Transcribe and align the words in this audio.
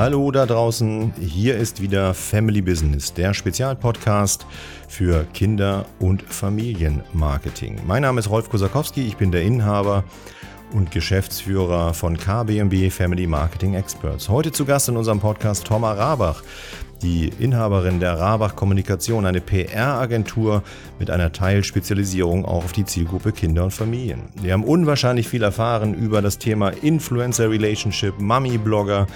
Hallo 0.00 0.30
da 0.30 0.46
draußen, 0.46 1.12
hier 1.20 1.58
ist 1.58 1.82
wieder 1.82 2.14
Family 2.14 2.62
Business, 2.62 3.12
der 3.12 3.34
Spezialpodcast 3.34 4.46
für 4.88 5.24
Kinder- 5.34 5.84
und 5.98 6.22
Familienmarketing. 6.22 7.80
Mein 7.86 8.00
Name 8.00 8.20
ist 8.20 8.30
Rolf 8.30 8.48
Kosakowski, 8.48 9.06
ich 9.06 9.18
bin 9.18 9.30
der 9.30 9.42
Inhaber 9.42 10.04
und 10.72 10.90
Geschäftsführer 10.90 11.92
von 11.92 12.16
KBMB 12.16 12.90
Family 12.90 13.26
Marketing 13.26 13.74
Experts. 13.74 14.30
Heute 14.30 14.52
zu 14.52 14.64
Gast 14.64 14.88
in 14.88 14.96
unserem 14.96 15.20
Podcast 15.20 15.66
Thomas 15.66 15.98
Rabach, 15.98 16.44
die 17.02 17.30
Inhaberin 17.38 18.00
der 18.00 18.18
Rabach 18.18 18.56
Kommunikation, 18.56 19.26
eine 19.26 19.42
PR-Agentur 19.42 20.62
mit 20.98 21.10
einer 21.10 21.30
Teilspezialisierung 21.30 22.46
auch 22.46 22.64
auf 22.64 22.72
die 22.72 22.86
Zielgruppe 22.86 23.32
Kinder 23.32 23.64
und 23.64 23.72
Familien. 23.72 24.22
Wir 24.40 24.54
haben 24.54 24.64
unwahrscheinlich 24.64 25.28
viel 25.28 25.42
erfahren 25.42 25.92
über 25.92 26.22
das 26.22 26.38
Thema 26.38 26.70
Influencer 26.70 27.50
Relationship, 27.50 28.18
Mummy-Blogger, 28.18 29.06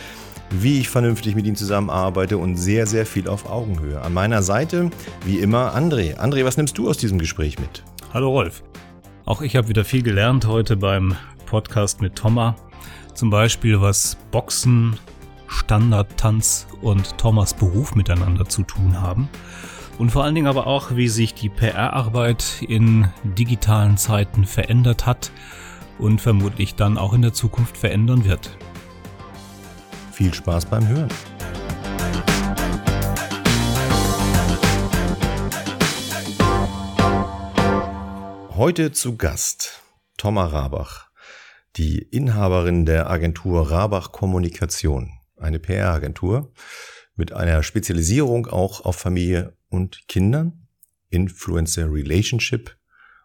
wie 0.62 0.80
ich 0.80 0.88
vernünftig 0.88 1.34
mit 1.34 1.46
ihnen 1.46 1.56
zusammenarbeite 1.56 2.38
und 2.38 2.56
sehr, 2.56 2.86
sehr 2.86 3.06
viel 3.06 3.28
auf 3.28 3.50
Augenhöhe. 3.50 4.00
An 4.00 4.14
meiner 4.14 4.42
Seite, 4.42 4.90
wie 5.24 5.38
immer, 5.38 5.74
André. 5.74 6.16
André, 6.18 6.44
was 6.44 6.56
nimmst 6.56 6.78
du 6.78 6.88
aus 6.88 6.98
diesem 6.98 7.18
Gespräch 7.18 7.58
mit? 7.58 7.82
Hallo 8.12 8.30
Rolf. 8.30 8.62
Auch 9.24 9.42
ich 9.42 9.56
habe 9.56 9.68
wieder 9.68 9.84
viel 9.84 10.02
gelernt 10.02 10.46
heute 10.46 10.76
beim 10.76 11.16
Podcast 11.46 12.00
mit 12.00 12.14
Thomas. 12.14 12.54
Zum 13.14 13.30
Beispiel, 13.30 13.80
was 13.80 14.16
Boxen, 14.30 14.96
Standardtanz 15.46 16.66
und 16.82 17.18
Thomas 17.18 17.54
Beruf 17.54 17.94
miteinander 17.94 18.46
zu 18.46 18.62
tun 18.62 19.00
haben. 19.00 19.28
Und 19.98 20.10
vor 20.10 20.24
allen 20.24 20.34
Dingen 20.34 20.48
aber 20.48 20.66
auch, 20.66 20.96
wie 20.96 21.08
sich 21.08 21.34
die 21.34 21.48
PR-Arbeit 21.48 22.62
in 22.66 23.08
digitalen 23.22 23.96
Zeiten 23.96 24.44
verändert 24.44 25.06
hat 25.06 25.30
und 25.98 26.20
vermutlich 26.20 26.74
dann 26.74 26.98
auch 26.98 27.12
in 27.12 27.22
der 27.22 27.32
Zukunft 27.32 27.76
verändern 27.76 28.24
wird. 28.24 28.56
Viel 30.14 30.32
Spaß 30.32 30.66
beim 30.66 30.86
Hören. 30.86 31.08
Heute 38.50 38.92
zu 38.92 39.16
Gast 39.16 39.82
Thomas 40.16 40.52
Rabach, 40.52 41.10
die 41.74 41.98
Inhaberin 41.98 42.86
der 42.86 43.10
Agentur 43.10 43.72
Rabach 43.72 44.12
Kommunikation, 44.12 45.10
eine 45.36 45.58
PR-Agentur 45.58 46.52
mit 47.16 47.32
einer 47.32 47.64
Spezialisierung 47.64 48.46
auch 48.46 48.84
auf 48.84 48.94
Familie 48.94 49.56
und 49.68 50.06
Kindern, 50.06 50.68
Influencer 51.10 51.92
Relationship 51.92 52.76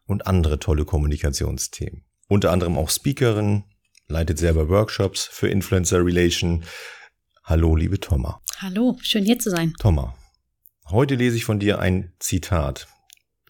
und 0.06 0.26
andere 0.26 0.58
tolle 0.58 0.86
Kommunikationsthemen. 0.86 2.04
Unter 2.28 2.52
anderem 2.52 2.80
auch 2.80 2.90
Speakerin, 2.90 3.66
leitet 4.10 4.40
selber 4.40 4.68
Workshops 4.68 5.26
für 5.32 5.48
Influencer 5.48 6.04
Relation. 6.04 6.66
Hallo, 7.44 7.76
liebe 7.76 8.00
Thomas. 8.00 8.36
Hallo, 8.58 8.98
schön 9.02 9.24
hier 9.24 9.40
zu 9.40 9.50
sein. 9.50 9.74
Thomas, 9.80 10.14
heute 10.90 11.16
lese 11.16 11.38
ich 11.38 11.46
von 11.46 11.60
dir 11.60 11.80
ein 11.80 12.14
Zitat. 12.20 12.88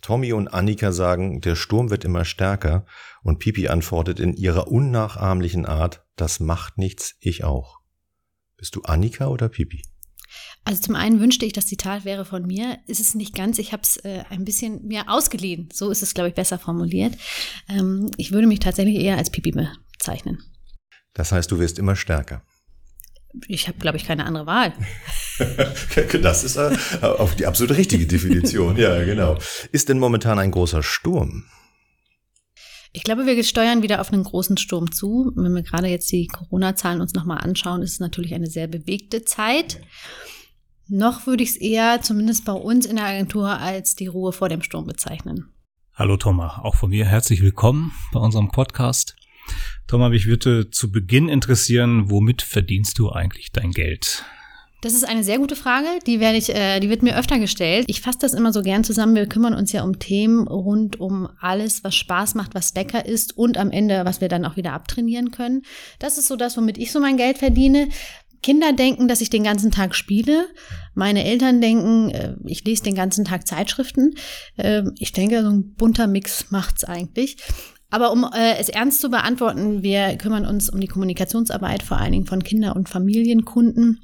Tommy 0.02 0.34
und 0.34 0.48
Annika 0.50 0.92
sagen, 0.92 1.42
der 1.42 1.56
Sturm 1.56 1.90
wird 1.90 2.06
immer 2.06 2.24
stärker 2.24 2.86
und 3.24 3.40
Pipi 3.40 3.68
antwortet 3.68 4.20
in 4.20 4.34
ihrer 4.34 4.68
unnachahmlichen 4.68 5.66
Art, 5.66 6.06
das 6.16 6.40
macht 6.40 6.78
nichts, 6.78 7.16
ich 7.20 7.44
auch. 7.44 7.80
Bist 8.56 8.76
du 8.76 8.82
Annika 8.84 9.28
oder 9.28 9.50
Pipi? 9.50 9.82
Also 10.66 10.82
zum 10.82 10.96
einen 10.96 11.20
wünschte 11.20 11.46
ich, 11.46 11.54
das 11.54 11.66
Zitat 11.68 12.06
wäre 12.06 12.26
von 12.26 12.46
mir. 12.46 12.78
Ist 12.86 13.00
es 13.00 13.16
nicht 13.16 13.34
ganz. 13.34 13.58
Ich 13.58 13.72
habe 13.72 13.82
es 13.82 13.98
äh, 13.98 14.24
ein 14.30 14.46
bisschen 14.46 14.86
mir 14.86 15.10
ausgeliehen. 15.10 15.70
So 15.74 15.90
ist 15.90 16.04
es, 16.04 16.14
glaube 16.14 16.30
ich, 16.30 16.36
besser 16.36 16.60
formuliert. 16.60 17.16
Ähm, 17.68 18.12
ich 18.18 18.32
würde 18.32 18.48
mich 18.48 18.60
tatsächlich 18.60 18.98
eher 18.98 19.18
als 19.18 19.32
Pipi 19.32 19.52
bezeichnen. 20.00 20.40
Das 21.14 21.32
heißt, 21.32 21.52
du 21.52 21.60
wirst 21.60 21.78
immer 21.78 21.96
stärker. 21.96 22.42
Ich 23.48 23.68
habe, 23.68 23.78
glaube 23.78 23.98
ich, 23.98 24.06
keine 24.06 24.26
andere 24.26 24.48
Wahl. 24.48 24.74
das 26.22 26.44
ist 26.44 26.56
äh, 26.56 26.76
auch 27.02 27.34
die 27.36 27.46
absolut 27.46 27.78
richtige 27.78 28.08
Definition. 28.08 28.76
ja, 28.78 29.04
genau. 29.04 29.38
Ist 29.72 29.90
denn 29.90 30.00
momentan 30.00 30.40
ein 30.40 30.52
großer 30.52 30.82
Sturm? 30.82 31.46
Ich 32.92 33.04
glaube, 33.04 33.28
wir 33.28 33.44
steuern 33.44 33.84
wieder 33.84 34.02
auf 34.02 34.12
einen 34.12 34.24
großen 34.24 34.58
Sturm 34.58 34.92
zu. 34.92 35.32
Wenn 35.36 35.54
wir 35.54 35.62
gerade 35.62 35.88
jetzt 35.88 36.12
die 36.12 36.26
Corona-Zahlen 36.26 37.02
uns 37.02 37.14
nochmal 37.14 37.38
anschauen, 37.38 37.84
ist 37.84 37.94
es 37.94 38.00
natürlich 38.00 38.34
eine 38.34 38.48
sehr 38.48 38.68
bewegte 38.68 39.24
Zeit. 39.24 39.80
Noch 40.88 41.28
würde 41.28 41.44
ich 41.44 41.50
es 41.50 41.56
eher, 41.58 42.02
zumindest 42.02 42.46
bei 42.46 42.54
uns 42.54 42.88
in 42.88 42.96
der 42.96 43.06
Agentur, 43.06 43.48
als 43.48 43.94
die 43.94 44.08
Ruhe 44.08 44.32
vor 44.32 44.50
dem 44.50 44.64
Sturm 44.64 44.88
bezeichnen. 44.88 45.54
Hallo 45.94 46.18
Thomas, 46.18 46.54
auch 46.64 46.76
von 46.76 46.90
mir 46.90 47.06
herzlich 47.06 47.44
willkommen 47.44 47.92
bei 48.12 48.20
unserem 48.20 48.50
Podcast. 48.50 49.19
Thomas, 49.88 50.10
mich 50.10 50.28
würde 50.28 50.70
zu 50.70 50.92
Beginn 50.92 51.30
interessieren, 51.30 52.10
womit 52.10 52.42
verdienst 52.42 53.00
du 53.00 53.10
eigentlich 53.10 53.52
dein 53.52 53.72
Geld? 53.72 54.24
Das 54.82 54.94
ist 54.94 55.04
eine 55.04 55.26
sehr 55.26 55.40
gute 55.40 55.58
Frage, 55.58 55.88
die 56.08 56.22
werde 56.22 56.38
ich, 56.38 56.56
äh, 56.56 56.80
die 56.80 56.90
wird 56.90 57.04
mir 57.04 57.18
öfter 57.18 57.38
gestellt. 57.38 57.84
Ich 57.90 58.00
fasse 58.00 58.20
das 58.22 58.34
immer 58.34 58.54
so 58.54 58.62
gern 58.62 58.86
zusammen. 58.86 59.14
Wir 59.14 59.28
kümmern 59.28 59.54
uns 59.54 59.74
ja 59.74 59.84
um 59.84 60.00
Themen 60.00 60.48
rund 60.48 61.02
um 61.02 61.28
alles, 61.42 61.84
was 61.84 61.96
Spaß 61.96 62.36
macht, 62.36 62.56
was 62.56 62.74
lecker 62.76 63.06
ist 63.06 63.38
und 63.38 63.58
am 63.58 63.72
Ende, 63.72 64.06
was 64.06 64.22
wir 64.22 64.30
dann 64.30 64.46
auch 64.46 64.56
wieder 64.56 64.72
abtrainieren 64.72 65.32
können. 65.32 65.64
Das 66.00 66.18
ist 66.18 66.30
so 66.30 66.38
das, 66.38 66.56
womit 66.56 66.78
ich 66.78 66.94
so 66.94 67.02
mein 67.02 67.18
Geld 67.18 67.40
verdiene. 67.40 67.90
Kinder 68.42 68.72
denken, 68.72 69.10
dass 69.10 69.20
ich 69.20 69.30
den 69.30 69.44
ganzen 69.44 69.70
Tag 69.70 69.96
spiele. 69.96 70.48
Meine 70.96 71.26
Eltern 71.26 71.60
denken, 71.60 72.10
äh, 72.12 72.36
ich 72.46 72.64
lese 72.64 72.84
den 72.84 72.96
ganzen 72.96 73.26
Tag 73.26 73.46
Zeitschriften. 73.48 74.16
Ähm, 74.58 74.94
ich 74.98 75.12
denke, 75.12 75.42
so 75.42 75.50
ein 75.50 75.74
bunter 75.74 76.08
Mix 76.08 76.52
macht's 76.52 76.86
eigentlich. 76.86 77.36
Aber 77.90 78.12
um 78.12 78.24
äh, 78.24 78.58
es 78.58 78.70
ernst 78.70 79.02
zu 79.02 79.10
beantworten, 79.10 79.82
wir 79.82 80.16
kümmern 80.18 80.46
uns 80.46 80.70
um 80.70 80.80
die 80.80 80.88
Kommunikationsarbeit 80.88 81.84
vor 81.84 81.98
allen 81.98 82.12
Dingen 82.12 82.26
von 82.26 82.44
Kinder- 82.44 82.76
und 82.76 82.90
Familienkunden. 82.90 84.00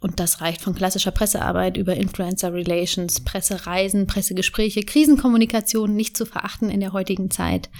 Und 0.00 0.20
das 0.20 0.42
reicht 0.42 0.60
von 0.60 0.74
klassischer 0.74 1.10
Pressearbeit 1.10 1.78
über 1.78 1.96
Influencer 1.96 2.52
Relations, 2.52 3.20
Pressereisen, 3.20 4.06
Pressegespräche, 4.06 4.82
Krisenkommunikation 4.82 5.94
nicht 5.94 6.16
zu 6.16 6.26
verachten 6.26 6.68
in 6.68 6.80
der 6.80 6.92
heutigen 6.92 7.30
Zeit. 7.30 7.70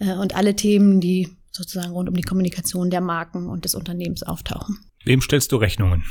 Ja. 0.00 0.14
Äh, 0.14 0.18
und 0.18 0.34
alle 0.34 0.56
Themen, 0.56 1.00
die 1.00 1.28
sozusagen 1.52 1.92
rund 1.92 2.08
um 2.08 2.16
die 2.16 2.22
Kommunikation 2.22 2.90
der 2.90 3.00
Marken 3.00 3.48
und 3.48 3.64
des 3.64 3.76
Unternehmens 3.76 4.24
auftauchen. 4.24 4.78
Wem 5.04 5.20
stellst 5.20 5.52
du 5.52 5.56
Rechnungen? 5.56 6.04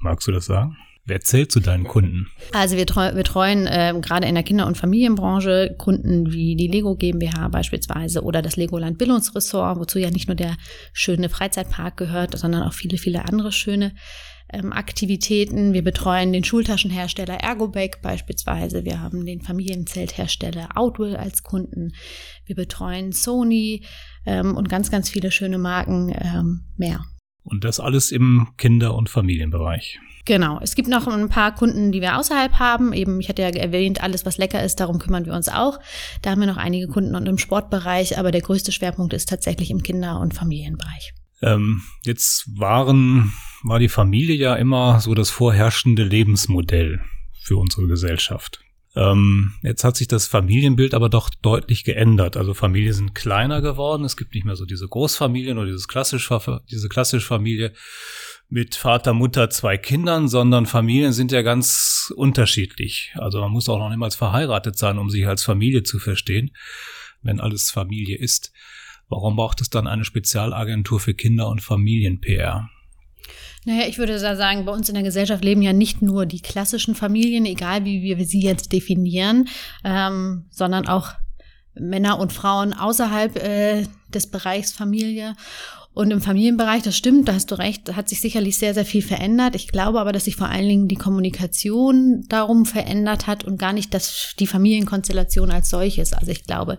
Magst 0.00 0.28
du 0.28 0.32
das 0.32 0.44
sagen? 0.44 0.76
Wer 1.06 1.20
zählt 1.20 1.52
zu 1.52 1.60
deinen 1.60 1.84
Kunden? 1.84 2.28
Also 2.52 2.76
wir 2.76 2.86
betreuen 2.86 3.66
äh, 3.66 3.92
gerade 4.00 4.26
in 4.26 4.34
der 4.34 4.42
Kinder- 4.42 4.66
und 4.66 4.78
Familienbranche 4.78 5.74
Kunden 5.76 6.32
wie 6.32 6.56
die 6.56 6.66
Lego 6.66 6.96
GmbH 6.96 7.48
beispielsweise 7.48 8.22
oder 8.22 8.40
das 8.40 8.56
Legoland 8.56 8.96
Bildungsressort, 8.96 9.78
wozu 9.78 9.98
ja 9.98 10.10
nicht 10.10 10.28
nur 10.28 10.34
der 10.34 10.56
schöne 10.94 11.28
Freizeitpark 11.28 11.98
gehört, 11.98 12.38
sondern 12.38 12.62
auch 12.62 12.72
viele, 12.72 12.96
viele 12.96 13.26
andere 13.26 13.52
schöne 13.52 13.92
ähm, 14.50 14.72
Aktivitäten. 14.72 15.74
Wir 15.74 15.82
betreuen 15.82 16.32
den 16.32 16.44
Schultaschenhersteller 16.44 17.34
Ergobag 17.34 18.00
beispielsweise. 18.00 18.86
Wir 18.86 19.00
haben 19.00 19.26
den 19.26 19.42
Familienzelthersteller 19.42 20.70
Outwill 20.74 21.16
als 21.16 21.42
Kunden. 21.42 21.92
Wir 22.46 22.56
betreuen 22.56 23.12
Sony 23.12 23.84
ähm, 24.24 24.56
und 24.56 24.70
ganz, 24.70 24.90
ganz 24.90 25.10
viele 25.10 25.30
schöne 25.30 25.58
Marken 25.58 26.14
ähm, 26.18 26.64
mehr. 26.78 27.04
Und 27.42 27.64
das 27.64 27.78
alles 27.78 28.10
im 28.10 28.48
Kinder- 28.56 28.94
und 28.94 29.10
Familienbereich. 29.10 30.00
Genau. 30.24 30.58
Es 30.62 30.74
gibt 30.74 30.88
noch 30.88 31.06
ein 31.06 31.28
paar 31.28 31.54
Kunden, 31.54 31.92
die 31.92 32.00
wir 32.00 32.18
außerhalb 32.18 32.54
haben. 32.54 32.92
Eben, 32.92 33.20
ich 33.20 33.28
hatte 33.28 33.42
ja 33.42 33.48
erwähnt, 33.48 34.02
alles, 34.02 34.24
was 34.24 34.38
lecker 34.38 34.62
ist, 34.62 34.80
darum 34.80 34.98
kümmern 34.98 35.26
wir 35.26 35.34
uns 35.34 35.48
auch. 35.48 35.78
Da 36.22 36.30
haben 36.30 36.40
wir 36.40 36.46
noch 36.46 36.56
einige 36.56 36.88
Kunden 36.88 37.14
und 37.14 37.26
im 37.26 37.38
Sportbereich, 37.38 38.18
aber 38.18 38.30
der 38.30 38.40
größte 38.40 38.72
Schwerpunkt 38.72 39.12
ist 39.12 39.28
tatsächlich 39.28 39.70
im 39.70 39.82
Kinder- 39.82 40.20
und 40.20 40.34
Familienbereich. 40.34 41.12
Ähm, 41.42 41.82
jetzt 42.04 42.46
waren, 42.58 43.32
war 43.64 43.78
die 43.78 43.88
Familie 43.88 44.36
ja 44.36 44.54
immer 44.54 45.00
so 45.00 45.14
das 45.14 45.28
vorherrschende 45.28 46.04
Lebensmodell 46.04 47.00
für 47.42 47.58
unsere 47.58 47.86
Gesellschaft. 47.86 48.60
Ähm, 48.96 49.54
jetzt 49.62 49.82
hat 49.84 49.96
sich 49.96 50.06
das 50.06 50.26
Familienbild 50.26 50.94
aber 50.94 51.08
doch 51.08 51.28
deutlich 51.42 51.84
geändert. 51.84 52.36
Also 52.36 52.54
Familien 52.54 52.94
sind 52.94 53.14
kleiner 53.14 53.60
geworden. 53.60 54.04
Es 54.04 54.16
gibt 54.16 54.34
nicht 54.34 54.46
mehr 54.46 54.56
so 54.56 54.64
diese 54.64 54.86
Großfamilien 54.86 55.58
oder 55.58 55.66
dieses 55.66 55.88
klassisch, 55.88 56.30
diese 56.70 56.88
klassische 56.88 57.26
Familie 57.26 57.72
mit 58.48 58.74
Vater, 58.74 59.14
Mutter, 59.14 59.50
zwei 59.50 59.76
Kindern, 59.76 60.28
sondern 60.28 60.66
Familien 60.66 61.12
sind 61.12 61.32
ja 61.32 61.42
ganz 61.42 62.12
unterschiedlich. 62.16 63.12
Also 63.16 63.40
man 63.40 63.50
muss 63.50 63.68
auch 63.68 63.78
noch 63.78 63.90
niemals 63.90 64.14
verheiratet 64.14 64.78
sein, 64.78 64.98
um 64.98 65.10
sich 65.10 65.26
als 65.26 65.42
Familie 65.42 65.82
zu 65.82 65.98
verstehen, 65.98 66.50
wenn 67.22 67.40
alles 67.40 67.70
Familie 67.70 68.18
ist. 68.18 68.52
Warum 69.08 69.36
braucht 69.36 69.60
es 69.60 69.70
dann 69.70 69.86
eine 69.86 70.04
Spezialagentur 70.04 71.00
für 71.00 71.14
Kinder- 71.14 71.48
und 71.48 71.62
Familien-PR? 71.62 72.68
Naja, 73.66 73.86
ich 73.88 73.96
würde 73.96 74.18
sagen, 74.18 74.66
bei 74.66 74.72
uns 74.72 74.88
in 74.88 74.94
der 74.94 75.04
Gesellschaft 75.04 75.42
leben 75.42 75.62
ja 75.62 75.72
nicht 75.72 76.02
nur 76.02 76.26
die 76.26 76.40
klassischen 76.40 76.94
Familien, 76.94 77.46
egal 77.46 77.84
wie 77.84 78.02
wir 78.02 78.24
sie 78.26 78.42
jetzt 78.42 78.72
definieren, 78.72 79.48
ähm, 79.84 80.44
sondern 80.50 80.86
auch 80.86 81.12
Männer 81.74 82.18
und 82.18 82.32
Frauen 82.32 82.72
außerhalb 82.72 83.36
äh, 83.36 83.86
des 84.08 84.30
Bereichs 84.30 84.72
Familie. 84.72 85.34
Und 85.94 86.10
im 86.10 86.20
Familienbereich, 86.20 86.82
das 86.82 86.96
stimmt, 86.96 87.28
da 87.28 87.34
hast 87.34 87.52
du 87.52 87.54
recht, 87.54 87.94
hat 87.94 88.08
sich 88.08 88.20
sicherlich 88.20 88.58
sehr, 88.58 88.74
sehr 88.74 88.84
viel 88.84 89.00
verändert. 89.00 89.54
Ich 89.54 89.68
glaube 89.68 90.00
aber, 90.00 90.10
dass 90.10 90.24
sich 90.24 90.34
vor 90.34 90.48
allen 90.48 90.66
Dingen 90.66 90.88
die 90.88 90.96
Kommunikation 90.96 92.24
darum 92.28 92.66
verändert 92.66 93.28
hat 93.28 93.44
und 93.44 93.58
gar 93.58 93.72
nicht 93.72 93.94
das, 93.94 94.34
die 94.40 94.48
Familienkonstellation 94.48 95.52
als 95.52 95.70
solches. 95.70 96.12
Also 96.12 96.32
ich 96.32 96.44
glaube, 96.44 96.78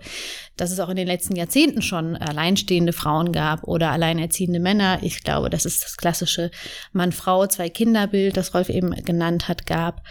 dass 0.58 0.70
es 0.70 0.82
auch 0.82 0.90
in 0.90 0.98
den 0.98 1.08
letzten 1.08 1.38
Jahrzehnten 1.38 1.82
schon 1.82 2.18
alleinstehende 2.18 2.92
Frauen 2.92 3.32
gab 3.32 3.64
oder 3.64 3.92
alleinerziehende 3.92 4.60
Männer. 4.60 5.00
Ich 5.02 5.24
glaube, 5.24 5.50
dass 5.50 5.64
es 5.64 5.80
das 5.80 5.96
klassische 5.96 6.52
Mann-Frau, 6.92 7.48
Zwei-Kinder-Bild, 7.48 8.36
das 8.36 8.54
Rolf 8.54 8.68
eben 8.68 8.92
genannt 8.92 9.48
hat, 9.48 9.66
gab. 9.66 10.02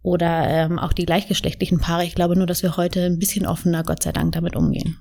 Oder 0.00 0.48
ähm, 0.48 0.78
auch 0.78 0.94
die 0.94 1.04
gleichgeschlechtlichen 1.04 1.80
Paare. 1.80 2.04
Ich 2.04 2.14
glaube 2.14 2.34
nur, 2.34 2.46
dass 2.46 2.62
wir 2.62 2.78
heute 2.78 3.04
ein 3.04 3.18
bisschen 3.18 3.44
offener, 3.44 3.82
Gott 3.82 4.02
sei 4.02 4.12
Dank, 4.12 4.32
damit 4.32 4.56
umgehen. 4.56 4.98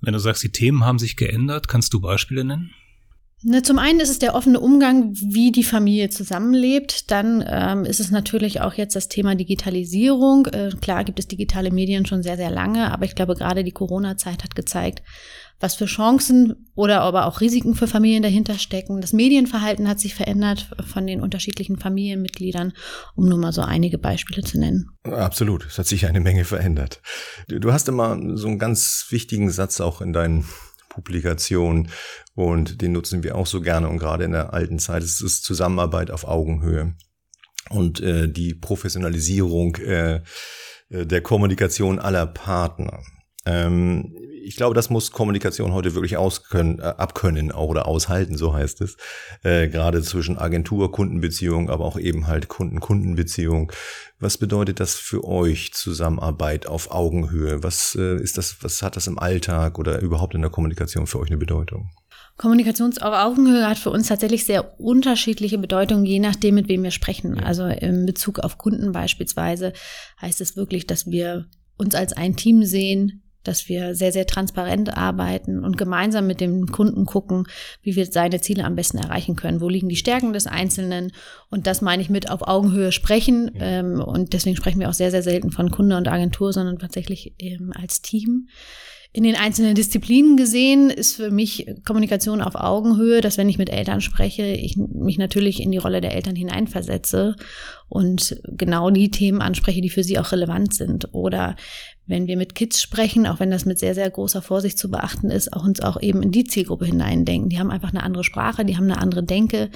Wenn 0.00 0.12
du 0.12 0.18
sagst, 0.18 0.42
die 0.42 0.52
Themen 0.52 0.84
haben 0.84 0.98
sich 0.98 1.16
geändert, 1.16 1.68
kannst 1.68 1.94
du 1.94 2.00
Beispiele 2.00 2.44
nennen? 2.44 2.74
Ne, 3.46 3.62
zum 3.62 3.78
einen 3.78 4.00
ist 4.00 4.08
es 4.08 4.18
der 4.18 4.34
offene 4.34 4.58
Umgang, 4.58 5.12
wie 5.14 5.52
die 5.52 5.64
Familie 5.64 6.08
zusammenlebt. 6.08 7.10
Dann 7.10 7.44
ähm, 7.46 7.84
ist 7.84 8.00
es 8.00 8.10
natürlich 8.10 8.62
auch 8.62 8.72
jetzt 8.72 8.96
das 8.96 9.08
Thema 9.08 9.34
Digitalisierung. 9.34 10.46
Äh, 10.46 10.70
klar 10.80 11.04
gibt 11.04 11.18
es 11.18 11.28
digitale 11.28 11.70
Medien 11.70 12.06
schon 12.06 12.22
sehr, 12.22 12.38
sehr 12.38 12.50
lange, 12.50 12.90
aber 12.90 13.04
ich 13.04 13.14
glaube, 13.14 13.34
gerade 13.34 13.62
die 13.62 13.72
Corona-Zeit 13.72 14.44
hat 14.44 14.54
gezeigt, 14.54 15.02
was 15.60 15.74
für 15.74 15.84
Chancen 15.84 16.68
oder 16.74 17.02
aber 17.02 17.26
auch 17.26 17.42
Risiken 17.42 17.74
für 17.74 17.86
Familien 17.86 18.22
dahinter 18.22 18.58
stecken. 18.58 19.02
Das 19.02 19.12
Medienverhalten 19.12 19.88
hat 19.88 20.00
sich 20.00 20.14
verändert 20.14 20.70
von 20.90 21.06
den 21.06 21.20
unterschiedlichen 21.20 21.78
Familienmitgliedern, 21.78 22.72
um 23.14 23.28
nur 23.28 23.38
mal 23.38 23.52
so 23.52 23.60
einige 23.60 23.98
Beispiele 23.98 24.42
zu 24.42 24.58
nennen. 24.58 24.88
Absolut, 25.04 25.66
es 25.66 25.76
hat 25.76 25.86
sich 25.86 26.06
eine 26.06 26.20
Menge 26.20 26.46
verändert. 26.46 27.02
Du 27.48 27.74
hast 27.74 27.88
immer 27.88 28.18
so 28.36 28.48
einen 28.48 28.58
ganz 28.58 29.06
wichtigen 29.10 29.50
Satz 29.50 29.82
auch 29.82 30.00
in 30.00 30.14
deinen 30.14 30.46
Publikationen 30.94 31.90
und 32.34 32.80
den 32.80 32.92
nutzen 32.92 33.22
wir 33.22 33.36
auch 33.36 33.46
so 33.46 33.60
gerne 33.60 33.88
und 33.88 33.98
gerade 33.98 34.24
in 34.24 34.32
der 34.32 34.52
alten 34.52 34.78
Zeit 34.78 35.02
ist 35.02 35.20
es 35.20 35.42
Zusammenarbeit 35.42 36.10
auf 36.10 36.24
Augenhöhe 36.24 36.94
und 37.70 38.00
äh, 38.00 38.28
die 38.28 38.54
Professionalisierung 38.54 39.76
äh, 39.76 40.20
äh 40.90 41.06
der 41.06 41.20
Kommunikation 41.22 41.98
aller 41.98 42.26
Partner. 42.26 43.02
Ähm, 43.46 44.16
ich 44.44 44.56
glaube, 44.56 44.74
das 44.74 44.90
muss 44.90 45.10
Kommunikation 45.10 45.72
heute 45.72 45.94
wirklich 45.94 46.16
auskönnen, 46.16 46.78
äh, 46.78 46.82
abkönnen 46.82 47.52
oder 47.52 47.86
aushalten, 47.86 48.36
so 48.36 48.54
heißt 48.54 48.80
es. 48.82 48.96
Äh, 49.42 49.68
gerade 49.68 50.02
zwischen 50.02 50.38
Agentur-Kundenbeziehung, 50.38 51.70
aber 51.70 51.84
auch 51.84 51.98
eben 51.98 52.26
halt 52.26 52.48
Kunden-Kundenbeziehung. 52.48 53.72
Was 54.20 54.38
bedeutet 54.38 54.80
das 54.80 54.94
für 54.94 55.24
euch 55.24 55.72
Zusammenarbeit 55.72 56.66
auf 56.66 56.90
Augenhöhe? 56.90 57.62
Was 57.62 57.96
äh, 57.98 58.16
ist 58.16 58.38
das, 58.38 58.58
was 58.60 58.82
hat 58.82 58.96
das 58.96 59.06
im 59.06 59.18
Alltag 59.18 59.78
oder 59.78 60.00
überhaupt 60.00 60.34
in 60.34 60.42
der 60.42 60.50
Kommunikation 60.50 61.06
für 61.06 61.18
euch 61.20 61.30
eine 61.30 61.38
Bedeutung? 61.38 61.90
Kommunikations 62.36 63.00
auf 63.00 63.14
Augenhöhe 63.14 63.68
hat 63.68 63.78
für 63.78 63.90
uns 63.90 64.08
tatsächlich 64.08 64.44
sehr 64.44 64.80
unterschiedliche 64.80 65.56
Bedeutungen, 65.58 66.04
je 66.04 66.18
nachdem, 66.18 66.56
mit 66.56 66.68
wem 66.68 66.82
wir 66.82 66.90
sprechen. 66.90 67.38
Also 67.38 67.64
in 67.66 68.06
Bezug 68.06 68.40
auf 68.40 68.58
Kunden 68.58 68.92
beispielsweise 68.92 69.72
heißt 70.20 70.40
es 70.40 70.56
wirklich, 70.56 70.86
dass 70.86 71.06
wir 71.06 71.46
uns 71.76 71.94
als 71.94 72.12
ein 72.12 72.36
Team 72.36 72.64
sehen, 72.64 73.23
dass 73.44 73.68
wir 73.68 73.94
sehr, 73.94 74.12
sehr 74.12 74.26
transparent 74.26 74.96
arbeiten 74.96 75.62
und 75.62 75.76
gemeinsam 75.76 76.26
mit 76.26 76.40
dem 76.40 76.66
Kunden 76.66 77.04
gucken, 77.04 77.46
wie 77.82 77.96
wir 77.96 78.06
seine 78.06 78.40
Ziele 78.40 78.64
am 78.64 78.74
besten 78.74 78.98
erreichen 78.98 79.36
können. 79.36 79.60
Wo 79.60 79.68
liegen 79.68 79.88
die 79.88 79.96
Stärken 79.96 80.32
des 80.32 80.46
Einzelnen? 80.46 81.12
Und 81.50 81.66
das 81.66 81.80
meine 81.80 82.02
ich 82.02 82.10
mit 82.10 82.30
auf 82.30 82.46
Augenhöhe 82.46 82.92
sprechen. 82.92 83.50
Ähm, 83.54 84.00
und 84.00 84.32
deswegen 84.32 84.56
sprechen 84.56 84.80
wir 84.80 84.88
auch 84.88 84.94
sehr, 84.94 85.10
sehr 85.10 85.22
selten 85.22 85.50
von 85.50 85.70
Kunde 85.70 85.96
und 85.96 86.08
Agentur, 86.08 86.52
sondern 86.52 86.78
tatsächlich 86.78 87.34
ähm, 87.38 87.72
als 87.74 88.02
Team 88.02 88.48
in 89.16 89.22
den 89.22 89.36
einzelnen 89.36 89.76
Disziplinen 89.76 90.36
gesehen 90.36 90.90
ist 90.90 91.14
für 91.14 91.30
mich 91.30 91.68
Kommunikation 91.84 92.42
auf 92.42 92.56
Augenhöhe, 92.56 93.20
dass 93.20 93.38
wenn 93.38 93.48
ich 93.48 93.58
mit 93.58 93.70
Eltern 93.70 94.00
spreche, 94.00 94.42
ich 94.42 94.76
mich 94.76 95.18
natürlich 95.18 95.62
in 95.62 95.70
die 95.70 95.78
Rolle 95.78 96.00
der 96.00 96.16
Eltern 96.16 96.34
hineinversetze 96.34 97.36
und 97.88 98.40
genau 98.42 98.90
die 98.90 99.12
Themen 99.12 99.40
anspreche, 99.40 99.80
die 99.80 99.88
für 99.88 100.02
sie 100.02 100.18
auch 100.18 100.32
relevant 100.32 100.74
sind. 100.74 101.14
Oder 101.14 101.54
wenn 102.06 102.26
wir 102.26 102.36
mit 102.36 102.56
Kids 102.56 102.82
sprechen, 102.82 103.28
auch 103.28 103.38
wenn 103.38 103.52
das 103.52 103.66
mit 103.66 103.78
sehr, 103.78 103.94
sehr 103.94 104.10
großer 104.10 104.42
Vorsicht 104.42 104.80
zu 104.80 104.90
beachten 104.90 105.30
ist, 105.30 105.52
auch 105.52 105.62
uns 105.62 105.80
auch 105.80 106.02
eben 106.02 106.20
in 106.20 106.32
die 106.32 106.44
Zielgruppe 106.44 106.86
hineindenken. 106.86 107.50
Die 107.50 107.60
haben 107.60 107.70
einfach 107.70 107.90
eine 107.90 108.02
andere 108.02 108.24
Sprache, 108.24 108.64
die 108.64 108.76
haben 108.76 108.90
eine 108.90 109.00
andere 109.00 109.22
Denke. 109.22 109.70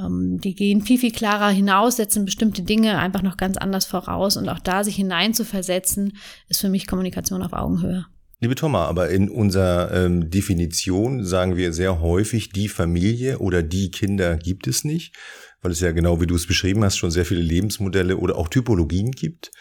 Ähm, 0.00 0.38
die 0.38 0.54
gehen 0.54 0.80
viel, 0.80 0.96
viel 0.96 1.12
klarer 1.12 1.50
hinaus, 1.50 1.96
setzen 1.96 2.24
bestimmte 2.24 2.62
Dinge 2.62 2.96
einfach 2.96 3.20
noch 3.20 3.36
ganz 3.36 3.58
anders 3.58 3.84
voraus. 3.84 4.38
Und 4.38 4.48
auch 4.48 4.60
da 4.60 4.82
sich 4.82 4.96
hineinzuversetzen, 4.96 6.16
ist 6.48 6.62
für 6.62 6.70
mich 6.70 6.86
Kommunikation 6.86 7.42
auf 7.42 7.52
Augenhöhe. 7.52 8.06
Liebe 8.42 8.56
Thomas, 8.56 8.88
aber 8.88 9.08
in 9.10 9.28
unserer 9.30 9.92
ähm, 9.92 10.28
Definition 10.28 11.24
sagen 11.24 11.56
wir 11.56 11.72
sehr 11.72 12.00
häufig, 12.00 12.48
die 12.50 12.66
Familie 12.66 13.38
oder 13.38 13.62
die 13.62 13.92
Kinder 13.92 14.36
gibt 14.36 14.66
es 14.66 14.82
nicht, 14.82 15.14
weil 15.60 15.70
es 15.70 15.78
ja 15.78 15.92
genau 15.92 16.20
wie 16.20 16.26
du 16.26 16.34
es 16.34 16.48
beschrieben 16.48 16.82
hast, 16.82 16.96
schon 16.96 17.12
sehr 17.12 17.24
viele 17.24 17.40
Lebensmodelle 17.40 18.16
oder 18.16 18.36
auch 18.36 18.48
Typologien 18.48 19.12
gibt. 19.12 19.52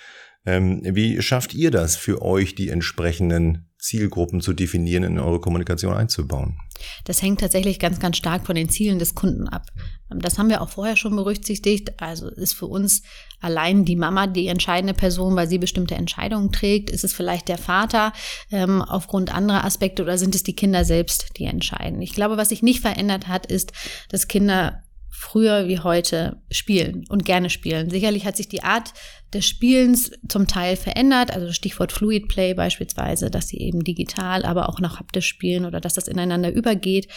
Ähm, 0.48 0.82
wie 0.84 1.22
schafft 1.22 1.54
ihr 1.54 1.70
das 1.70 1.96
für 1.96 2.24
euch, 2.24 2.56
die 2.56 2.70
entsprechenden 2.70 3.70
Zielgruppen 3.78 4.42
zu 4.42 4.52
definieren, 4.52 5.04
in 5.04 5.20
eure 5.20 5.40
Kommunikation 5.40 5.94
einzubauen? 5.94 6.58
Das 7.06 7.22
hängt 7.22 7.42
tatsächlich 7.42 7.78
ganz, 7.78 8.00
ganz 8.00 8.18
stark 8.18 8.48
von 8.48 8.56
den 8.56 8.70
Zielen 8.70 8.98
des 8.98 9.14
Kunden 9.14 9.48
ab. 9.48 9.68
Das 10.16 10.38
haben 10.38 10.50
wir 10.50 10.62
auch 10.62 10.70
vorher 10.70 10.96
schon 10.96 11.16
berücksichtigt. 11.16 12.02
Also 12.02 12.30
ist 12.30 12.54
für 12.54 12.68
uns 12.68 13.04
allein 13.40 13.86
die 13.86 13.96
Mama 13.96 14.28
die 14.28 14.48
entscheidende 14.48 14.94
Person, 14.94 15.36
weil 15.36 15.48
sie 15.48 15.58
bestimmte 15.58 15.96
Entscheidungen 15.96 16.52
trägt? 16.52 16.90
Ist 16.90 17.04
es 17.04 17.14
vielleicht 17.14 17.48
der 17.48 17.58
Vater 17.58 18.14
ähm, 18.52 18.82
aufgrund 18.82 19.34
anderer 19.34 19.66
Aspekte 19.66 20.04
oder 20.04 20.18
sind 20.18 20.36
es 20.36 20.44
die 20.44 20.56
Kinder 20.56 20.86
selbst, 20.86 21.38
die 21.38 21.46
entscheiden? 21.46 22.02
Ich 22.02 22.14
glaube, 22.14 22.38
was 22.38 22.50
sich 22.50 22.62
nicht 22.62 22.82
verändert 22.82 23.28
hat, 23.28 23.46
ist, 23.46 23.74
dass 24.10 24.28
Kinder 24.28 24.84
früher 25.12 25.68
wie 25.68 25.80
heute 25.80 26.42
spielen 26.50 27.04
und 27.10 27.26
gerne 27.26 27.50
spielen. 27.50 27.90
Sicherlich 27.90 28.26
hat 28.26 28.38
sich 28.38 28.48
die 28.48 28.64
Art 28.64 28.94
des 29.34 29.46
Spielens 29.46 30.12
zum 30.28 30.48
Teil 30.48 30.76
verändert, 30.76 31.32
also 31.32 31.52
Stichwort 31.54 31.92
Fluid 31.92 32.28
Play 32.28 32.54
beispielsweise, 32.54 33.30
dass 33.30 33.48
sie 33.48 33.60
eben 33.60 33.84
digital, 33.84 34.44
aber 34.44 34.70
auch 34.70 34.80
noch 34.80 35.00
haptisch 35.00 35.28
spielen 35.28 35.66
oder 35.66 35.80
dass 35.80 35.94
das 35.94 36.08
ineinander 36.08 36.52
übergeht. 36.52 37.08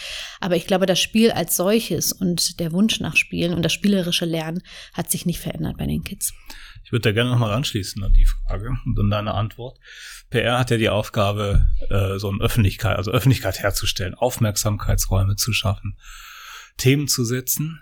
Aber 0.40 0.56
ich 0.56 0.66
glaube, 0.66 0.86
das 0.86 1.00
Spiel 1.00 1.30
als 1.30 1.56
solches 1.56 2.12
und 2.12 2.60
der 2.60 2.72
Wunsch 2.72 3.00
nach 3.00 3.16
Spielen 3.16 3.54
und 3.54 3.62
das 3.62 3.72
spielerische 3.72 4.26
Lernen 4.26 4.62
hat 4.92 5.10
sich 5.10 5.24
nicht 5.24 5.40
verändert 5.40 5.76
bei 5.78 5.86
den 5.86 6.04
Kids. 6.04 6.34
Ich 6.84 6.92
würde 6.92 7.08
da 7.08 7.12
gerne 7.12 7.30
nochmal 7.30 7.52
anschließen 7.52 8.02
an 8.04 8.12
die 8.12 8.26
Frage 8.26 8.76
und 8.84 8.96
dann 8.96 9.10
deine 9.10 9.34
Antwort. 9.34 9.78
PR 10.30 10.58
hat 10.58 10.70
ja 10.70 10.76
die 10.76 10.90
Aufgabe, 10.90 11.68
äh, 11.88 12.18
so 12.18 12.28
eine 12.28 12.40
Öffentlichkeit, 12.42 12.96
also 12.96 13.10
Öffentlichkeit 13.10 13.60
herzustellen, 13.60 14.14
Aufmerksamkeitsräume 14.14 15.36
zu 15.36 15.52
schaffen, 15.52 15.96
Themen 16.76 17.08
zu 17.08 17.24
setzen. 17.24 17.80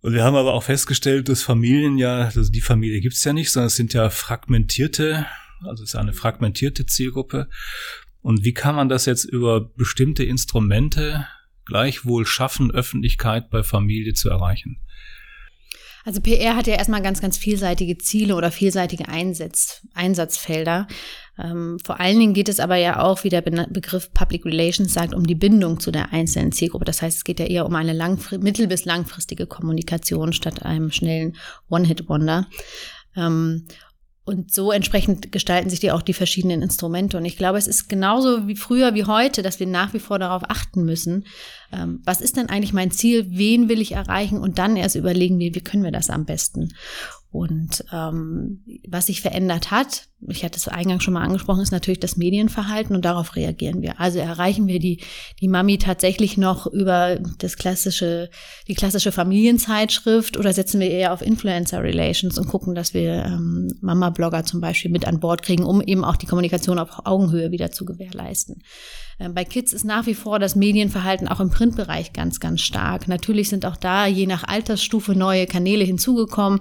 Und 0.00 0.12
wir 0.12 0.24
haben 0.24 0.36
aber 0.36 0.52
auch 0.52 0.64
festgestellt, 0.64 1.28
dass 1.28 1.42
Familien 1.42 1.96
ja, 1.96 2.24
also 2.24 2.50
die 2.50 2.60
Familie 2.60 3.00
gibt's 3.00 3.24
ja 3.24 3.32
nicht, 3.32 3.50
sondern 3.50 3.68
es 3.68 3.76
sind 3.76 3.94
ja 3.94 4.10
fragmentierte, 4.10 5.26
also 5.62 5.82
es 5.82 5.90
ist 5.90 5.96
eine 5.96 6.12
fragmentierte 6.12 6.84
Zielgruppe. 6.86 7.48
Und 8.20 8.44
wie 8.44 8.52
kann 8.52 8.74
man 8.74 8.88
das 8.88 9.06
jetzt 9.06 9.24
über 9.24 9.60
bestimmte 9.60 10.24
Instrumente 10.24 11.26
gleichwohl 11.64 12.26
schaffen, 12.26 12.70
Öffentlichkeit 12.70 13.50
bei 13.50 13.62
Familie 13.62 14.14
zu 14.14 14.28
erreichen? 14.28 14.80
Also 16.04 16.20
PR 16.20 16.54
hat 16.54 16.66
ja 16.66 16.74
erstmal 16.74 17.02
ganz, 17.02 17.20
ganz 17.20 17.38
vielseitige 17.38 17.96
Ziele 17.98 18.36
oder 18.36 18.50
vielseitige 18.50 19.08
Einsatz, 19.08 19.80
Einsatzfelder. 19.94 20.86
Ähm, 21.38 21.78
vor 21.82 21.98
allen 21.98 22.18
Dingen 22.18 22.34
geht 22.34 22.48
es 22.48 22.60
aber 22.60 22.76
ja 22.76 23.00
auch, 23.00 23.24
wie 23.24 23.30
der 23.30 23.40
Begriff 23.40 24.12
Public 24.12 24.44
Relations 24.44 24.92
sagt, 24.92 25.14
um 25.14 25.26
die 25.26 25.34
Bindung 25.34 25.80
zu 25.80 25.90
der 25.90 26.12
einzelnen 26.12 26.52
Zielgruppe. 26.52 26.84
Das 26.84 27.00
heißt, 27.00 27.18
es 27.18 27.24
geht 27.24 27.40
ja 27.40 27.46
eher 27.46 27.66
um 27.66 27.74
eine 27.74 27.94
mittel- 28.38 28.66
bis 28.66 28.84
langfristige 28.84 29.46
Kommunikation 29.46 30.32
statt 30.32 30.62
einem 30.62 30.92
schnellen 30.92 31.36
One-Hit-Wonder. 31.70 32.46
Ähm, 33.16 33.66
und 34.24 34.52
so 34.52 34.72
entsprechend 34.72 35.32
gestalten 35.32 35.68
sich 35.68 35.80
die 35.80 35.92
auch 35.92 36.00
die 36.00 36.14
verschiedenen 36.14 36.62
Instrumente. 36.62 37.18
Und 37.18 37.26
ich 37.26 37.36
glaube, 37.36 37.58
es 37.58 37.66
ist 37.66 37.88
genauso 37.88 38.48
wie 38.48 38.56
früher 38.56 38.94
wie 38.94 39.04
heute, 39.04 39.42
dass 39.42 39.60
wir 39.60 39.66
nach 39.66 39.92
wie 39.92 39.98
vor 39.98 40.18
darauf 40.18 40.42
achten 40.48 40.84
müssen, 40.84 41.26
ähm, 41.72 42.00
was 42.04 42.22
ist 42.22 42.36
denn 42.36 42.48
eigentlich 42.48 42.72
mein 42.72 42.90
Ziel, 42.90 43.26
wen 43.28 43.68
will 43.68 43.82
ich 43.82 43.92
erreichen 43.92 44.38
und 44.38 44.58
dann 44.58 44.76
erst 44.76 44.96
überlegen, 44.96 45.38
wie, 45.38 45.54
wie 45.54 45.60
können 45.60 45.84
wir 45.84 45.92
das 45.92 46.08
am 46.08 46.24
besten. 46.24 46.72
Und 47.30 47.84
ähm, 47.92 48.64
was 48.88 49.06
sich 49.06 49.20
verändert 49.20 49.70
hat, 49.70 50.08
ich 50.28 50.44
hatte 50.44 50.58
es 50.58 50.68
eingangs 50.68 51.04
schon 51.04 51.14
mal 51.14 51.22
angesprochen, 51.22 51.60
ist 51.60 51.72
natürlich 51.72 52.00
das 52.00 52.16
Medienverhalten 52.16 52.94
und 52.96 53.04
darauf 53.04 53.36
reagieren 53.36 53.82
wir. 53.82 54.00
Also 54.00 54.18
erreichen 54.18 54.66
wir 54.66 54.78
die, 54.78 55.00
die 55.40 55.48
Mami 55.48 55.78
tatsächlich 55.78 56.36
noch 56.36 56.66
über 56.66 57.18
das 57.38 57.56
klassische, 57.56 58.30
die 58.68 58.74
klassische 58.74 59.12
Familienzeitschrift 59.12 60.36
oder 60.36 60.52
setzen 60.52 60.80
wir 60.80 60.90
eher 60.90 61.12
auf 61.12 61.22
Influencer 61.22 61.82
Relations 61.82 62.38
und 62.38 62.48
gucken, 62.48 62.74
dass 62.74 62.94
wir 62.94 63.24
ähm, 63.24 63.68
Mama-Blogger 63.80 64.44
zum 64.44 64.60
Beispiel 64.60 64.90
mit 64.90 65.06
an 65.06 65.20
Bord 65.20 65.42
kriegen, 65.42 65.64
um 65.64 65.80
eben 65.80 66.04
auch 66.04 66.16
die 66.16 66.26
Kommunikation 66.26 66.78
auf 66.78 67.04
Augenhöhe 67.04 67.50
wieder 67.50 67.70
zu 67.70 67.84
gewährleisten. 67.84 68.62
Ähm, 69.18 69.34
bei 69.34 69.44
Kids 69.44 69.72
ist 69.72 69.84
nach 69.84 70.06
wie 70.06 70.14
vor 70.14 70.38
das 70.38 70.56
Medienverhalten 70.56 71.28
auch 71.28 71.40
im 71.40 71.50
Printbereich 71.50 72.12
ganz, 72.12 72.40
ganz 72.40 72.60
stark. 72.60 73.08
Natürlich 73.08 73.48
sind 73.48 73.66
auch 73.66 73.76
da 73.76 74.06
je 74.06 74.26
nach 74.26 74.44
Altersstufe 74.44 75.14
neue 75.14 75.46
Kanäle 75.46 75.84
hinzugekommen, 75.84 76.60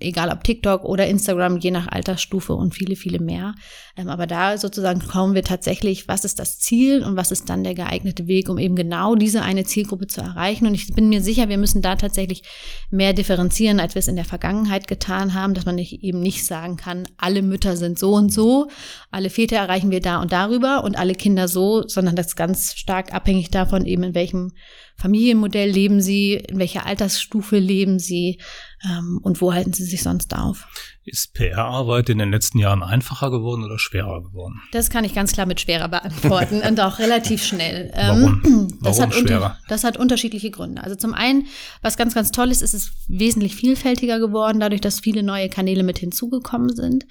egal 0.00 0.30
ob 0.30 0.44
TikTok 0.44 0.84
oder 0.84 1.06
Instagram, 1.06 1.58
je 1.58 1.70
nach 1.70 1.88
Altersstufe 1.88 2.54
und 2.54 2.71
viele, 2.72 2.96
viele 2.96 3.18
mehr. 3.18 3.54
Ähm, 3.96 4.08
aber 4.08 4.26
da 4.26 4.58
sozusagen 4.58 5.00
kommen 5.00 5.34
wir 5.34 5.42
tatsächlich, 5.42 6.08
was 6.08 6.24
ist 6.24 6.38
das 6.38 6.58
Ziel 6.58 7.02
und 7.02 7.16
was 7.16 7.30
ist 7.30 7.48
dann 7.48 7.64
der 7.64 7.74
geeignete 7.74 8.26
Weg, 8.26 8.48
um 8.48 8.58
eben 8.58 8.76
genau 8.76 9.14
diese 9.14 9.42
eine 9.42 9.64
Zielgruppe 9.64 10.06
zu 10.06 10.20
erreichen. 10.20 10.66
Und 10.66 10.74
ich 10.74 10.92
bin 10.94 11.08
mir 11.08 11.22
sicher, 11.22 11.48
wir 11.48 11.58
müssen 11.58 11.82
da 11.82 11.96
tatsächlich 11.96 12.42
mehr 12.90 13.12
differenzieren, 13.12 13.80
als 13.80 13.94
wir 13.94 14.00
es 14.00 14.08
in 14.08 14.16
der 14.16 14.24
Vergangenheit 14.24 14.88
getan 14.88 15.34
haben, 15.34 15.54
dass 15.54 15.66
man 15.66 15.74
nicht, 15.74 16.02
eben 16.02 16.20
nicht 16.20 16.44
sagen 16.44 16.76
kann, 16.76 17.08
alle 17.16 17.42
Mütter 17.42 17.76
sind 17.76 17.98
so 17.98 18.14
und 18.14 18.32
so, 18.32 18.68
alle 19.10 19.30
Väter 19.30 19.56
erreichen 19.56 19.90
wir 19.90 20.00
da 20.00 20.20
und 20.20 20.32
darüber 20.32 20.84
und 20.84 20.98
alle 20.98 21.14
Kinder 21.14 21.48
so, 21.48 21.86
sondern 21.86 22.16
das 22.16 22.28
ist 22.28 22.36
ganz 22.36 22.74
stark 22.74 23.12
abhängig 23.12 23.50
davon, 23.50 23.86
eben 23.86 24.02
in 24.02 24.14
welchem 24.14 24.52
Familienmodell 24.96 25.70
leben 25.70 26.00
sie, 26.00 26.34
in 26.34 26.58
welcher 26.58 26.86
Altersstufe 26.86 27.58
leben 27.58 27.98
sie 27.98 28.40
ähm, 28.84 29.20
und 29.22 29.40
wo 29.40 29.52
halten 29.52 29.72
sie 29.72 29.84
sich 29.84 30.02
sonst 30.02 30.34
auf. 30.34 30.66
Ist 31.04 31.34
PR-Arbeit 31.34 32.10
in 32.10 32.18
den 32.18 32.30
letzten 32.30 32.58
Jahren 32.58 32.82
einfacher 32.84 33.32
geworden 33.32 33.64
oder 33.64 33.78
schwerer 33.78 34.22
geworden? 34.22 34.60
Das 34.70 34.88
kann 34.88 35.04
ich 35.04 35.14
ganz 35.14 35.32
klar 35.32 35.46
mit 35.46 35.60
schwerer 35.60 35.88
beantworten 35.88 36.62
und 36.62 36.78
auch 36.78 37.00
relativ 37.00 37.42
schnell. 37.44 37.90
Ähm, 37.94 38.40
Warum? 38.42 38.78
Das, 38.82 38.98
Warum 38.98 39.10
hat 39.10 39.18
unter, 39.18 39.58
das 39.68 39.82
hat 39.82 39.96
unterschiedliche 39.96 40.52
Gründe. 40.52 40.82
Also 40.84 40.94
zum 40.94 41.12
einen, 41.12 41.46
was 41.82 41.96
ganz, 41.96 42.14
ganz 42.14 42.30
toll 42.30 42.52
ist, 42.52 42.62
ist 42.62 42.74
es 42.74 42.92
wesentlich 43.08 43.56
vielfältiger 43.56 44.20
geworden, 44.20 44.60
dadurch, 44.60 44.80
dass 44.80 45.00
viele 45.00 45.24
neue 45.24 45.48
Kanäle 45.48 45.82
mit 45.82 45.98
hinzugekommen 45.98 46.74
sind. 46.74 47.04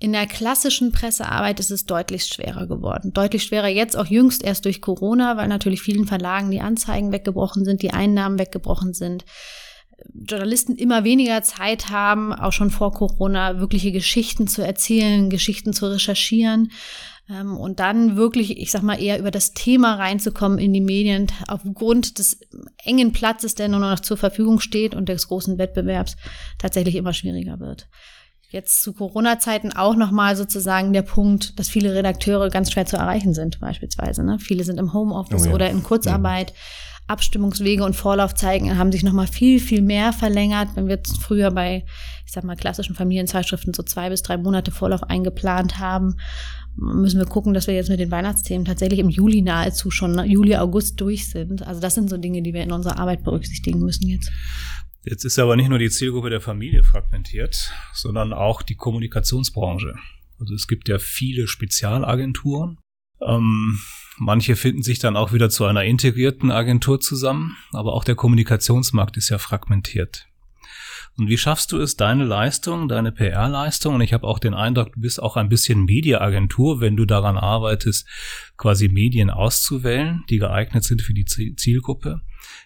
In 0.00 0.12
der 0.12 0.26
klassischen 0.26 0.90
Pressearbeit 0.92 1.60
ist 1.60 1.70
es 1.70 1.84
deutlich 1.84 2.24
schwerer 2.24 2.66
geworden. 2.66 3.12
Deutlich 3.12 3.44
schwerer 3.44 3.68
jetzt 3.68 3.96
auch 3.96 4.06
jüngst 4.06 4.42
erst 4.42 4.64
durch 4.64 4.80
Corona, 4.80 5.36
weil 5.36 5.46
natürlich 5.46 5.82
vielen 5.82 6.06
Verlagen 6.06 6.50
die 6.50 6.62
Anzeigen 6.62 7.12
weggebrochen 7.12 7.64
sind, 7.64 7.82
die 7.82 7.92
Einnahmen 7.92 8.38
weggebrochen 8.38 8.94
sind. 8.94 9.24
Journalisten 10.14 10.76
immer 10.76 11.04
weniger 11.04 11.42
Zeit 11.42 11.88
haben, 11.90 12.32
auch 12.32 12.52
schon 12.52 12.70
vor 12.70 12.92
Corona, 12.92 13.58
wirkliche 13.60 13.92
Geschichten 13.92 14.46
zu 14.46 14.62
erzählen, 14.62 15.30
Geschichten 15.30 15.72
zu 15.72 15.86
recherchieren 15.86 16.70
ähm, 17.28 17.56
und 17.56 17.80
dann 17.80 18.16
wirklich, 18.16 18.58
ich 18.58 18.70
sag 18.70 18.82
mal, 18.82 19.00
eher 19.00 19.18
über 19.18 19.30
das 19.30 19.52
Thema 19.52 19.94
reinzukommen 19.94 20.58
in 20.58 20.72
die 20.72 20.80
Medien, 20.80 21.28
aufgrund 21.48 22.18
des 22.18 22.40
engen 22.84 23.12
Platzes, 23.12 23.54
der 23.54 23.68
nur 23.68 23.80
noch 23.80 24.00
zur 24.00 24.16
Verfügung 24.16 24.60
steht 24.60 24.94
und 24.94 25.08
des 25.08 25.28
großen 25.28 25.58
Wettbewerbs, 25.58 26.16
tatsächlich 26.58 26.96
immer 26.96 27.12
schwieriger 27.12 27.60
wird 27.60 27.88
jetzt 28.50 28.82
zu 28.82 28.92
Corona-Zeiten 28.92 29.72
auch 29.72 29.94
nochmal 29.94 30.36
sozusagen 30.36 30.92
der 30.92 31.02
Punkt, 31.02 31.58
dass 31.58 31.68
viele 31.68 31.94
Redakteure 31.94 32.50
ganz 32.50 32.72
schwer 32.72 32.84
zu 32.84 32.96
erreichen 32.96 33.32
sind, 33.32 33.60
beispielsweise. 33.60 34.24
Ne? 34.24 34.38
Viele 34.40 34.64
sind 34.64 34.78
im 34.78 34.92
Homeoffice 34.92 35.42
oh 35.42 35.48
ja. 35.48 35.54
oder 35.54 35.70
in 35.70 35.82
Kurzarbeit. 35.82 36.50
Ja. 36.50 36.56
Abstimmungswege 37.10 37.84
und 37.84 37.94
Vorlaufzeiten 37.94 38.78
haben 38.78 38.92
sich 38.92 39.02
nochmal 39.02 39.26
viel, 39.26 39.60
viel 39.60 39.82
mehr 39.82 40.12
verlängert. 40.12 40.70
Wenn 40.74 40.86
wir 40.86 40.96
jetzt 40.96 41.22
früher 41.22 41.50
bei, 41.50 41.84
ich 42.24 42.32
sag 42.32 42.44
mal, 42.44 42.56
klassischen 42.56 42.94
Familienzeitschriften 42.94 43.74
so 43.74 43.82
zwei 43.82 44.08
bis 44.08 44.22
drei 44.22 44.36
Monate 44.36 44.70
Vorlauf 44.70 45.02
eingeplant 45.02 45.78
haben, 45.78 46.16
müssen 46.76 47.18
wir 47.18 47.26
gucken, 47.26 47.52
dass 47.52 47.66
wir 47.66 47.74
jetzt 47.74 47.90
mit 47.90 48.00
den 48.00 48.10
Weihnachtsthemen 48.10 48.64
tatsächlich 48.64 49.00
im 49.00 49.10
Juli 49.10 49.42
nahezu 49.42 49.90
schon, 49.90 50.12
ne, 50.12 50.24
Juli, 50.24 50.56
August 50.56 51.00
durch 51.00 51.28
sind. 51.28 51.66
Also 51.66 51.80
das 51.80 51.94
sind 51.94 52.08
so 52.08 52.16
Dinge, 52.16 52.42
die 52.42 52.54
wir 52.54 52.62
in 52.62 52.72
unserer 52.72 52.98
Arbeit 52.98 53.24
berücksichtigen 53.24 53.80
müssen 53.80 54.08
jetzt. 54.08 54.30
Jetzt 55.04 55.24
ist 55.24 55.38
aber 55.38 55.56
nicht 55.56 55.68
nur 55.68 55.78
die 55.78 55.90
Zielgruppe 55.90 56.30
der 56.30 56.40
Familie 56.40 56.82
fragmentiert, 56.82 57.72
sondern 57.92 58.32
auch 58.32 58.62
die 58.62 58.76
Kommunikationsbranche. 58.76 59.94
Also 60.38 60.54
es 60.54 60.68
gibt 60.68 60.88
ja 60.88 60.98
viele 60.98 61.46
Spezialagenturen. 61.46 62.78
Ähm, 63.26 63.78
manche 64.20 64.54
finden 64.54 64.82
sich 64.82 64.98
dann 64.98 65.16
auch 65.16 65.32
wieder 65.32 65.50
zu 65.50 65.64
einer 65.64 65.84
integrierten 65.84 66.50
Agentur 66.50 67.00
zusammen, 67.00 67.56
aber 67.72 67.94
auch 67.94 68.04
der 68.04 68.14
Kommunikationsmarkt 68.14 69.16
ist 69.16 69.30
ja 69.30 69.38
fragmentiert. 69.38 70.26
Und 71.16 71.28
wie 71.28 71.38
schaffst 71.38 71.72
du 71.72 71.78
es, 71.78 71.96
deine 71.96 72.24
Leistung, 72.24 72.88
deine 72.88 73.12
PR-Leistung, 73.12 73.96
und 73.96 74.00
ich 74.00 74.12
habe 74.12 74.26
auch 74.26 74.38
den 74.38 74.54
Eindruck, 74.54 74.92
du 74.92 75.00
bist 75.00 75.20
auch 75.20 75.36
ein 75.36 75.48
bisschen 75.48 75.84
Mediaagentur, 75.84 76.80
wenn 76.80 76.96
du 76.96 77.04
daran 77.04 77.36
arbeitest, 77.36 78.06
quasi 78.56 78.88
Medien 78.88 79.28
auszuwählen, 79.28 80.22
die 80.30 80.38
geeignet 80.38 80.84
sind 80.84 81.02
für 81.02 81.12
die 81.12 81.24
Zielgruppe. 81.24 82.20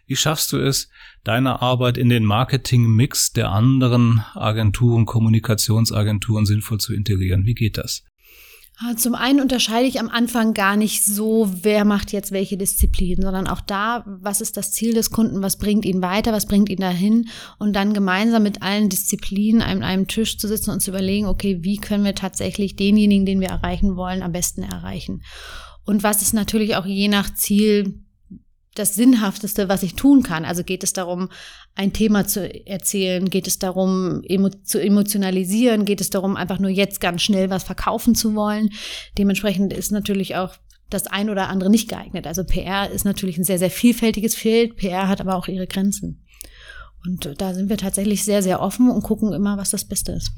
Wie 0.07 0.17
schaffst 0.17 0.53
du 0.53 0.59
es, 0.59 0.89
deine 1.25 1.63
Arbeit 1.63 1.97
in 1.97 2.09
den 2.09 2.25
Marketing-Mix 2.25 3.33
der 3.33 3.51
anderen 3.51 4.25
Agenturen, 4.35 5.07
Kommunikationsagenturen 5.07 6.47
sinnvoll 6.47 6.79
zu 6.79 6.95
integrieren? 6.95 7.47
Wie 7.47 7.55
geht 7.55 7.79
das? 7.79 8.05
Ah, 8.77 8.97
zum 8.97 9.15
einen 9.15 9.41
unterscheide 9.41 9.87
ich 9.87 10.01
am 10.01 10.09
Anfang 10.09 10.53
gar 10.53 10.77
nicht 10.77 11.05
so, 11.05 11.49
wer 11.63 11.85
macht 11.85 12.11
jetzt 12.11 12.33
welche 12.33 12.57
Disziplin, 12.57 13.23
sondern 13.23 13.47
auch 13.47 13.61
da, 13.61 14.03
was 14.05 14.41
ist 14.41 14.57
das 14.57 14.73
Ziel 14.73 14.95
des 14.95 15.13
Kunden, 15.13 15.43
was 15.43 15.59
bringt 15.59 15.85
ihn 15.85 16.03
weiter, 16.03 16.33
was 16.33 16.47
bringt 16.47 16.69
ihn 16.69 16.81
dahin 16.81 17.29
und 17.61 17.75
dann 17.75 17.95
gemeinsam 17.95 18.43
mit 18.43 18.63
allen 18.63 18.89
Disziplinen 18.89 19.63
an 19.63 19.85
einem 19.85 20.09
Tisch 20.09 20.39
zu 20.39 20.49
sitzen 20.49 20.71
und 20.71 20.81
zu 20.81 20.91
überlegen, 20.91 21.27
okay, 21.27 21.59
wie 21.63 21.77
können 21.77 22.05
wir 22.05 22.17
tatsächlich 22.17 22.75
denjenigen, 22.75 23.27
den 23.27 23.41
wir 23.41 23.49
erreichen 23.49 23.95
wollen, 23.95 24.23
am 24.25 24.33
besten 24.33 24.65
erreichen. 24.65 25.23
Und 25.85 26.03
was 26.03 26.23
ist 26.23 26.35
natürlich 26.35 26.75
auch 26.75 26.87
je 26.87 27.07
nach 27.07 27.33
Ziel 27.33 28.04
das 28.75 28.95
Sinnhafteste, 28.95 29.69
was 29.69 29.83
ich 29.83 29.95
tun 29.95 30.23
kann. 30.23 30.45
Also 30.45 30.65
geht 30.65 30.83
es 30.83 30.93
darum, 30.93 31.29
ein 31.75 31.93
Thema 31.93 32.27
zu 32.27 32.67
erzählen, 32.67 33.31
geht 33.31 33.47
es 33.47 33.59
darum, 33.59 34.23
emo 34.25 34.51
zu 34.51 34.81
emotionalisieren, 34.83 35.85
geht 35.85 36.01
es 36.01 36.11
darum, 36.11 36.37
einfach 36.37 36.59
nur 36.59 36.71
jetzt 36.71 37.01
ganz 37.01 37.23
schnell 37.23 37.51
was 37.51 37.65
verkaufen 37.65 38.15
zu 38.15 38.35
wollen. 38.35 38.71
Dementsprechend 39.17 39.73
ist 39.73 39.93
natürlich 39.93 40.37
auch 40.37 40.57
das 40.91 41.07
ein 41.07 41.31
oder 41.31 41.49
andere 41.49 41.71
nicht 41.71 41.89
geeignet. 41.89 42.27
Also 42.27 42.45
PR 42.45 42.91
ist 42.91 43.05
natürlich 43.05 43.39
ein 43.39 43.45
sehr, 43.45 43.59
sehr 43.59 43.71
vielfältiges 43.71 44.35
Feld. 44.35 44.77
PR 44.77 45.09
hat 45.09 45.21
aber 45.21 45.37
auch 45.37 45.49
ihre 45.49 45.67
Grenzen. 45.67 46.25
Und 47.05 47.41
da 47.41 47.53
sind 47.53 47.69
wir 47.69 47.77
tatsächlich 47.77 48.25
sehr, 48.25 48.43
sehr 48.43 48.61
offen 48.61 48.91
und 48.91 49.03
gucken 49.03 49.33
immer, 49.33 49.59
was 49.59 49.71
das 49.71 49.85
Beste 49.85 50.13
ist. 50.13 50.33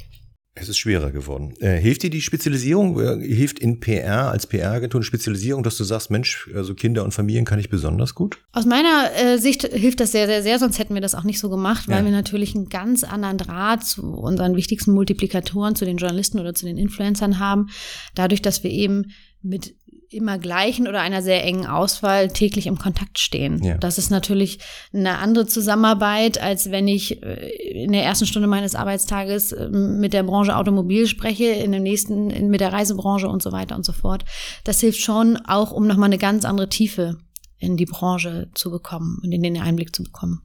Es 0.58 0.70
ist 0.70 0.78
schwerer 0.78 1.12
geworden. 1.12 1.52
Äh, 1.60 1.76
hilft 1.76 2.02
dir 2.02 2.08
die 2.08 2.22
Spezialisierung? 2.22 2.98
Äh, 2.98 3.22
hilft 3.22 3.58
in 3.58 3.78
PR 3.78 4.30
als 4.30 4.46
PR-Agentur 4.46 5.00
eine 5.00 5.04
Spezialisierung, 5.04 5.62
dass 5.62 5.76
du 5.76 5.84
sagst, 5.84 6.10
Mensch, 6.10 6.48
also 6.54 6.74
Kinder 6.74 7.04
und 7.04 7.12
Familien 7.12 7.44
kann 7.44 7.58
ich 7.58 7.68
besonders 7.68 8.14
gut? 8.14 8.38
Aus 8.52 8.64
meiner 8.64 9.10
äh, 9.14 9.36
Sicht 9.36 9.64
hilft 9.64 10.00
das 10.00 10.12
sehr, 10.12 10.26
sehr, 10.26 10.42
sehr, 10.42 10.58
sonst 10.58 10.78
hätten 10.78 10.94
wir 10.94 11.02
das 11.02 11.14
auch 11.14 11.24
nicht 11.24 11.40
so 11.40 11.50
gemacht, 11.50 11.88
weil 11.88 11.98
ja. 11.98 12.04
wir 12.06 12.10
natürlich 12.10 12.54
einen 12.54 12.70
ganz 12.70 13.04
anderen 13.04 13.36
Draht 13.36 13.84
zu 13.84 14.02
unseren 14.02 14.56
wichtigsten 14.56 14.92
Multiplikatoren, 14.92 15.76
zu 15.76 15.84
den 15.84 15.98
Journalisten 15.98 16.40
oder 16.40 16.54
zu 16.54 16.64
den 16.64 16.78
Influencern 16.78 17.38
haben. 17.38 17.66
Dadurch, 18.14 18.40
dass 18.40 18.64
wir 18.64 18.70
eben 18.70 19.12
mit 19.42 19.74
immer 20.10 20.38
gleichen 20.38 20.88
oder 20.88 21.00
einer 21.00 21.22
sehr 21.22 21.44
engen 21.44 21.66
Auswahl 21.66 22.28
täglich 22.28 22.66
im 22.66 22.78
Kontakt 22.78 23.18
stehen. 23.18 23.62
Ja. 23.62 23.76
Das 23.76 23.98
ist 23.98 24.10
natürlich 24.10 24.58
eine 24.92 25.18
andere 25.18 25.46
Zusammenarbeit, 25.46 26.40
als 26.40 26.70
wenn 26.70 26.88
ich 26.88 27.22
äh, 27.22 27.82
in 27.84 27.92
der 27.92 28.04
ersten 28.04 28.26
Stunde 28.26 28.48
meines 28.48 28.74
Arbeitstages 28.74 29.52
ähm, 29.52 29.98
mit 30.00 30.12
der 30.12 30.22
Branche 30.22 30.56
Automobil 30.56 31.06
spreche, 31.06 31.46
in 31.46 31.72
dem 31.72 31.82
nächsten 31.82 32.48
mit 32.48 32.60
der 32.60 32.72
Reisebranche 32.72 33.28
und 33.28 33.42
so 33.42 33.52
weiter 33.52 33.76
und 33.76 33.84
so 33.84 33.92
fort. 33.92 34.24
Das 34.64 34.80
hilft 34.80 35.00
schon 35.00 35.36
auch, 35.36 35.72
um 35.72 35.86
nochmal 35.86 36.08
eine 36.08 36.18
ganz 36.18 36.44
andere 36.44 36.68
Tiefe 36.68 37.18
in 37.58 37.76
die 37.76 37.86
Branche 37.86 38.50
zu 38.54 38.70
bekommen 38.70 39.20
und 39.22 39.32
in 39.32 39.42
den 39.42 39.60
Einblick 39.60 39.94
zu 39.94 40.04
bekommen. 40.04 40.42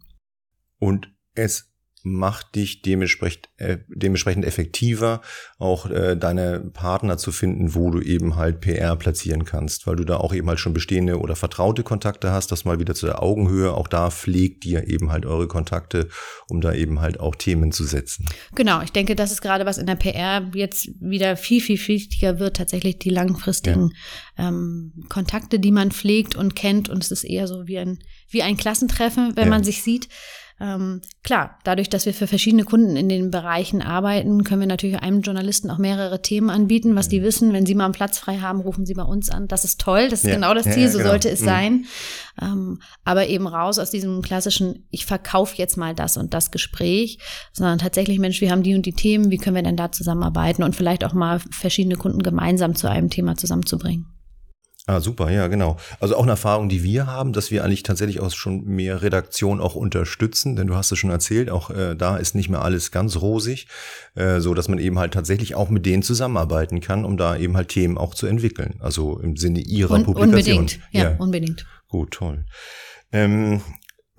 Und 0.80 1.12
es 1.36 1.71
macht 2.04 2.56
dich 2.56 2.82
dementsprechend, 2.82 3.50
äh, 3.58 3.78
dementsprechend 3.88 4.46
effektiver, 4.46 5.22
auch 5.60 5.90
äh, 5.90 6.16
deine 6.16 6.60
Partner 6.60 7.18
zu 7.18 7.32
finden, 7.32 7.76
wo 7.76 7.92
du 7.92 8.02
eben 8.02 8.36
halt 8.36 8.62
PR 8.62 8.96
platzieren 8.96 9.46
kannst, 9.46 9.88
weil 9.88 9.96
du 9.96 10.04
da 10.04 10.18
auch 10.18 10.34
eben 10.34 10.48
halt 10.48 10.60
schon 10.60 10.74
bestehende 10.74 11.20
oder 11.20 11.36
vertraute 11.36 11.84
Kontakte 11.84 12.32
hast, 12.32 12.52
das 12.52 12.66
mal 12.66 12.80
wieder 12.80 12.96
zu 12.96 13.06
der 13.06 13.22
Augenhöhe, 13.22 13.74
auch 13.74 13.88
da 13.88 14.10
pflegt 14.10 14.66
ihr 14.66 14.88
eben 14.88 15.12
halt 15.12 15.26
eure 15.26 15.48
Kontakte, 15.48 16.08
um 16.48 16.62
da 16.62 16.74
eben 16.74 17.02
halt 17.02 17.20
auch 17.20 17.36
Themen 17.36 17.72
zu 17.72 17.84
setzen. 17.84 18.26
Genau, 18.56 18.82
ich 18.82 18.92
denke, 18.92 19.16
das 19.16 19.32
ist 19.32 19.42
gerade 19.42 19.66
was 19.66 19.78
in 19.78 19.86
der 19.86 19.96
PR 19.96 20.50
jetzt 20.54 20.90
wieder 21.00 21.38
viel, 21.38 21.62
viel 21.62 21.78
wichtiger 21.88 22.40
wird, 22.40 22.58
tatsächlich 22.58 23.00
die 23.00 23.10
langfristigen 23.10 23.92
ja. 24.38 24.48
ähm, 24.48 24.94
Kontakte, 25.10 25.60
die 25.60 25.72
man 25.72 25.92
pflegt 25.92 26.36
und 26.36 26.56
kennt 26.56 26.90
und 26.90 27.04
es 27.04 27.12
ist 27.12 27.24
eher 27.24 27.48
so 27.48 27.68
wie 27.68 27.78
ein, 27.78 28.00
wie 28.30 28.44
ein 28.44 28.58
Klassentreffen, 28.58 29.36
wenn 29.36 29.46
ja. 29.46 29.50
man 29.50 29.64
sich 29.64 29.84
sieht. 29.84 30.08
Ähm, 30.62 31.02
klar, 31.24 31.58
dadurch, 31.64 31.90
dass 31.90 32.06
wir 32.06 32.14
für 32.14 32.28
verschiedene 32.28 32.66
Kunden 32.66 32.96
in 32.96 33.10
den 33.10 33.32
Bereichen 33.32 33.82
arbeiten, 33.82 34.44
können 34.44 34.62
wir 34.62 34.68
natürlich 34.68 35.00
einem 35.00 35.22
Journalisten 35.22 35.72
auch 35.72 35.80
mehrere 35.80 36.22
Themen 36.22 36.52
anbieten, 36.52 36.96
was 36.96 37.10
die 37.10 37.20
mhm. 37.20 37.24
wissen. 37.24 37.54
Wenn 37.54 37.66
sie 37.66 37.74
mal 37.74 37.86
einen 37.86 37.94
Platz 37.94 38.20
frei 38.20 38.38
haben, 38.38 38.62
rufen 38.62 38.86
sie 38.86 38.94
bei 38.94 39.02
uns 39.02 39.32
an. 39.32 39.48
Das 39.48 39.66
ist 39.66 39.82
toll, 39.82 40.10
das 40.10 40.24
ist 40.24 40.30
ja. 40.30 40.36
genau 40.36 40.54
das 40.54 40.66
Ziel, 40.66 40.84
ja, 40.84 40.90
so 40.90 41.00
genau. 41.00 41.10
sollte 41.10 41.30
es 41.30 41.42
mhm. 41.42 41.46
sein. 41.46 41.86
Ähm, 42.40 42.80
aber 43.04 43.28
eben 43.28 43.48
raus 43.48 43.80
aus 43.80 43.90
diesem 43.90 44.22
klassischen, 44.22 44.86
ich 44.92 45.08
verkaufe 45.08 45.56
jetzt 45.58 45.78
mal 45.78 45.96
das 45.96 46.16
und 46.16 46.36
das 46.36 46.52
Gespräch, 46.52 47.18
sondern 47.54 47.80
tatsächlich, 47.80 48.20
Mensch, 48.20 48.40
wir 48.40 48.52
haben 48.52 48.62
die 48.62 48.76
und 48.76 48.86
die 48.86 48.94
Themen, 48.94 49.32
wie 49.32 49.38
können 49.38 49.56
wir 49.56 49.64
denn 49.64 49.78
da 49.78 49.92
zusammenarbeiten 49.92 50.62
und 50.62 50.76
vielleicht 50.76 51.04
auch 51.04 51.14
mal 51.14 51.40
verschiedene 51.50 51.96
Kunden 51.96 52.22
gemeinsam 52.22 52.76
zu 52.76 52.88
einem 52.88 53.10
Thema 53.10 53.36
zusammenzubringen. 53.36 54.06
Ah, 54.92 55.00
super, 55.00 55.32
ja, 55.32 55.48
genau. 55.48 55.78
Also 56.02 56.18
auch 56.18 56.24
eine 56.24 56.32
Erfahrung, 56.32 56.68
die 56.68 56.84
wir 56.84 57.08
haben, 57.08 57.32
dass 57.32 57.50
wir 57.50 57.64
eigentlich 57.64 57.84
tatsächlich 57.84 58.20
auch 58.20 58.30
schon 58.32 58.66
mehr 58.66 59.02
Redaktion 59.02 59.62
auch 59.62 59.74
unterstützen, 59.76 60.58
denn 60.58 60.68
du 60.68 60.76
hast 60.76 60.92
es 60.92 61.00
schon 61.00 61.12
erzählt, 61.12 61.50
auch 61.50 61.70
äh, 61.70 61.96
da 61.96 62.18
ist 62.18 62.36
nicht 62.36 62.50
mehr 62.50 62.62
alles 62.62 62.92
ganz 62.92 63.16
rosig, 63.16 63.68
äh, 64.16 64.42
so 64.42 64.54
dass 64.54 64.68
man 64.68 64.80
eben 64.80 65.00
halt 65.00 65.14
tatsächlich 65.14 65.56
auch 65.56 65.70
mit 65.70 65.86
denen 65.86 66.04
zusammenarbeiten 66.04 66.82
kann, 66.82 67.06
um 67.06 67.16
da 67.16 67.38
eben 67.38 67.56
halt 67.56 67.70
Themen 67.70 67.98
auch 67.98 68.14
zu 68.14 68.28
entwickeln. 68.28 68.76
Also 68.82 69.18
im 69.20 69.38
Sinne 69.38 69.62
ihrer 69.62 69.96
Un 69.96 70.04
Publikation. 70.04 70.58
Unbedingt, 70.58 70.82
ja, 70.92 71.04
ja, 71.04 71.16
unbedingt. 71.20 71.66
Gut, 71.88 72.12
toll. 72.12 72.44
Ähm, 73.14 73.62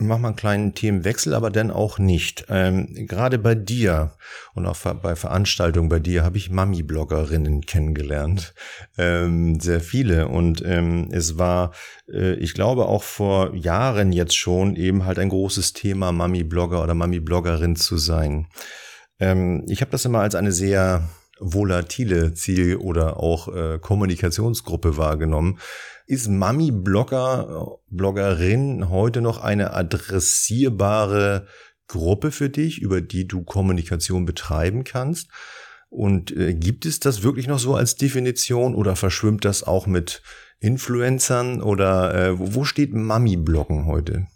mach 0.02 0.18
mal 0.18 0.28
einen 0.28 0.36
kleinen 0.36 0.74
Themenwechsel, 0.74 1.34
aber 1.34 1.50
dann 1.50 1.70
auch 1.70 1.98
nicht. 1.98 2.46
Ähm, 2.48 2.88
gerade 3.06 3.38
bei 3.38 3.54
dir 3.54 4.12
und 4.54 4.66
auch 4.66 4.76
bei 4.76 5.16
Veranstaltungen 5.16 5.88
bei 5.88 5.98
dir 5.98 6.24
habe 6.24 6.36
ich 6.36 6.50
Mami-Bloggerinnen 6.50 7.62
kennengelernt. 7.62 8.54
Ähm, 8.98 9.60
sehr 9.60 9.80
viele. 9.80 10.28
Und 10.28 10.62
ähm, 10.64 11.08
es 11.12 11.38
war, 11.38 11.72
äh, 12.12 12.34
ich 12.34 12.54
glaube, 12.54 12.86
auch 12.86 13.02
vor 13.02 13.54
Jahren 13.54 14.12
jetzt 14.12 14.36
schon 14.36 14.76
eben 14.76 15.04
halt 15.04 15.18
ein 15.18 15.28
großes 15.28 15.72
Thema, 15.72 16.12
Mami-Blogger 16.12 16.82
oder 16.82 16.94
Mami-Bloggerin 16.94 17.76
zu 17.76 17.96
sein. 17.96 18.48
Ähm, 19.18 19.64
ich 19.68 19.80
habe 19.80 19.90
das 19.90 20.04
immer 20.04 20.20
als 20.20 20.34
eine 20.34 20.52
sehr 20.52 21.08
volatile 21.42 22.34
Ziel- 22.34 22.76
oder 22.76 23.18
auch 23.18 23.48
äh, 23.48 23.78
Kommunikationsgruppe 23.80 24.96
wahrgenommen. 24.96 25.58
Ist 26.06 26.28
Mami-Blogger, 26.28 27.78
Bloggerin 27.88 28.88
heute 28.88 29.20
noch 29.20 29.40
eine 29.40 29.72
adressierbare 29.72 31.46
Gruppe 31.86 32.30
für 32.30 32.50
dich, 32.50 32.80
über 32.80 33.00
die 33.00 33.26
du 33.26 33.42
Kommunikation 33.44 34.24
betreiben 34.24 34.84
kannst? 34.84 35.28
Und 35.88 36.34
äh, 36.34 36.54
gibt 36.54 36.86
es 36.86 37.00
das 37.00 37.22
wirklich 37.22 37.46
noch 37.46 37.58
so 37.58 37.76
als 37.76 37.96
Definition 37.96 38.74
oder 38.74 38.96
verschwimmt 38.96 39.44
das 39.44 39.62
auch 39.62 39.86
mit 39.86 40.22
Influencern 40.58 41.60
oder 41.60 42.14
äh, 42.14 42.38
wo 42.38 42.64
steht 42.64 42.94
Mami-Bloggen 42.94 43.84
heute? 43.84 44.26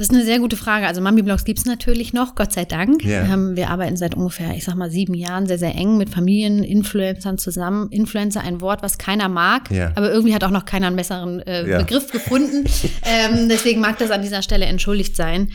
Das 0.00 0.08
ist 0.08 0.14
eine 0.14 0.24
sehr 0.24 0.38
gute 0.38 0.56
Frage. 0.56 0.86
Also 0.86 1.02
Mami-Blogs 1.02 1.44
gibt 1.44 1.58
es 1.58 1.66
natürlich 1.66 2.14
noch, 2.14 2.34
Gott 2.34 2.52
sei 2.52 2.64
Dank. 2.64 3.04
Yeah. 3.04 3.34
Ähm, 3.34 3.54
wir 3.54 3.68
arbeiten 3.68 3.98
seit 3.98 4.14
ungefähr, 4.14 4.56
ich 4.56 4.64
sag 4.64 4.74
mal, 4.74 4.90
sieben 4.90 5.12
Jahren 5.12 5.46
sehr, 5.46 5.58
sehr 5.58 5.74
eng 5.74 5.98
mit 5.98 6.08
Familieninfluencern 6.08 7.36
zusammen. 7.36 7.90
Influencer, 7.90 8.40
ein 8.40 8.62
Wort, 8.62 8.82
was 8.82 8.96
keiner 8.96 9.28
mag, 9.28 9.70
yeah. 9.70 9.92
aber 9.96 10.10
irgendwie 10.10 10.34
hat 10.34 10.42
auch 10.42 10.50
noch 10.50 10.64
keiner 10.64 10.86
einen 10.86 10.96
besseren 10.96 11.40
äh, 11.40 11.66
yeah. 11.66 11.78
Begriff 11.80 12.10
gefunden. 12.10 12.64
ähm, 13.02 13.50
deswegen 13.50 13.82
mag 13.82 13.98
das 13.98 14.10
an 14.10 14.22
dieser 14.22 14.40
Stelle 14.40 14.64
entschuldigt 14.64 15.16
sein. 15.16 15.50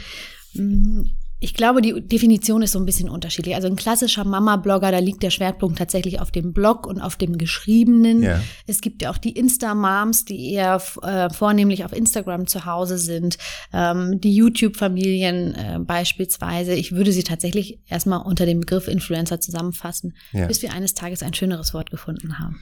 Mm, 0.54 1.06
ich 1.46 1.54
glaube, 1.54 1.84
die 1.84 2.02
Definition 2.02 2.64
ist 2.64 2.72
so 2.72 2.80
ein 2.80 2.88
bisschen 2.88 3.08
unterschiedlich. 3.08 3.54
Also 3.54 3.68
ein 3.68 3.76
klassischer 3.76 4.24
Mama-Blogger, 4.26 4.92
da 4.92 4.98
liegt 4.98 5.22
der 5.22 5.30
Schwerpunkt 5.30 5.78
tatsächlich 5.78 6.20
auf 6.20 6.32
dem 6.32 6.54
Blog 6.54 6.88
und 6.88 7.00
auf 7.00 7.18
dem 7.18 7.38
Geschriebenen. 7.38 8.24
Ja. 8.24 8.42
Es 8.66 8.82
gibt 8.82 9.04
ja 9.04 9.12
auch 9.12 9.20
die 9.20 9.30
Insta-Moms, 9.30 10.26
die 10.26 10.54
eher 10.54 10.82
äh, 11.04 11.30
vornehmlich 11.30 11.86
auf 11.86 11.94
Instagram 11.94 12.48
zu 12.48 12.66
Hause 12.66 12.98
sind. 12.98 13.38
Ähm, 13.72 14.20
die 14.20 14.36
YouTube-Familien 14.36 15.54
äh, 15.54 15.80
beispielsweise. 15.80 16.74
Ich 16.74 16.94
würde 16.94 17.12
sie 17.12 17.24
tatsächlich 17.24 17.78
erstmal 17.86 18.26
unter 18.26 18.48
dem 18.48 18.62
Begriff 18.62 18.88
Influencer 18.88 19.40
zusammenfassen, 19.40 20.16
ja. 20.34 20.48
bis 20.48 20.64
wir 20.64 20.74
eines 20.74 20.96
Tages 20.96 21.22
ein 21.22 21.36
schöneres 21.36 21.76
Wort 21.76 21.92
gefunden 21.92 22.40
haben. 22.40 22.60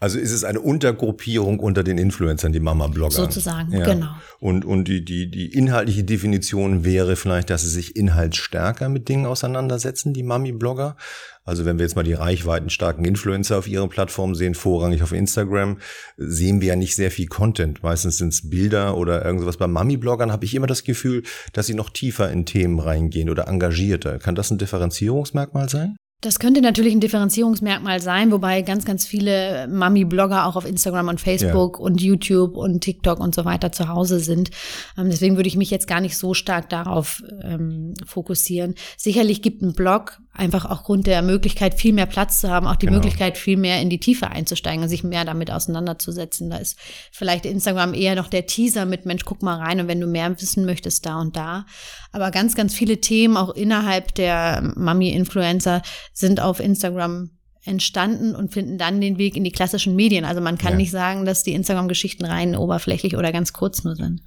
Also 0.00 0.18
ist 0.18 0.32
es 0.32 0.44
eine 0.44 0.60
Untergruppierung 0.60 1.60
unter 1.60 1.82
den 1.82 1.98
Influencern, 1.98 2.52
die 2.52 2.60
Mama-Blogger. 2.60 3.14
Sozusagen, 3.14 3.72
ja. 3.72 3.84
genau. 3.84 4.10
Und, 4.38 4.64
und 4.64 4.86
die, 4.86 5.04
die, 5.04 5.30
die 5.30 5.52
inhaltliche 5.52 6.04
Definition 6.04 6.84
wäre 6.84 7.16
vielleicht, 7.16 7.48
dass 7.48 7.62
sie 7.62 7.70
sich 7.70 7.96
inhaltsstärker 7.96 8.88
mit 8.88 9.08
Dingen 9.08 9.24
auseinandersetzen, 9.24 10.12
die 10.12 10.24
Mami-Blogger. 10.24 10.96
Also 11.44 11.64
wenn 11.64 11.78
wir 11.78 11.84
jetzt 11.84 11.94
mal 11.94 12.02
die 12.02 12.12
reichweitenstarken 12.12 13.04
Influencer 13.04 13.56
auf 13.56 13.68
ihren 13.68 13.88
Plattformen 13.88 14.34
sehen, 14.34 14.54
vorrangig 14.54 15.02
auf 15.02 15.12
Instagram, 15.12 15.78
sehen 16.16 16.60
wir 16.60 16.68
ja 16.68 16.76
nicht 16.76 16.96
sehr 16.96 17.10
viel 17.10 17.26
Content. 17.26 17.82
Meistens 17.82 18.18
sind 18.18 18.32
es 18.32 18.50
Bilder 18.50 18.96
oder 18.96 19.24
irgendwas. 19.24 19.58
Bei 19.58 19.66
Mami-Bloggern 19.66 20.32
habe 20.32 20.44
ich 20.44 20.54
immer 20.54 20.66
das 20.66 20.84
Gefühl, 20.84 21.22
dass 21.52 21.66
sie 21.66 21.74
noch 21.74 21.90
tiefer 21.90 22.30
in 22.30 22.44
Themen 22.44 22.80
reingehen 22.80 23.30
oder 23.30 23.46
engagierter. 23.46 24.18
Kann 24.18 24.34
das 24.34 24.50
ein 24.50 24.58
Differenzierungsmerkmal 24.58 25.68
sein? 25.68 25.96
Das 26.24 26.38
könnte 26.38 26.62
natürlich 26.62 26.94
ein 26.94 27.00
Differenzierungsmerkmal 27.00 28.00
sein, 28.00 28.32
wobei 28.32 28.62
ganz, 28.62 28.86
ganz 28.86 29.04
viele 29.04 29.68
Mami-Blogger 29.68 30.46
auch 30.46 30.56
auf 30.56 30.64
Instagram 30.64 31.08
und 31.08 31.20
Facebook 31.20 31.78
ja. 31.78 31.84
und 31.84 32.00
YouTube 32.00 32.56
und 32.56 32.80
TikTok 32.80 33.20
und 33.20 33.34
so 33.34 33.44
weiter 33.44 33.72
zu 33.72 33.88
Hause 33.88 34.20
sind. 34.20 34.48
Ähm, 34.96 35.10
deswegen 35.10 35.36
würde 35.36 35.48
ich 35.48 35.58
mich 35.58 35.70
jetzt 35.70 35.86
gar 35.86 36.00
nicht 36.00 36.16
so 36.16 36.32
stark 36.32 36.70
darauf 36.70 37.22
ähm, 37.42 37.92
fokussieren. 38.06 38.74
Sicherlich 38.96 39.42
gibt 39.42 39.60
ein 39.60 39.74
Blog 39.74 40.22
einfach 40.34 40.64
aufgrund 40.64 41.06
der 41.06 41.22
Möglichkeit, 41.22 41.74
viel 41.74 41.92
mehr 41.92 42.06
Platz 42.06 42.40
zu 42.40 42.50
haben, 42.50 42.66
auch 42.66 42.76
die 42.76 42.86
genau. 42.86 42.98
Möglichkeit, 42.98 43.38
viel 43.38 43.56
mehr 43.56 43.80
in 43.80 43.88
die 43.88 44.00
Tiefe 44.00 44.28
einzusteigen 44.28 44.82
und 44.82 44.88
sich 44.88 45.04
mehr 45.04 45.24
damit 45.24 45.50
auseinanderzusetzen. 45.50 46.50
Da 46.50 46.56
ist 46.56 46.76
vielleicht 47.12 47.46
Instagram 47.46 47.94
eher 47.94 48.16
noch 48.16 48.28
der 48.28 48.46
Teaser 48.46 48.84
mit 48.84 49.06
Mensch, 49.06 49.24
guck 49.24 49.42
mal 49.42 49.58
rein 49.58 49.80
und 49.80 49.88
wenn 49.88 50.00
du 50.00 50.08
mehr 50.08 50.30
wissen 50.40 50.64
möchtest, 50.66 51.06
da 51.06 51.20
und 51.20 51.36
da. 51.36 51.66
Aber 52.10 52.32
ganz, 52.32 52.56
ganz 52.56 52.74
viele 52.74 53.00
Themen 53.00 53.36
auch 53.36 53.54
innerhalb 53.54 54.14
der 54.16 54.72
Mami-Influencer 54.76 55.82
sind 56.12 56.40
auf 56.40 56.58
Instagram 56.58 57.30
entstanden 57.64 58.34
und 58.34 58.52
finden 58.52 58.76
dann 58.76 59.00
den 59.00 59.18
Weg 59.18 59.36
in 59.36 59.44
die 59.44 59.52
klassischen 59.52 59.96
Medien. 59.96 60.24
Also 60.24 60.40
man 60.40 60.58
kann 60.58 60.72
ja. 60.72 60.78
nicht 60.78 60.90
sagen, 60.90 61.24
dass 61.24 61.44
die 61.44 61.52
Instagram-Geschichten 61.54 62.24
rein 62.24 62.56
oberflächlich 62.56 63.16
oder 63.16 63.32
ganz 63.32 63.52
kurz 63.52 63.84
nur 63.84 63.94
sind. 63.94 64.20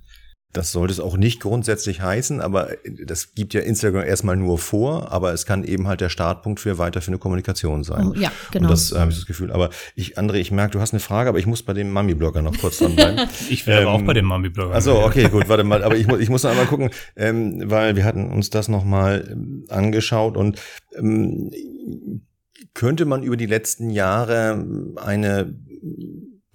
Das 0.53 0.71
sollte 0.71 0.93
es 0.93 0.99
auch 0.99 1.17
nicht 1.17 1.41
grundsätzlich 1.41 2.01
heißen, 2.01 2.39
aber 2.39 2.69
das 3.05 3.35
gibt 3.35 3.53
ja 3.53 3.61
Instagram 3.61 4.05
erstmal 4.05 4.37
nur 4.37 4.57
vor, 4.57 5.11
aber 5.11 5.33
es 5.33 5.45
kann 5.45 5.63
eben 5.65 5.87
halt 5.87 5.99
der 5.99 6.09
Startpunkt 6.09 6.61
für 6.61 6.77
weiter 6.77 7.01
für 7.01 7.09
eine 7.09 7.17
Kommunikation 7.17 7.83
sein. 7.83 8.07
Oh, 8.07 8.13
ja, 8.13 8.31
genau. 8.51 8.65
Und 8.65 8.71
das 8.71 8.93
habe 8.93 9.11
ich 9.11 9.17
das 9.17 9.25
Gefühl. 9.25 9.51
Aber 9.51 9.69
ich, 9.95 10.17
André, 10.17 10.35
ich 10.35 10.51
merke, 10.51 10.71
du 10.71 10.79
hast 10.79 10.93
eine 10.93 11.01
Frage, 11.01 11.29
aber 11.29 11.37
ich 11.37 11.47
muss 11.47 11.63
bei 11.63 11.73
dem 11.73 11.91
Mami-Blogger 11.91 12.41
noch 12.41 12.57
kurz 12.57 12.79
dranbleiben. 12.79 13.27
ich 13.49 13.67
wäre 13.67 13.81
ähm, 13.81 13.87
auch 13.89 14.01
bei 14.01 14.13
dem 14.13 14.25
Mami-Blogger. 14.25 14.73
Also 14.73 14.99
okay, 15.03 15.27
gut, 15.29 15.49
warte 15.49 15.65
mal. 15.65 15.83
Aber 15.83 15.97
ich, 15.97 16.07
muss 16.07 16.21
ich 16.21 16.29
muss 16.29 16.43
noch 16.43 16.51
einmal 16.51 16.65
gucken, 16.65 16.91
ähm, 17.17 17.63
weil 17.65 17.97
wir 17.97 18.05
hatten 18.05 18.31
uns 18.31 18.49
das 18.49 18.69
nochmal 18.69 19.27
ähm, 19.29 19.65
angeschaut 19.69 20.37
und 20.37 20.59
ähm, 20.95 21.51
könnte 22.73 23.05
man 23.05 23.21
über 23.21 23.37
die 23.37 23.45
letzten 23.45 23.89
Jahre 23.89 24.65
eine 24.95 25.53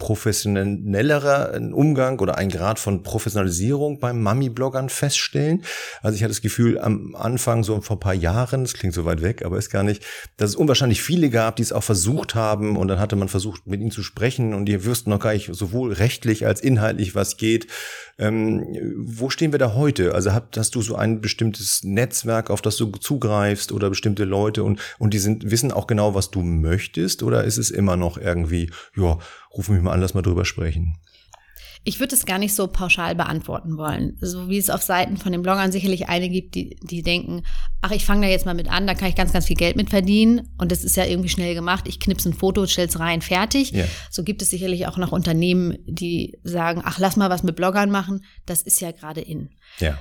professionellerer 0.03 1.61
Umgang 1.73 2.19
oder 2.19 2.37
ein 2.37 2.49
Grad 2.49 2.81
von 2.81 3.05
Professionalisierung 3.05 4.01
beim 4.01 4.21
Mami-Bloggern 4.21 4.89
feststellen. 4.89 5.63
Also 6.03 6.17
ich 6.17 6.25
hatte 6.25 6.33
das 6.33 6.43
Gefühl 6.43 6.81
am 6.81 7.15
Anfang, 7.15 7.63
so 7.63 7.81
vor 7.83 7.99
ein 7.99 8.01
paar 8.01 8.13
Jahren, 8.13 8.65
das 8.65 8.75
klingt 8.75 8.95
so 8.95 9.05
weit 9.05 9.23
weg, 9.23 9.45
aber 9.45 9.59
ist 9.59 9.71
gar 9.71 9.85
nicht, 9.85 10.03
dass 10.39 10.51
es 10.51 10.57
unwahrscheinlich 10.57 11.03
viele 11.03 11.31
gab, 11.31 11.55
die 11.55 11.63
es 11.63 11.71
auch 11.71 11.85
versucht 11.85 12.35
haben 12.35 12.77
und 12.77 12.89
dann 12.89 12.99
hatte 12.99 13.15
man 13.15 13.29
versucht, 13.29 13.69
mit 13.69 13.81
ihnen 13.81 13.93
zu 13.93 14.03
sprechen 14.03 14.55
und 14.55 14.65
die 14.65 14.85
wüssten 14.85 15.11
noch 15.11 15.21
gar 15.21 15.35
nicht 15.35 15.55
sowohl 15.55 15.93
rechtlich 15.93 16.47
als 16.47 16.61
inhaltlich, 16.61 17.15
was 17.15 17.37
geht. 17.37 17.69
Ähm, 18.19 18.67
wo 18.97 19.31
stehen 19.31 19.53
wir 19.53 19.61
da 19.61 19.75
heute? 19.75 20.17
Also 20.17 20.33
hast, 20.33 20.57
hast 20.57 20.75
du 20.75 20.83
so 20.83 20.97
ein 20.97 21.21
bestimmtes 21.21 21.85
Netzwerk, 21.85 22.51
auf 22.51 22.61
das 22.61 22.77
du 22.77 22.87
zugreifst 22.91 23.71
oder 23.71 23.89
bestimmte 23.89 24.25
Leute 24.25 24.65
und, 24.65 24.81
und 24.99 25.15
die 25.15 25.21
sind, 25.21 25.49
wissen 25.49 25.71
auch 25.71 25.87
genau, 25.87 26.17
was 26.17 26.33
du 26.33 26.43
möchtest 26.43 27.23
oder 27.23 27.45
ist 27.45 27.59
es 27.59 27.71
immer 27.71 27.97
noch 27.97 28.19
irgendwie, 28.19 28.69
ja, 28.97 29.19
ruf 29.57 29.69
mich 29.69 29.83
mal 29.83 29.93
an, 29.93 30.01
lass 30.01 30.15
mal 30.15 30.23
drüber 30.23 30.45
sprechen. 30.45 30.99
Ich 31.85 31.99
würde 31.99 32.15
es 32.15 32.27
gar 32.27 32.39
nicht 32.39 32.55
so 32.55 32.69
pauschal 32.69 33.17
beantworten 33.17 33.77
wollen. 33.77 34.17
So 34.21 34.49
wie 34.49 34.59
es 34.59 34.71
auf 34.71 34.83
Seiten 34.83 35.17
von 35.17 35.33
den 35.33 35.43
Bloggern 35.43 35.73
sicherlich 35.73 36.09
einige 36.09 36.35
gibt, 36.35 36.55
die, 36.55 36.77
die 36.81 37.03
denken, 37.03 37.43
ach, 37.81 37.91
ich 37.91 38.05
fange 38.05 38.27
da 38.27 38.31
jetzt 38.31 38.47
mal 38.47 38.55
mit 38.55 38.71
an, 38.71 38.87
da 38.87 38.95
kann 38.95 39.09
ich 39.09 39.17
ganz, 39.17 39.33
ganz 39.33 39.47
viel 39.47 39.57
Geld 39.57 39.75
mit 39.75 39.91
verdienen. 39.91 40.49
Und 40.59 40.71
das 40.71 40.85
ist 40.85 40.97
ja 40.97 41.05
irgendwie 41.05 41.29
schnell 41.29 41.57
gemacht. 41.57 41.89
Ich 41.89 41.99
knipse 41.99 42.29
ein 42.29 42.35
Foto, 42.35 42.67
stell's 42.67 43.01
rein, 43.01 43.21
fertig. 43.21 43.73
Ja. 43.73 43.87
So 44.11 44.23
gibt 44.23 44.43
es 44.43 44.51
sicherlich 44.51 44.87
auch 44.87 44.97
noch 44.97 45.11
Unternehmen, 45.11 45.77
die 45.87 46.39
sagen, 46.45 46.83
ach, 46.85 47.01
lass 47.01 47.17
mal 47.17 47.31
was 47.31 47.43
mit 47.43 47.57
Bloggern 47.57 47.91
machen. 47.91 48.25
Das 48.47 48.63
ist 48.63 48.81
ja 48.81 48.93
gerade 48.93 49.21
in. 49.21 49.51
Ja. 49.81 49.99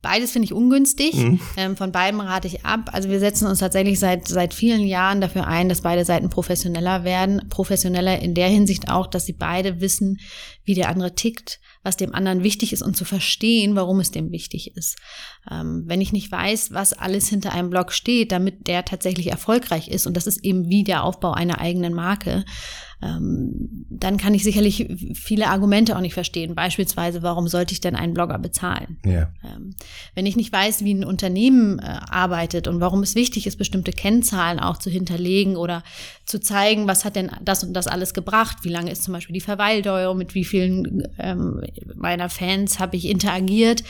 Beides 0.00 0.30
finde 0.30 0.46
ich 0.46 0.52
ungünstig. 0.52 1.14
Mhm. 1.14 1.40
Ähm, 1.56 1.76
von 1.76 1.90
beiden 1.90 2.20
rate 2.20 2.46
ich 2.46 2.64
ab. 2.64 2.90
Also 2.92 3.08
wir 3.08 3.18
setzen 3.18 3.48
uns 3.48 3.58
tatsächlich 3.58 3.98
seit, 3.98 4.28
seit 4.28 4.54
vielen 4.54 4.82
Jahren 4.82 5.20
dafür 5.20 5.46
ein, 5.46 5.68
dass 5.68 5.80
beide 5.80 6.04
Seiten 6.04 6.30
professioneller 6.30 7.02
werden. 7.02 7.48
Professioneller 7.48 8.20
in 8.20 8.34
der 8.34 8.48
Hinsicht 8.48 8.90
auch, 8.90 9.08
dass 9.08 9.26
sie 9.26 9.32
beide 9.32 9.80
wissen, 9.80 10.18
wie 10.68 10.74
der 10.74 10.90
andere 10.90 11.14
tickt, 11.14 11.58
was 11.82 11.96
dem 11.96 12.14
anderen 12.14 12.42
wichtig 12.44 12.72
ist 12.72 12.82
und 12.82 12.96
zu 12.96 13.04
verstehen, 13.04 13.74
warum 13.74 13.98
es 13.98 14.10
dem 14.10 14.30
wichtig 14.30 14.76
ist. 14.76 14.96
Ähm, 15.50 15.84
wenn 15.86 16.00
ich 16.00 16.12
nicht 16.12 16.30
weiß, 16.30 16.72
was 16.72 16.92
alles 16.92 17.28
hinter 17.28 17.52
einem 17.52 17.70
Blog 17.70 17.92
steht, 17.92 18.30
damit 18.30 18.68
der 18.68 18.84
tatsächlich 18.84 19.28
erfolgreich 19.28 19.88
ist, 19.88 20.06
und 20.06 20.16
das 20.16 20.26
ist 20.26 20.44
eben 20.44 20.68
wie 20.68 20.84
der 20.84 21.04
Aufbau 21.04 21.32
einer 21.32 21.58
eigenen 21.58 21.94
Marke, 21.94 22.44
ähm, 23.00 23.86
dann 23.90 24.16
kann 24.16 24.34
ich 24.34 24.42
sicherlich 24.42 24.88
viele 25.14 25.46
Argumente 25.46 25.96
auch 25.96 26.00
nicht 26.00 26.14
verstehen. 26.14 26.56
Beispielsweise, 26.56 27.22
warum 27.22 27.46
sollte 27.46 27.72
ich 27.72 27.80
denn 27.80 27.94
einen 27.94 28.12
Blogger 28.12 28.38
bezahlen? 28.38 28.98
Ja. 29.04 29.30
Ähm, 29.44 29.74
wenn 30.14 30.26
ich 30.26 30.34
nicht 30.34 30.52
weiß, 30.52 30.82
wie 30.84 30.94
ein 30.94 31.04
Unternehmen 31.04 31.78
äh, 31.78 31.82
arbeitet 31.82 32.66
und 32.66 32.80
warum 32.80 33.02
es 33.02 33.14
wichtig 33.14 33.46
ist, 33.46 33.56
bestimmte 33.56 33.92
Kennzahlen 33.92 34.58
auch 34.58 34.78
zu 34.78 34.90
hinterlegen 34.90 35.56
oder 35.56 35.84
zu 36.26 36.40
zeigen, 36.40 36.88
was 36.88 37.04
hat 37.04 37.14
denn 37.14 37.30
das 37.40 37.62
und 37.62 37.72
das 37.72 37.86
alles 37.86 38.14
gebracht? 38.14 38.58
Wie 38.62 38.68
lange 38.68 38.90
ist 38.90 39.04
zum 39.04 39.14
Beispiel 39.14 39.34
die 39.34 39.40
Verweildauer? 39.40 40.14
Mit 40.14 40.34
wie 40.34 40.44
vielen 40.58 41.02
ähm, 41.18 41.62
meiner 41.94 42.28
Fans 42.28 42.78
habe 42.78 42.96
ich 42.96 43.06
interagiert? 43.06 43.82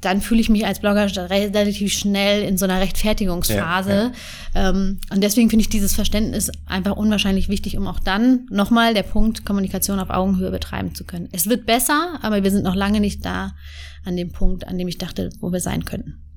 dann 0.00 0.22
fühle 0.22 0.40
ich 0.40 0.48
mich 0.48 0.64
als 0.64 0.80
Blogger 0.80 1.08
relativ 1.30 1.92
schnell 1.92 2.42
in 2.42 2.56
so 2.56 2.64
einer 2.64 2.80
Rechtfertigungsphase. 2.80 4.12
Ja, 4.54 4.60
ja. 4.62 4.70
Ähm, 4.70 4.98
und 5.12 5.22
deswegen 5.22 5.50
finde 5.50 5.62
ich 5.62 5.68
dieses 5.68 5.94
Verständnis 5.94 6.50
einfach 6.64 6.96
unwahrscheinlich 6.96 7.48
wichtig, 7.48 7.76
um 7.76 7.86
auch 7.86 8.00
dann 8.00 8.46
nochmal 8.50 8.94
der 8.94 9.02
Punkt 9.02 9.44
Kommunikation 9.44 10.00
auf 10.00 10.10
Augenhöhe 10.10 10.50
betreiben 10.50 10.94
zu 10.94 11.04
können. 11.04 11.28
Es 11.32 11.48
wird 11.48 11.66
besser, 11.66 12.18
aber 12.22 12.42
wir 12.42 12.50
sind 12.50 12.64
noch 12.64 12.74
lange 12.74 13.00
nicht 13.00 13.24
da 13.24 13.52
an 14.04 14.16
dem 14.16 14.32
Punkt, 14.32 14.66
an 14.66 14.78
dem 14.78 14.88
ich 14.88 14.96
dachte, 14.96 15.28
wo 15.40 15.52
wir 15.52 15.60
sein 15.60 15.84
könnten. 15.84 16.29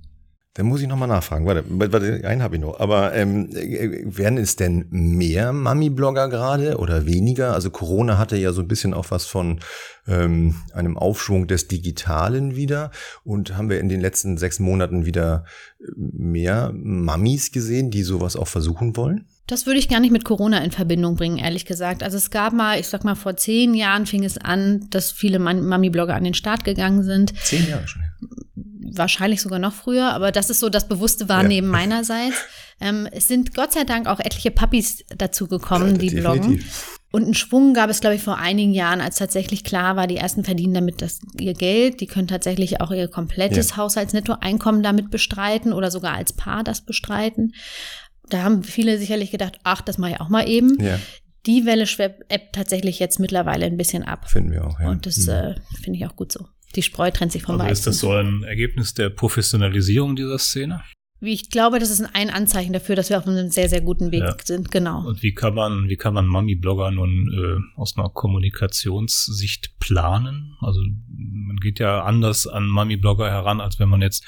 Dann 0.56 0.68
muss 0.68 0.82
ich 0.82 0.88
nochmal 0.88 1.08
nachfragen. 1.08 1.48
Warte, 1.48 1.63
warte 1.68 2.22
einen 2.28 2.44
habe 2.44 2.56
ich 2.56 2.62
noch. 2.62 2.80
Aber 2.80 3.16
ähm, 3.16 3.50
werden 3.52 4.38
es 4.38 4.56
denn 4.56 4.86
mehr 4.92 5.52
Mami-Blogger 5.52 6.30
gerade 6.30 6.78
oder 6.78 7.08
weniger? 7.08 7.54
Also 7.54 7.72
Corona 7.72 8.20
hatte 8.20 8.38
ja 8.38 8.54
so 8.54 8.62
ein 8.62 8.68
bisschen 8.68 8.94
auch 8.94 9.10
was 9.10 9.26
von 9.26 9.62
ähm, 10.08 10.56
einem 10.74 10.96
Aufschwung 10.96 11.48
des 11.48 11.68
Digitalen 11.68 12.56
wieder. 12.56 12.92
Und 13.24 13.58
haben 13.58 13.72
wir 13.72 13.80
in 13.80 13.89
den 13.89 14.00
letzten 14.00 14.38
sechs 14.38 14.60
Monaten 14.60 15.08
wieder 15.08 15.46
mehr 15.96 16.72
Mamis 16.72 17.52
gesehen, 17.52 17.89
die 17.89 18.04
sowas 18.04 18.36
auch 18.36 18.48
versuchen 18.48 18.96
wollen? 18.96 19.26
Das 19.48 19.66
würde 19.66 19.80
ich 19.80 19.89
gar 19.89 20.00
nicht 20.00 20.12
mit 20.12 20.24
Corona 20.24 20.63
in 20.63 20.72
Verbindung 20.72 21.16
bringen, 21.16 21.39
ehrlich 21.39 21.66
gesagt. 21.66 22.04
Also 22.04 22.18
es 22.18 22.30
gab 22.30 22.54
mal, 22.54 22.80
ich 22.80 22.88
sag 22.88 23.04
mal, 23.04 23.16
vor 23.16 23.36
zehn 23.36 23.74
Jahren 23.74 24.06
fing 24.06 24.24
es 24.24 24.38
an, 24.38 24.88
dass 24.92 25.12
viele 25.12 25.39
Mami-Blogger 25.39 26.13
an 26.13 26.24
den 26.24 26.36
Start 26.36 26.63
gegangen 26.63 27.02
sind. 27.02 27.34
Zehn 27.44 27.68
Jahre 27.68 27.88
schon. 27.88 28.04
Wahrscheinlich 28.91 29.41
sogar 29.41 29.60
noch 29.60 29.74
früher, 29.74 30.12
aber 30.13 30.32
das 30.32 30.50
ist 30.50 30.60
so 30.60 30.69
das 30.69 30.88
bewusste 30.88 31.30
Wahrnehmen 31.30 31.67
ja. 31.67 31.72
meinerseits. 31.72 32.36
Ähm, 32.82 33.08
es 33.12 33.28
sind 33.28 33.54
Gott 33.54 33.74
sei 33.74 33.84
Dank 33.84 34.08
auch 34.08 34.19
etliche 34.19 34.52
Puppies 34.52 35.04
dazu 35.17 35.48
gekommen, 35.48 35.98
die 35.98 36.10
bloggen. 36.10 36.63
Und 37.12 37.26
einen 37.26 37.36
Schwung 37.36 37.76
gab 37.76 37.91
es, 37.91 38.02
glaube 38.02 38.15
ich, 38.15 38.24
vor 38.24 38.39
einigen 38.39 38.74
Jahren, 38.74 39.00
als 39.00 39.17
tatsächlich 39.17 39.63
klar 39.63 39.96
war, 39.96 40.08
die 40.08 40.17
ersten 40.17 40.43
verdienen 40.43 40.74
damit 40.74 41.02
das, 41.02 41.19
ihr 41.39 41.54
Geld. 41.54 42.02
Die 42.02 42.08
können 42.08 42.28
tatsächlich 42.28 42.82
auch 42.82 42.89
ihr 42.89 43.08
komplettes 43.08 43.69
ja. 43.69 43.78
Haushaltsnettoeinkommen 43.78 44.82
damit 44.82 45.12
bestreiten 45.12 45.74
oder 45.74 45.91
sogar 45.91 46.15
als 46.15 46.34
Paar 46.34 46.63
das 46.63 46.82
bestreiten. 46.82 47.54
Da 48.30 48.41
haben 48.41 48.63
viele 48.63 48.98
sicherlich 48.98 49.30
gedacht, 49.30 49.60
ach, 49.63 49.82
das 49.82 50.00
mache 50.00 50.13
ich 50.13 50.22
auch 50.22 50.30
mal 50.30 50.50
eben. 50.50 50.82
Ja. 50.84 51.00
Die 51.46 51.67
Welle 51.67 51.86
schwebt 51.86 52.24
tatsächlich 52.52 52.98
jetzt 52.98 53.19
mittlerweile 53.19 53.67
ein 53.67 53.78
bisschen 53.78 54.04
ab. 54.04 54.28
Finden 54.28 54.52
wir 54.52 54.65
auch, 54.65 54.80
ja. 54.80 54.89
Und 54.89 55.06
das 55.06 55.17
mhm. 55.17 55.34
äh, 55.34 55.56
finde 55.84 56.00
ich 56.00 56.08
auch 56.08 56.15
gut 56.15 56.32
so. 56.32 56.48
Die 56.76 56.82
Spreu 56.82 57.12
trennt 57.12 57.32
sich 57.32 57.44
vom 57.44 57.56
also 57.56 57.66
Weizen. 57.66 57.74
Ist 57.74 57.86
das 57.88 58.00
so 58.00 58.12
ein 58.12 58.44
Ergebnis 58.44 58.94
der 58.94 59.10
Professionalisierung 59.10 60.16
dieser 60.16 60.40
Szene? 60.40 60.82
Wie 61.24 61.34
ich 61.34 61.50
glaube, 61.50 61.80
das 61.80 61.90
ist 61.90 62.02
ein 62.14 62.30
Anzeichen 62.30 62.74
dafür, 62.74 62.98
dass 62.98 63.10
wir 63.10 63.18
auf 63.18 63.26
einem 63.26 63.50
sehr, 63.50 63.70
sehr 63.70 63.80
guten 63.80 64.12
Weg 64.12 64.24
ja. 64.24 64.36
sind, 64.44 64.72
genau. 64.72 65.08
Und 65.08 65.24
wie 65.24 65.34
kann 65.34 65.54
man, 65.54 65.88
wie 65.88 65.96
kann 65.96 66.14
man 66.14 66.28
Mami-Blogger 66.28 66.92
nun 66.92 67.32
äh, 67.32 67.80
aus 67.80 67.96
einer 67.96 68.10
Kommunikationssicht 68.10 69.80
planen? 69.80 70.58
Also 70.60 70.82
man 70.82 71.56
geht 71.62 71.80
ja 71.80 72.04
anders 72.04 72.46
an 72.46 72.68
Mami-Blogger 72.68 73.32
heran, 73.32 73.62
als 73.62 73.80
wenn 73.80 73.88
man 73.88 74.02
jetzt 74.02 74.26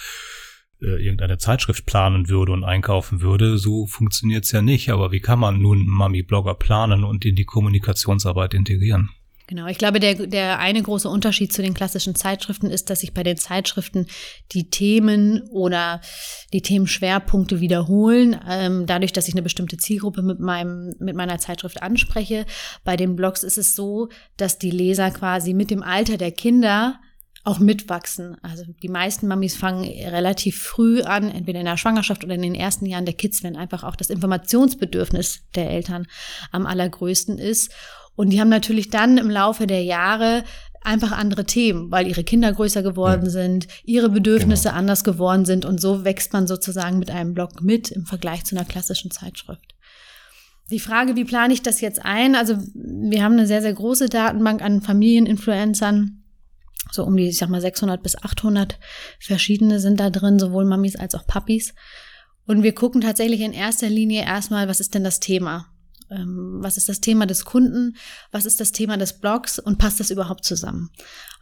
äh, 0.82 1.04
irgendeine 1.04 1.38
Zeitschrift 1.38 1.86
planen 1.86 2.30
würde 2.30 2.54
und 2.54 2.64
einkaufen 2.64 3.20
würde. 3.20 3.58
So 3.58 3.88
funktioniert's 3.88 4.54
ja 4.54 4.62
nicht. 4.62 4.90
Aber 4.90 5.12
wie 5.12 5.20
kann 5.20 5.40
man 5.40 5.62
nun 5.62 5.86
Mami-Blogger 5.86 6.54
planen 6.54 7.04
und 7.04 7.26
in 7.26 7.36
die 7.36 7.44
Kommunikationsarbeit 7.44 8.54
integrieren? 8.54 9.10
Genau, 9.48 9.68
ich 9.68 9.78
glaube, 9.78 10.00
der, 10.00 10.16
der 10.28 10.60
eine 10.60 10.82
große 10.82 11.08
Unterschied 11.08 11.54
zu 11.54 11.62
den 11.62 11.76
klassischen 11.76 12.16
Zeitschriften 12.16 12.70
ist, 12.70 12.90
dass 12.90 13.02
sich 13.02 13.14
bei 13.14 13.22
den 13.22 13.38
Zeitschriften 13.38 14.08
die 14.54 14.70
Themen 14.70 15.44
oder 15.52 16.02
die 16.52 16.64
Themenschwerpunkte 16.64 17.60
wiederholen, 17.60 18.40
ähm, 18.50 18.86
dadurch, 18.88 19.14
dass 19.14 19.28
ich 19.28 19.36
eine 19.36 19.44
bestimmte 19.44 19.78
Zielgruppe 19.78 20.24
mit 20.24 20.40
meinem, 20.40 20.96
mit 21.00 21.16
meiner 21.16 21.38
Zeitschrift 21.38 21.84
anspreche. 21.84 22.46
Bei 22.84 22.98
den 22.98 23.16
Blogs 23.16 23.44
ist 23.44 23.60
es 23.60 23.76
so, 23.76 24.10
dass 24.38 24.58
die 24.58 24.72
Leser 24.72 25.12
quasi 25.12 25.54
mit 25.54 25.70
dem 25.70 25.84
Alter 25.84 26.18
der 26.18 26.32
Kinder 26.32 27.00
auch 27.44 27.60
mitwachsen. 27.60 28.38
Also 28.42 28.64
die 28.82 28.90
meisten 28.90 29.28
Mamis 29.28 29.56
fangen 29.56 29.84
relativ 29.84 30.64
früh 30.64 31.04
an, 31.04 31.30
entweder 31.30 31.60
in 31.60 31.68
der 31.68 31.78
Schwangerschaft 31.78 32.24
oder 32.24 32.34
in 32.34 32.42
den 32.42 32.56
ersten 32.56 32.88
Jahren 32.88 33.06
der 33.06 33.14
Kids, 33.14 33.44
wenn 33.44 33.56
einfach 33.56 33.84
auch 33.84 33.96
das 33.96 34.10
Informationsbedürfnis 34.10 35.42
der 35.54 35.70
Eltern 35.70 36.08
am 36.52 36.66
allergrößten 36.66 37.38
ist. 37.38 37.72
Und 38.16 38.30
die 38.32 38.40
haben 38.40 38.50
natürlich 38.50 38.90
dann 38.90 39.18
im 39.18 39.30
Laufe 39.30 39.68
der 39.68 39.84
Jahre 39.84 40.44
einfach 40.86 41.12
andere 41.12 41.46
Themen, 41.46 41.92
weil 41.92 42.08
ihre 42.08 42.24
Kinder 42.24 42.52
größer 42.54 42.84
geworden 42.84 43.26
ja. 43.26 43.32
sind, 43.32 43.68
ihre 43.84 44.10
Bedürfnisse 44.10 44.70
genau. 44.70 44.80
anders 44.80 45.04
geworden 45.04 45.46
sind 45.46 45.66
und 45.66 45.82
so 45.82 46.06
wächst 46.06 46.32
man 46.32 46.48
sozusagen 46.48 47.00
mit 47.00 47.10
einem 47.10 47.34
Blog 47.34 47.62
mit 47.62 47.92
im 47.92 48.06
Vergleich 48.06 48.46
zu 48.46 48.56
einer 48.56 48.66
klassischen 48.66 49.12
Zeitschrift. 49.12 49.76
Die 50.72 50.80
Frage, 50.80 51.16
wie 51.16 51.26
plane 51.26 51.54
ich 51.54 51.62
das 51.62 51.82
jetzt 51.82 52.06
ein? 52.06 52.36
Also 52.36 52.58
wir 52.74 53.24
haben 53.24 53.34
eine 53.34 53.48
sehr, 53.48 53.62
sehr 53.62 53.74
große 53.74 54.10
Datenbank 54.10 54.62
an 54.62 54.82
Familieninfluencern, 54.82 56.24
so 56.92 57.04
um 57.04 57.18
die, 57.18 57.30
ich 57.30 57.38
sag 57.38 57.50
mal, 57.50 57.62
600 57.62 58.02
bis 58.02 58.16
800 58.16 58.80
verschiedene 59.20 59.80
sind 59.80 60.00
da 60.00 60.10
drin, 60.10 60.40
sowohl 60.40 60.66
Mamis 60.66 60.96
als 60.96 61.16
auch 61.16 61.28
Papis. 61.28 61.74
Und 62.48 62.64
wir 62.64 62.74
gucken 62.74 63.02
tatsächlich 63.02 63.42
in 63.42 63.54
erster 63.54 63.90
Linie 63.90 64.24
erstmal, 64.24 64.68
was 64.68 64.80
ist 64.80 64.94
denn 64.94 65.04
das 65.04 65.20
Thema? 65.20 65.68
Ähm, 66.12 66.58
was 66.60 66.78
ist 66.78 66.90
das 66.90 67.02
Thema 67.02 67.26
des 67.26 67.46
Kunden? 67.46 67.96
Was 68.32 68.46
ist 68.46 68.60
das 68.60 68.72
Thema 68.72 68.98
des 68.98 69.14
Blogs? 69.20 69.60
Und 69.60 69.78
passt 69.78 70.00
das 70.00 70.12
überhaupt 70.12 70.46
zusammen? 70.46 70.92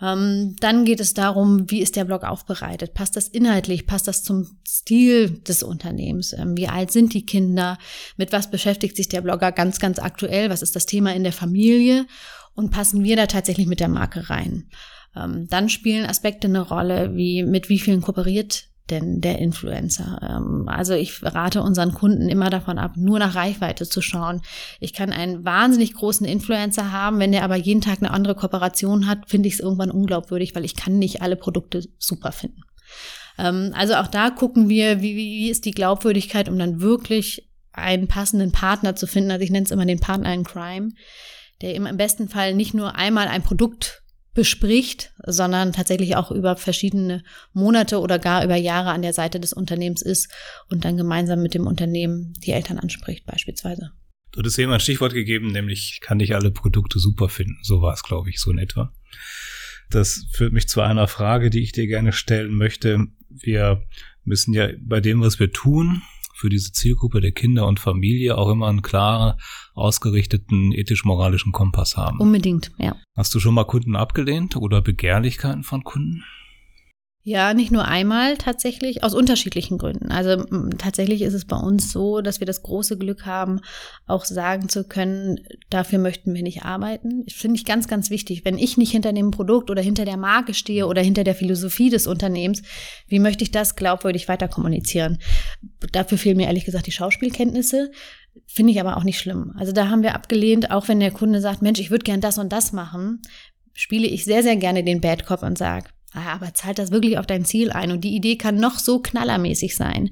Ähm, 0.02 0.56
dann 0.60 0.86
geht 0.86 0.99
es 0.99 1.13
darum, 1.13 1.69
wie 1.69 1.82
ist 1.82 1.95
der 1.95 2.06
Blog 2.06 2.23
aufbereitet? 2.23 2.93
Passt 2.93 3.15
das 3.15 3.28
inhaltlich? 3.28 3.86
Passt 3.88 4.08
das 4.08 4.23
zum 4.23 4.58
Stil 4.67 5.39
des 5.41 5.63
Unternehmens? 5.63 6.34
Ähm, 6.34 6.58
wie 6.58 6.67
alt 6.67 6.91
sind 6.91 7.13
die 7.13 7.26
Kinder? 7.26 7.78
Mit 8.17 8.32
was 8.32 8.49
beschäftigt 8.49 8.95
sich 8.95 9.10
der 9.10 9.21
Blogger 9.21 9.52
ganz, 9.52 9.80
ganz 9.80 9.99
aktuell? 9.99 10.49
Was 10.49 10.62
ist 10.62 10.76
das 10.76 10.86
Thema 10.86 11.13
in 11.13 11.23
der 11.23 11.34
Familie? 11.34 12.06
Und 12.56 12.71
passen 12.71 13.04
wir 13.04 13.15
da 13.15 13.28
tatsächlich 13.28 13.67
mit 13.67 13.80
der 13.80 13.89
Marke 13.89 14.30
rein? 14.30 14.69
Ähm, 15.15 15.47
dann 15.49 15.69
spielen 15.69 16.06
Aspekte 16.06 16.47
eine 16.47 16.62
Rolle, 16.62 17.15
wie 17.15 17.43
mit 17.43 17.69
wie 17.69 17.80
vielen 17.80 18.02
kooperiert 18.02 18.67
denn 18.89 19.22
der 19.22 19.39
Influencer. 19.39 20.19
Ähm, 20.22 20.67
also 20.67 20.93
ich 20.93 21.24
rate 21.24 21.62
unseren 21.62 21.93
Kunden 21.93 22.28
immer 22.28 22.50
davon 22.50 22.78
ab, 22.78 22.93
nur 22.98 23.19
nach 23.19 23.36
Reichweite 23.36 23.88
zu 23.88 24.02
schauen. 24.02 24.41
Ich 24.80 24.93
kann 24.93 25.12
einen 25.12 25.46
wahnsinnig 25.46 25.93
großen 25.93 26.26
Influencer 26.26 26.91
haben, 26.91 27.19
wenn 27.19 27.32
der 27.32 27.43
aber 27.43 27.56
jeden 27.56 27.82
Tag 27.82 28.00
eine 28.00 28.12
andere 28.12 28.36
Kooperation 28.36 29.08
hat, 29.08 29.30
finde 29.30 29.48
ich 29.48 29.56
es 29.56 29.60
irgendwann 29.62 29.91
unglaubwürdig, 29.91 30.54
weil 30.56 30.65
ich 30.65 30.76
kann 30.76 31.00
nicht 31.00 31.22
alle 31.22 31.36
Produkte 31.36 31.84
super 31.98 32.32
finden. 32.32 32.62
Ähm, 33.38 33.72
also 33.76 33.96
auch 33.96 34.08
da 34.08 34.30
gucken 34.30 34.69
wir, 34.69 35.02
wie, 35.02 35.15
wie 35.15 35.50
ist 35.50 35.65
die 35.65 35.72
Glaubwürdigkeit, 35.72 36.50
um 36.50 36.60
dann 36.60 36.82
wirklich 36.82 37.50
einen 37.72 38.08
passenden 38.08 38.52
Partner 38.52 38.96
zu 38.96 39.08
finden. 39.08 39.32
Also 39.32 39.43
ich 39.43 39.50
nenne 39.50 39.65
es 39.65 39.72
immer 39.72 39.86
den 39.86 40.00
Partner 40.00 40.34
in 40.34 40.43
Crime, 40.43 40.89
der 41.62 41.74
im 41.74 41.98
besten 41.98 42.30
Fall 42.30 42.54
nicht 42.54 42.74
nur 42.74 42.96
einmal 42.96 43.28
ein 43.28 43.43
Produkt 43.43 44.03
bespricht, 44.34 45.13
sondern 45.26 45.74
tatsächlich 45.74 46.15
auch 46.15 46.32
über 46.32 46.56
verschiedene 46.56 47.24
Monate 47.54 48.00
oder 48.00 48.19
gar 48.19 48.43
über 48.43 48.56
Jahre 48.56 48.91
an 48.91 49.02
der 49.02 49.13
Seite 49.13 49.39
des 49.39 49.54
Unternehmens 49.54 50.02
ist 50.02 50.32
und 50.69 50.86
dann 50.86 50.98
gemeinsam 50.98 51.41
mit 51.41 51.54
dem 51.54 51.67
Unternehmen 51.67 52.34
die 52.39 52.52
Eltern 52.52 52.80
anspricht 52.80 53.26
beispielsweise. 53.26 53.91
Du 54.32 54.39
hattest 54.39 54.58
eben 54.58 54.72
ein 54.72 54.80
Stichwort 54.80 55.13
gegeben, 55.13 55.52
nämlich 55.52 56.00
kann 56.02 56.17
nicht 56.17 56.34
alle 56.34 56.50
Produkte 56.50 56.98
super 56.98 57.30
finden. 57.30 57.60
So 57.62 57.82
war 57.82 57.93
es, 57.93 58.02
glaube 58.02 58.32
ich, 58.32 58.39
so 58.39 58.50
in 58.50 58.58
etwa. 58.58 58.91
Das 59.91 60.26
führt 60.32 60.54
mich 60.54 60.67
zu 60.67 60.82
einer 60.82 61.08
Frage, 61.08 61.52
die 61.52 61.62
ich 61.62 61.72
dir 61.72 61.86
gerne 61.86 62.12
stellen 62.12 62.56
möchte. 62.56 63.06
Wir 63.30 63.84
müssen 64.24 64.54
ja 64.54 64.69
bei 64.80 65.02
dem, 65.02 65.22
was 65.22 65.39
wir 65.39 65.52
tun, 65.52 66.02
für 66.43 66.49
diese 66.49 66.73
Zielgruppe 66.73 67.21
der 67.21 67.32
Kinder 67.32 67.65
und 67.65 67.79
Familie 67.79 68.38
auch 68.38 68.49
immer 68.49 68.67
einen 68.67 68.82
klar 68.82 69.38
ausgerichteten 69.75 70.73
ethisch-moralischen 70.73 71.53
Kompass 71.53 71.95
haben. 71.95 72.19
Unbedingt, 72.19 72.69
ja. 72.77 72.97
Hast 73.15 73.34
du 73.34 73.39
schon 73.39 73.53
mal 73.53 73.63
Kunden 73.63 73.95
abgelehnt 73.95 74.58
oder 74.58 74.82
Begehrlichkeiten 74.82 75.63
von 75.63 75.86
Kunden? 75.86 76.25
Ja, 77.26 77.54
nicht 77.54 77.72
nur 77.72 77.86
einmal 77.88 78.36
tatsächlich, 78.36 79.02
aus 79.02 79.14
unterschiedlichen 79.14 79.78
Gründen. 79.78 80.12
Also 80.12 80.44
tatsächlich 80.78 81.22
ist 81.22 81.34
es 81.34 81.46
bei 81.46 81.56
uns 81.56 81.90
so, 81.90 82.20
dass 82.20 82.42
wir 82.42 82.46
das 82.46 82.64
große 82.64 82.98
Glück 82.98 83.26
haben, 83.26 83.62
auch 84.06 84.26
sagen 84.26 84.68
zu 84.68 84.84
können, 84.84 85.40
dafür 85.70 86.00
möchten 86.00 86.34
wir 86.34 86.44
nicht 86.44 86.64
arbeiten. 86.64 87.24
Ich 87.26 87.36
finde 87.36 87.56
ich 87.56 87.64
ganz, 87.64 87.88
ganz 87.88 88.10
wichtig. 88.10 88.44
Wenn 88.44 88.58
ich 88.58 88.76
nicht 88.76 88.92
hinter 88.92 89.14
dem 89.14 89.32
Produkt 89.32 89.72
oder 89.72 89.82
hinter 89.82 90.04
der 90.04 90.18
Marke 90.18 90.54
stehe 90.54 90.86
oder 90.86 91.02
hinter 91.02 91.24
der 91.24 91.34
Philosophie 91.34 91.90
des 91.90 92.08
Unternehmens, 92.08 92.62
wie 93.08 93.20
möchte 93.20 93.46
ich 93.46 93.52
das 93.52 93.78
glaubwürdig 93.78 94.28
weiter 94.28 94.50
kommunizieren? 94.50 95.20
Dafür 95.94 96.18
fehlen 96.18 96.36
mir 96.36 96.48
ehrlich 96.48 96.66
gesagt 96.66 96.88
die 96.88 96.92
Schauspielkenntnisse. 96.92 97.92
Finde 98.48 98.74
ich 98.74 98.82
aber 98.82 98.98
auch 98.98 99.06
nicht 99.06 99.20
schlimm. 99.20 99.54
Also 99.58 99.72
da 99.72 99.88
haben 99.88 100.04
wir 100.04 100.16
abgelehnt, 100.16 100.72
auch 100.72 100.90
wenn 100.90 101.00
der 101.00 101.12
Kunde 101.12 101.40
sagt, 101.40 101.62
Mensch, 101.62 101.80
ich 101.80 101.90
würde 101.90 102.04
gern 102.04 102.20
das 102.20 102.38
und 102.38 102.52
das 102.52 102.74
machen, 102.74 103.22
spiele 103.72 104.08
ich 104.08 104.26
sehr, 104.26 104.44
sehr 104.44 104.58
gerne 104.58 104.84
den 104.84 105.00
Bad 105.00 105.26
Cop 105.26 105.42
und 105.42 105.58
sage, 105.58 105.86
aber 106.13 106.54
zahlt 106.54 106.80
das 106.80 106.91
wirklich 106.91 107.17
auf 107.17 107.26
dein 107.26 107.45
Ziel 107.45 107.71
ein? 107.71 107.91
Und 107.91 108.02
die 108.02 108.15
Idee 108.15 108.38
kann 108.38 108.58
noch 108.58 108.78
so 108.78 108.99
knallermäßig 108.99 109.76
sein. 109.76 110.10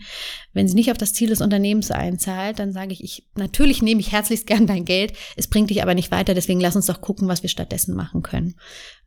Wenn 0.53 0.67
sie 0.67 0.75
nicht 0.75 0.91
auf 0.91 0.97
das 0.97 1.13
Ziel 1.13 1.29
des 1.29 1.41
Unternehmens 1.41 1.91
einzahlt, 1.91 2.59
dann 2.59 2.73
sage 2.73 2.93
ich, 2.93 3.03
ich, 3.03 3.27
natürlich 3.35 3.81
nehme 3.81 4.01
ich 4.01 4.11
herzlichst 4.11 4.47
gern 4.47 4.67
dein 4.67 4.85
Geld. 4.85 5.13
Es 5.35 5.47
bringt 5.47 5.69
dich 5.69 5.81
aber 5.81 5.93
nicht 5.93 6.11
weiter. 6.11 6.33
Deswegen 6.33 6.59
lass 6.59 6.75
uns 6.75 6.87
doch 6.87 7.01
gucken, 7.01 7.27
was 7.27 7.43
wir 7.43 7.49
stattdessen 7.49 7.95
machen 7.95 8.23
können. 8.23 8.55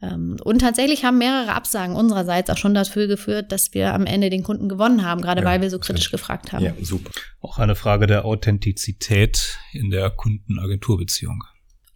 Ähm, 0.01 0.37
und 0.45 0.61
tatsächlich 0.61 1.05
haben 1.05 1.19
mehrere 1.19 1.53
Absagen 1.53 1.97
unsererseits 1.97 2.51
auch 2.51 2.57
schon 2.57 2.75
dafür 2.75 3.07
geführt, 3.07 3.53
dass 3.53 3.75
wir 3.75 3.93
am 3.93 4.07
Ende 4.07 4.31
den 4.31 4.43
Kunden 4.43 4.69
gewonnen 4.69 5.05
haben, 5.05 5.21
gerade 5.21 5.43
ja, 5.43 5.47
weil 5.47 5.61
wir 5.61 5.71
so 5.71 5.79
kritisch 5.79 6.11
gefragt 6.11 6.53
haben. 6.53 6.65
Ja, 6.65 6.75
super. 6.81 7.11
Auch 7.41 7.59
eine 7.59 7.75
Frage 7.75 8.07
der 8.07 8.25
Authentizität 8.25 9.59
in 9.73 9.91
der 9.91 10.11
Kunden-Agentur-Beziehung. 10.11 11.43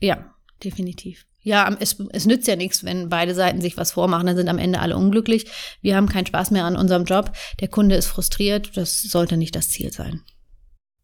Ja, 0.00 0.34
definitiv 0.62 1.24
ja, 1.48 1.74
es, 1.80 1.96
es 2.12 2.26
nützt 2.26 2.46
ja 2.46 2.56
nichts, 2.56 2.84
wenn 2.84 3.08
beide 3.08 3.34
Seiten 3.34 3.62
sich 3.62 3.78
was 3.78 3.92
vormachen, 3.92 4.26
dann 4.26 4.36
sind 4.36 4.48
am 4.48 4.58
Ende 4.58 4.80
alle 4.80 4.96
unglücklich. 4.96 5.46
Wir 5.80 5.96
haben 5.96 6.08
keinen 6.08 6.26
Spaß 6.26 6.50
mehr 6.50 6.66
an 6.66 6.76
unserem 6.76 7.04
Job. 7.04 7.32
Der 7.60 7.68
Kunde 7.68 7.96
ist 7.96 8.06
frustriert. 8.06 8.76
Das 8.76 9.00
sollte 9.00 9.38
nicht 9.38 9.56
das 9.56 9.70
Ziel 9.70 9.90
sein. 9.90 10.20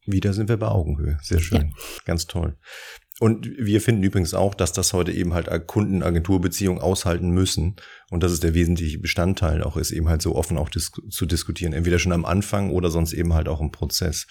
Wieder 0.07 0.35
sind 0.35 0.50
wir 0.50 0.59
bei 0.59 0.68
Augenhöhe. 0.68 1.18
Sehr 1.22 1.40
schön. 1.40 1.72
Ja. 1.74 1.85
Ganz 2.04 2.26
toll. 2.26 2.59
Und 3.20 3.48
wir 3.57 3.80
finden 3.80 4.02
übrigens 4.02 4.35
auch, 4.35 4.54
dass 4.54 4.72
das 4.72 4.92
heute 4.92 5.12
eben 5.12 5.33
halt 5.33 5.48
Kunden-Agentur-Beziehungen 5.66 6.80
aushalten 6.80 7.30
müssen. 7.30 7.76
Und 8.11 8.22
das 8.22 8.33
ist 8.33 8.42
der 8.42 8.52
wesentliche 8.52 8.98
Bestandteil 8.98 9.62
auch 9.62 9.78
ist, 9.78 9.92
eben 9.92 10.11
halt 10.11 10.20
so 10.20 10.35
offen 10.35 10.59
auch 10.59 10.68
dis 10.68 10.92
zu 11.09 11.24
diskutieren. 11.24 11.72
Entweder 11.72 11.98
schon 11.98 12.12
am 12.12 12.26
Anfang 12.26 12.70
oder 12.70 12.90
sonst 12.90 13.14
eben 13.14 13.33
halt 13.33 13.48
auch 13.48 13.62
im 13.62 13.70
Prozess 13.70 14.26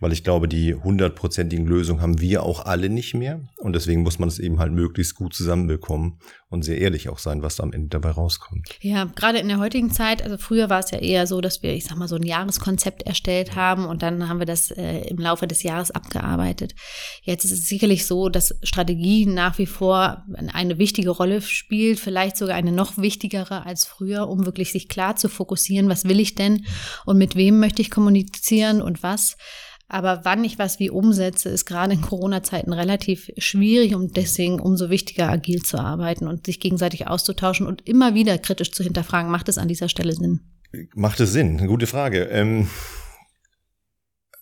weil 0.00 0.12
ich 0.12 0.24
glaube, 0.24 0.48
die 0.48 0.74
hundertprozentigen 0.74 1.66
Lösungen 1.66 2.00
haben 2.00 2.20
wir 2.20 2.42
auch 2.42 2.64
alle 2.66 2.88
nicht 2.88 3.14
mehr. 3.14 3.40
Und 3.56 3.74
deswegen 3.74 4.02
muss 4.02 4.18
man 4.18 4.28
es 4.28 4.38
eben 4.38 4.58
halt 4.58 4.72
möglichst 4.72 5.14
gut 5.14 5.34
zusammenbekommen 5.34 6.18
und 6.48 6.62
sehr 6.62 6.78
ehrlich 6.78 7.08
auch 7.08 7.18
sein, 7.18 7.42
was 7.42 7.56
da 7.56 7.62
am 7.62 7.72
Ende 7.72 7.88
dabei 7.88 8.10
rauskommt. 8.10 8.68
Ja, 8.80 9.04
gerade 9.04 9.38
in 9.38 9.48
der 9.48 9.58
heutigen 9.58 9.90
Zeit, 9.90 10.22
also 10.22 10.38
früher 10.38 10.70
war 10.70 10.80
es 10.80 10.90
ja 10.90 10.98
eher 10.98 11.26
so, 11.26 11.40
dass 11.40 11.62
wir, 11.62 11.74
ich 11.74 11.84
sag 11.84 11.96
mal, 11.96 12.08
so 12.08 12.16
ein 12.16 12.22
Jahreskonzept 12.22 13.02
erstellt 13.02 13.56
haben 13.56 13.86
und 13.86 14.02
dann 14.02 14.28
haben 14.28 14.38
wir 14.38 14.46
das 14.46 14.70
äh, 14.70 15.00
im 15.08 15.18
Laufe 15.18 15.46
des 15.46 15.62
Jahres 15.62 15.90
abgearbeitet. 15.90 16.74
Jetzt 17.22 17.44
ist 17.44 17.52
es 17.52 17.68
sicherlich 17.68 18.06
so, 18.06 18.28
dass 18.28 18.54
Strategie 18.62 19.26
nach 19.26 19.58
wie 19.58 19.66
vor 19.66 20.24
eine 20.52 20.78
wichtige 20.78 21.10
Rolle 21.10 21.40
spielt, 21.42 22.00
vielleicht 22.00 22.36
sogar 22.36 22.56
eine 22.56 22.72
noch 22.72 22.98
wichtigere 22.98 23.66
als 23.66 23.84
früher, 23.84 24.28
um 24.28 24.46
wirklich 24.46 24.72
sich 24.72 24.88
klar 24.88 25.16
zu 25.16 25.28
fokussieren, 25.28 25.88
was 25.88 26.04
will 26.04 26.20
ich 26.20 26.34
denn 26.34 26.66
und 27.04 27.18
mit 27.18 27.36
wem 27.36 27.58
möchte 27.58 27.82
ich 27.82 27.90
kommunizieren 27.90 28.80
und 28.80 29.02
was. 29.02 29.36
Aber 29.88 30.20
wann 30.24 30.44
ich 30.44 30.58
was 30.58 30.78
wie 30.78 30.90
umsetze, 30.90 31.50
ist 31.50 31.66
gerade 31.66 31.92
in 31.92 32.00
Corona-Zeiten 32.00 32.72
relativ 32.72 33.30
schwierig 33.36 33.94
und 33.94 34.16
deswegen 34.16 34.58
umso 34.58 34.88
wichtiger, 34.88 35.28
agil 35.28 35.62
zu 35.62 35.78
arbeiten 35.78 36.26
und 36.26 36.46
sich 36.46 36.58
gegenseitig 36.58 37.06
auszutauschen 37.06 37.66
und 37.66 37.86
immer 37.86 38.14
wieder 38.14 38.38
kritisch 38.38 38.72
zu 38.72 38.82
hinterfragen, 38.82 39.30
macht 39.30 39.48
es 39.48 39.58
an 39.58 39.68
dieser 39.68 39.88
Stelle 39.88 40.12
Sinn? 40.12 40.40
Macht 40.94 41.20
es 41.20 41.32
Sinn? 41.32 41.58
Eine 41.58 41.68
gute 41.68 41.86
Frage. 41.86 42.24
Ähm, 42.24 42.68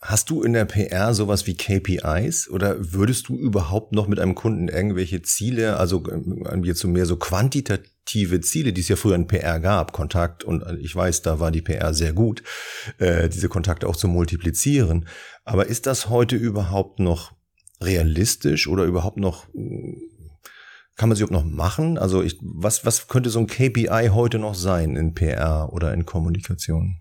hast 0.01 0.31
du 0.31 0.43
in 0.43 0.53
der 0.53 0.65
PR 0.65 1.13
sowas 1.13 1.47
wie 1.47 1.55
KPIs 1.55 2.49
oder 2.49 2.77
würdest 2.93 3.29
du 3.29 3.37
überhaupt 3.37 3.93
noch 3.93 4.07
mit 4.07 4.21
einem 4.21 4.35
Kunden 4.35 4.69
irgendwelche 4.69 5.23
Ziele, 5.23 5.77
also 5.77 6.05
ähm, 6.11 6.65
jetzt 6.65 6.81
so 6.81 6.89
mehr 6.89 7.07
so 7.07 7.17
quantitativ 7.17 7.92
aktive 8.03 8.41
Ziele, 8.41 8.73
die 8.73 8.81
es 8.81 8.89
ja 8.89 8.97
früher 8.97 9.15
in 9.15 9.29
PR 9.29 9.61
gab, 9.61 9.93
Kontakt, 9.93 10.43
und 10.45 10.65
ich 10.81 10.95
weiß, 10.95 11.23
da 11.23 11.39
war 11.39 11.51
die 11.51 11.63
PR 11.63 11.95
sehr 11.95 12.13
gut, 12.13 12.43
äh, 12.99 13.29
diese 13.29 13.49
Kontakte 13.49 13.89
auch 13.89 13.97
zu 13.97 14.09
multiplizieren. 14.09 15.07
Aber 15.45 15.67
ist 15.67 15.87
das 15.87 16.09
heute 16.09 16.37
überhaupt 16.37 16.99
noch 16.99 17.33
realistisch 17.81 18.67
oder 18.67 18.85
überhaupt 18.85 19.19
noch, 19.19 19.47
kann 20.97 21.09
man 21.09 21.17
sie 21.17 21.23
überhaupt 21.23 21.47
noch 21.47 21.53
machen? 21.53 21.97
Also 21.97 22.23
ich, 22.23 22.39
was, 22.43 22.85
was 22.85 23.07
könnte 23.07 23.31
so 23.31 23.39
ein 23.39 23.47
KPI 23.47 24.11
heute 24.13 24.39
noch 24.39 24.55
sein 24.55 24.97
in 24.97 25.15
PR 25.15 25.73
oder 25.73 25.95
in 25.95 26.05
Kommunikation? 26.05 27.01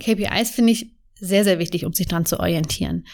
KPIs 0.00 0.50
finde 0.50 0.72
ich 0.72 0.96
sehr, 1.20 1.44
sehr 1.44 1.58
wichtig, 1.58 1.84
um 1.84 1.92
sich 1.92 2.06
dran 2.06 2.24
zu 2.24 2.40
orientieren. 2.40 3.06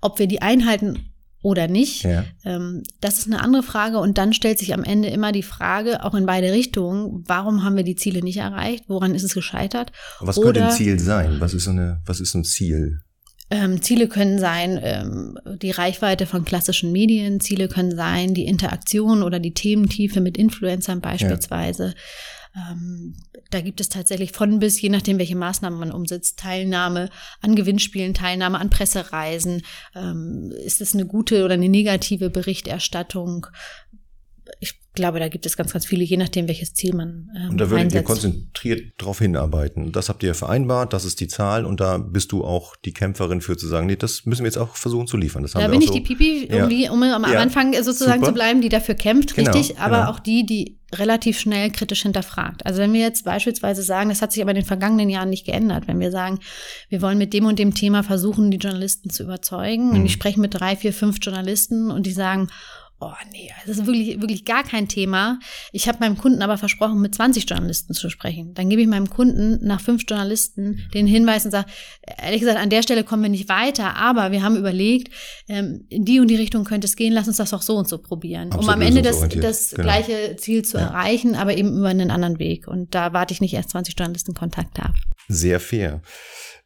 Ob 0.00 0.18
wir 0.18 0.26
die 0.26 0.42
einhalten 0.42 1.11
oder 1.42 1.68
nicht. 1.68 2.04
Ja. 2.04 2.24
Ähm, 2.44 2.82
das 3.00 3.18
ist 3.18 3.26
eine 3.26 3.40
andere 3.40 3.62
Frage. 3.62 3.98
Und 3.98 4.16
dann 4.16 4.32
stellt 4.32 4.58
sich 4.58 4.72
am 4.72 4.84
Ende 4.84 5.08
immer 5.08 5.32
die 5.32 5.42
Frage, 5.42 6.04
auch 6.04 6.14
in 6.14 6.24
beide 6.24 6.52
Richtungen, 6.52 7.24
warum 7.26 7.64
haben 7.64 7.76
wir 7.76 7.84
die 7.84 7.96
Ziele 7.96 8.22
nicht 8.22 8.38
erreicht? 8.38 8.84
Woran 8.88 9.14
ist 9.14 9.24
es 9.24 9.34
gescheitert? 9.34 9.92
Was 10.20 10.38
oder, 10.38 10.52
könnte 10.52 10.64
ein 10.66 10.70
Ziel 10.72 10.98
sein? 10.98 11.36
Was 11.40 11.52
ist, 11.52 11.64
so 11.64 11.70
eine, 11.70 12.00
was 12.06 12.20
ist 12.20 12.34
ein 12.34 12.44
Ziel? 12.44 13.02
Ähm, 13.50 13.82
Ziele 13.82 14.08
können 14.08 14.38
sein 14.38 14.80
ähm, 14.82 15.38
die 15.60 15.72
Reichweite 15.72 16.24
von 16.24 16.44
klassischen 16.44 16.90
Medien, 16.90 17.40
Ziele 17.40 17.68
können 17.68 17.94
sein 17.94 18.32
die 18.32 18.46
Interaktion 18.46 19.22
oder 19.22 19.40
die 19.40 19.52
Thementiefe 19.52 20.22
mit 20.22 20.38
Influencern 20.38 21.02
beispielsweise. 21.02 21.94
Ja. 22.54 22.72
Ähm, 22.72 23.14
da 23.52 23.60
gibt 23.60 23.80
es 23.80 23.88
tatsächlich 23.88 24.32
von 24.32 24.58
bis, 24.58 24.80
je 24.80 24.88
nachdem, 24.88 25.18
welche 25.18 25.36
Maßnahmen 25.36 25.78
man 25.78 25.92
umsetzt, 25.92 26.38
Teilnahme 26.38 27.10
an 27.40 27.54
Gewinnspielen, 27.54 28.14
Teilnahme 28.14 28.58
an 28.58 28.70
Pressereisen. 28.70 29.62
Ähm, 29.94 30.52
ist 30.64 30.80
es 30.80 30.94
eine 30.94 31.06
gute 31.06 31.44
oder 31.44 31.54
eine 31.54 31.68
negative 31.68 32.30
Berichterstattung? 32.30 33.46
Ich 34.62 34.78
glaube, 34.94 35.18
da 35.18 35.28
gibt 35.28 35.44
es 35.44 35.56
ganz, 35.56 35.72
ganz 35.72 35.86
viele, 35.86 36.04
je 36.04 36.16
nachdem, 36.16 36.46
welches 36.46 36.72
Ziel 36.72 36.94
man 36.94 37.28
ähm, 37.36 37.50
Und 37.50 37.58
da 37.58 37.68
würdet 37.68 37.86
einsetzt. 37.86 38.02
ihr 38.02 38.02
konzentriert 38.04 38.92
darauf 38.96 39.18
hinarbeiten. 39.18 39.90
Das 39.90 40.08
habt 40.08 40.22
ihr 40.22 40.36
vereinbart, 40.36 40.92
das 40.92 41.04
ist 41.04 41.18
die 41.18 41.26
Zahl 41.26 41.64
und 41.64 41.80
da 41.80 41.98
bist 41.98 42.30
du 42.30 42.44
auch 42.44 42.76
die 42.76 42.92
Kämpferin 42.92 43.40
für 43.40 43.56
zu 43.56 43.66
sagen, 43.66 43.88
nee, 43.88 43.96
das 43.96 44.24
müssen 44.24 44.42
wir 44.42 44.46
jetzt 44.46 44.58
auch 44.58 44.76
versuchen 44.76 45.08
zu 45.08 45.16
liefern. 45.16 45.42
Das 45.42 45.52
da 45.52 45.66
bin 45.66 45.80
ich 45.80 45.88
so. 45.88 45.94
die 45.94 46.02
Pipi, 46.02 46.46
um, 46.48 46.56
ja. 46.56 46.66
die, 46.68 46.88
um 46.88 47.02
am 47.02 47.24
ja. 47.24 47.40
Anfang 47.40 47.74
sozusagen 47.82 48.20
Super. 48.20 48.26
zu 48.26 48.34
bleiben, 48.34 48.60
die 48.60 48.68
dafür 48.68 48.94
kämpft, 48.94 49.34
genau. 49.34 49.50
richtig, 49.50 49.78
aber 49.78 49.98
genau. 49.98 50.10
auch 50.10 50.20
die, 50.20 50.46
die 50.46 50.78
relativ 50.94 51.40
schnell 51.40 51.70
kritisch 51.70 52.02
hinterfragt. 52.02 52.64
Also 52.66 52.80
wenn 52.80 52.92
wir 52.92 53.00
jetzt 53.00 53.24
beispielsweise 53.24 53.82
sagen, 53.82 54.10
das 54.10 54.22
hat 54.22 54.30
sich 54.30 54.42
aber 54.42 54.52
in 54.52 54.56
den 54.56 54.64
vergangenen 54.64 55.08
Jahren 55.08 55.30
nicht 55.30 55.46
geändert, 55.46 55.88
wenn 55.88 55.98
wir 56.00 56.10
sagen, 56.10 56.38
wir 56.88 57.02
wollen 57.02 57.18
mit 57.18 57.32
dem 57.32 57.46
und 57.46 57.58
dem 57.58 57.74
Thema 57.74 58.02
versuchen, 58.02 58.50
die 58.50 58.58
Journalisten 58.58 59.10
zu 59.10 59.22
überzeugen 59.22 59.88
mhm. 59.88 59.94
und 59.96 60.06
ich 60.06 60.12
spreche 60.12 60.38
mit 60.38 60.54
drei, 60.54 60.76
vier, 60.76 60.92
fünf 60.92 61.16
Journalisten 61.20 61.90
und 61.90 62.06
die 62.06 62.12
sagen, 62.12 62.48
oh 63.02 63.26
nee, 63.32 63.50
das 63.66 63.78
ist 63.78 63.86
wirklich, 63.86 64.20
wirklich 64.20 64.44
gar 64.44 64.62
kein 64.62 64.88
Thema. 64.88 65.38
Ich 65.72 65.88
habe 65.88 65.98
meinem 66.00 66.16
Kunden 66.16 66.42
aber 66.42 66.58
versprochen, 66.58 67.00
mit 67.00 67.14
20 67.14 67.48
Journalisten 67.48 67.94
zu 67.94 68.10
sprechen. 68.10 68.54
Dann 68.54 68.68
gebe 68.68 68.82
ich 68.82 68.88
meinem 68.88 69.10
Kunden 69.10 69.58
nach 69.66 69.80
fünf 69.80 70.04
Journalisten 70.08 70.80
den 70.94 71.06
Hinweis 71.06 71.44
und 71.44 71.50
sage, 71.50 71.66
ehrlich 72.18 72.40
gesagt, 72.40 72.58
an 72.58 72.70
der 72.70 72.82
Stelle 72.82 73.04
kommen 73.04 73.22
wir 73.22 73.30
nicht 73.30 73.48
weiter, 73.48 73.96
aber 73.96 74.32
wir 74.32 74.42
haben 74.42 74.56
überlegt, 74.56 75.12
ähm, 75.48 75.86
in 75.88 76.04
die 76.04 76.20
und 76.20 76.28
die 76.28 76.36
Richtung 76.36 76.64
könnte 76.64 76.86
es 76.86 76.96
gehen, 76.96 77.12
lass 77.12 77.28
uns 77.28 77.36
das 77.36 77.52
auch 77.52 77.62
so 77.62 77.76
und 77.76 77.88
so 77.88 77.98
probieren, 77.98 78.52
Absolut 78.52 78.64
um 78.64 78.70
am 78.70 78.80
Ende 78.82 79.02
das, 79.02 79.20
das 79.28 79.70
genau. 79.70 79.82
gleiche 79.82 80.36
Ziel 80.36 80.64
zu 80.64 80.78
ja. 80.78 80.84
erreichen, 80.84 81.34
aber 81.34 81.56
eben 81.56 81.76
über 81.76 81.88
einen 81.88 82.10
anderen 82.10 82.38
Weg. 82.38 82.68
Und 82.68 82.94
da 82.94 83.12
warte 83.12 83.34
ich 83.34 83.40
nicht 83.40 83.54
erst 83.54 83.70
20 83.70 83.98
Journalisten 83.98 84.34
Kontakt 84.34 84.80
ab. 84.80 84.94
Sehr 85.28 85.60
fair. 85.60 86.02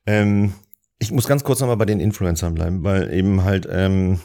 Ähm, 0.07 0.55
ich 0.99 1.11
muss 1.11 1.27
ganz 1.27 1.45
kurz 1.45 1.61
nochmal 1.61 1.77
bei 1.77 1.85
den 1.85 2.01
Influencern 2.01 2.55
bleiben, 2.55 2.83
weil 2.83 3.13
eben 3.13 3.45
halt 3.45 3.69
ähm, 3.71 4.21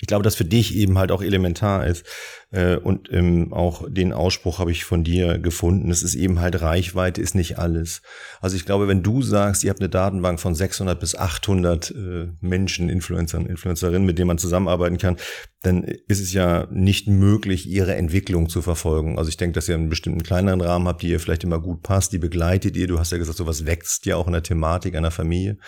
ich 0.00 0.06
glaube, 0.06 0.22
dass 0.22 0.34
für 0.34 0.46
dich 0.46 0.74
eben 0.74 0.98
halt 0.98 1.12
auch 1.12 1.22
elementar 1.22 1.86
ist. 1.86 2.06
Äh, 2.50 2.76
und 2.76 3.12
ähm, 3.12 3.52
auch 3.52 3.84
den 3.88 4.14
Ausspruch 4.14 4.58
habe 4.58 4.72
ich 4.72 4.84
von 4.84 5.04
dir 5.04 5.38
gefunden. 5.38 5.90
Es 5.90 6.02
ist 6.02 6.14
eben 6.14 6.40
halt 6.40 6.62
Reichweite 6.62 7.20
ist 7.20 7.34
nicht 7.34 7.58
alles. 7.58 8.00
Also 8.40 8.56
ich 8.56 8.64
glaube, 8.64 8.88
wenn 8.88 9.02
du 9.02 9.20
sagst, 9.20 9.62
ihr 9.62 9.70
habt 9.70 9.80
eine 9.80 9.90
Datenbank 9.90 10.40
von 10.40 10.54
600 10.54 10.98
bis 10.98 11.14
800 11.14 11.90
äh, 11.90 12.28
Menschen, 12.40 12.88
Influencern, 12.88 13.44
Influencerinnen, 13.44 14.06
mit 14.06 14.18
denen 14.18 14.28
man 14.28 14.38
zusammenarbeiten 14.38 14.96
kann, 14.96 15.16
dann 15.62 15.84
ist 15.84 16.20
es 16.20 16.32
ja 16.32 16.66
nicht 16.70 17.06
möglich, 17.06 17.68
ihre 17.68 17.94
Entwicklung 17.94 18.48
zu 18.48 18.62
verfolgen. 18.62 19.18
Also 19.18 19.28
ich 19.28 19.36
denke, 19.36 19.54
dass 19.54 19.68
ihr 19.68 19.74
einen 19.74 19.90
bestimmten 19.90 20.22
kleineren 20.22 20.62
Rahmen 20.62 20.88
habt, 20.88 21.02
die 21.02 21.10
ihr 21.10 21.20
vielleicht 21.20 21.44
immer 21.44 21.60
gut 21.60 21.82
passt, 21.82 22.14
die 22.14 22.18
begleitet 22.18 22.74
ihr. 22.74 22.86
Du 22.86 22.98
hast 22.98 23.12
ja 23.12 23.18
gesagt, 23.18 23.36
sowas 23.36 23.66
wächst 23.66 24.06
ja 24.06 24.16
auch 24.16 24.26
in 24.26 24.32
der 24.32 24.42
Thematik 24.42 24.96
einer 24.96 25.10
Familie. 25.10 25.58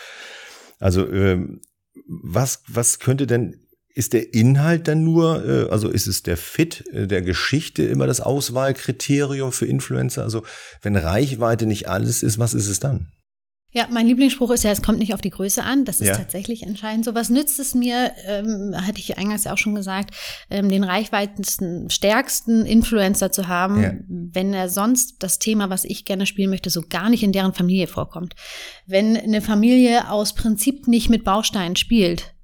Also 0.80 1.06
ähm, 1.06 1.60
was, 2.06 2.62
was 2.66 2.98
könnte 2.98 3.26
denn 3.26 3.58
ist 3.94 4.12
der 4.12 4.34
Inhalt 4.34 4.88
dann 4.88 5.04
nur, 5.04 5.44
äh, 5.46 5.70
also 5.70 5.88
ist 5.88 6.06
es 6.06 6.22
der 6.22 6.36
Fit 6.36 6.84
äh, 6.92 7.06
der 7.06 7.22
Geschichte 7.22 7.82
immer 7.82 8.06
das 8.06 8.20
Auswahlkriterium 8.20 9.52
für 9.52 9.66
Influencer? 9.66 10.22
Also 10.22 10.42
wenn 10.80 10.96
Reichweite 10.96 11.66
nicht 11.66 11.88
alles 11.88 12.22
ist, 12.22 12.38
was 12.38 12.54
ist 12.54 12.68
es 12.68 12.80
dann? 12.80 13.08
Ja, 13.74 13.86
mein 13.90 14.06
Lieblingsspruch 14.06 14.50
ist 14.50 14.64
ja, 14.64 14.70
es 14.70 14.82
kommt 14.82 14.98
nicht 14.98 15.14
auf 15.14 15.22
die 15.22 15.30
Größe 15.30 15.64
an. 15.64 15.86
Das 15.86 16.02
ist 16.02 16.08
ja. 16.08 16.16
tatsächlich 16.16 16.62
entscheidend. 16.64 17.06
So 17.06 17.14
was 17.14 17.30
nützt 17.30 17.58
es 17.58 17.74
mir, 17.74 18.12
ähm, 18.26 18.74
hatte 18.76 18.98
ich 18.98 19.16
eingangs 19.16 19.44
ja 19.44 19.54
auch 19.54 19.58
schon 19.58 19.74
gesagt, 19.74 20.14
ähm, 20.50 20.68
den 20.68 20.84
reichweitensten, 20.84 21.88
stärksten 21.88 22.66
Influencer 22.66 23.32
zu 23.32 23.48
haben, 23.48 23.82
ja. 23.82 23.92
wenn 24.08 24.52
er 24.52 24.68
sonst 24.68 25.22
das 25.22 25.38
Thema, 25.38 25.70
was 25.70 25.86
ich 25.86 26.04
gerne 26.04 26.26
spielen 26.26 26.50
möchte, 26.50 26.68
so 26.68 26.82
gar 26.86 27.08
nicht 27.08 27.22
in 27.22 27.32
deren 27.32 27.54
Familie 27.54 27.86
vorkommt. 27.86 28.34
Wenn 28.86 29.16
eine 29.16 29.40
Familie 29.40 30.10
aus 30.10 30.34
Prinzip 30.34 30.86
nicht 30.86 31.08
mit 31.08 31.24
Bausteinen 31.24 31.76
spielt, 31.76 32.34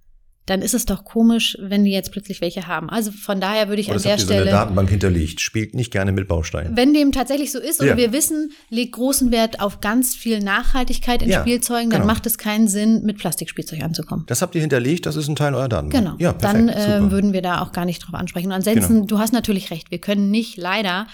dann 0.49 0.63
ist 0.63 0.75
es 0.75 0.87
doch 0.87 1.05
komisch, 1.05 1.57
wenn 1.61 1.85
die 1.85 1.91
jetzt 1.91 2.11
plötzlich 2.11 2.41
welche 2.41 2.67
haben. 2.67 2.89
Also 2.89 3.13
von 3.13 3.41
daher 3.41 3.69
würde 3.69 3.81
ich 3.81 3.89
oder 3.89 3.97
an 3.97 4.03
der 4.03 4.19
Stelle. 4.19 4.41
So 4.41 4.43
eine 4.43 4.51
Datenbank 4.51 4.89
hinterlegt, 4.89 5.41
spielt 5.41 5.75
nicht 5.75 5.93
gerne 5.93 6.13
mit 6.13 6.27
Bausteinen. 6.27 6.77
Wenn 6.77 6.95
dem 6.95 7.13
tatsächlich 7.13 7.53
so 7.53 7.59
ist, 7.59 7.83
ja. 7.83 7.97
wir 7.97 8.13
wissen, 8.13 8.53
legt 8.71 8.93
großen 8.93 9.31
Wert 9.31 9.61
auf 9.61 9.81
ganz 9.81 10.15
viel 10.15 10.41
Nachhaltigkeit 10.41 11.23
in 11.23 11.29
ja, 11.29 11.41
Spielzeugen, 11.41 11.91
dann 11.91 12.03
genau. 12.03 12.13
macht 12.13 12.27
es 12.27 12.39
keinen 12.39 12.69
Sinn, 12.69 13.03
mit 13.05 13.19
Plastikspielzeug 13.19 13.83
anzukommen. 13.83 14.25
Das 14.27 14.41
habt 14.41 14.55
ihr 14.55 14.61
hinterlegt, 14.61 15.07
das 15.07 15.17
ist 15.17 15.29
ein 15.29 15.37
Teil 15.37 15.55
eurer 15.55 15.69
Datenbank. 15.69 16.05
Genau. 16.05 16.17
Ja, 16.19 16.33
perfekt, 16.33 16.71
dann 16.71 17.09
äh, 17.09 17.11
würden 17.11 17.33
wir 17.33 17.43
da 17.43 17.61
auch 17.61 17.73
gar 17.73 17.85
nicht 17.85 18.01
drauf 18.01 18.15
ansprechen. 18.15 18.47
Und 18.47 18.53
ansonsten, 18.55 18.95
genau. 18.95 19.07
du 19.07 19.19
hast 19.19 19.33
natürlich 19.33 19.71
recht, 19.71 19.91
wir 19.91 19.99
können 19.99 20.31
nicht 20.31 20.57
leider 20.57 21.07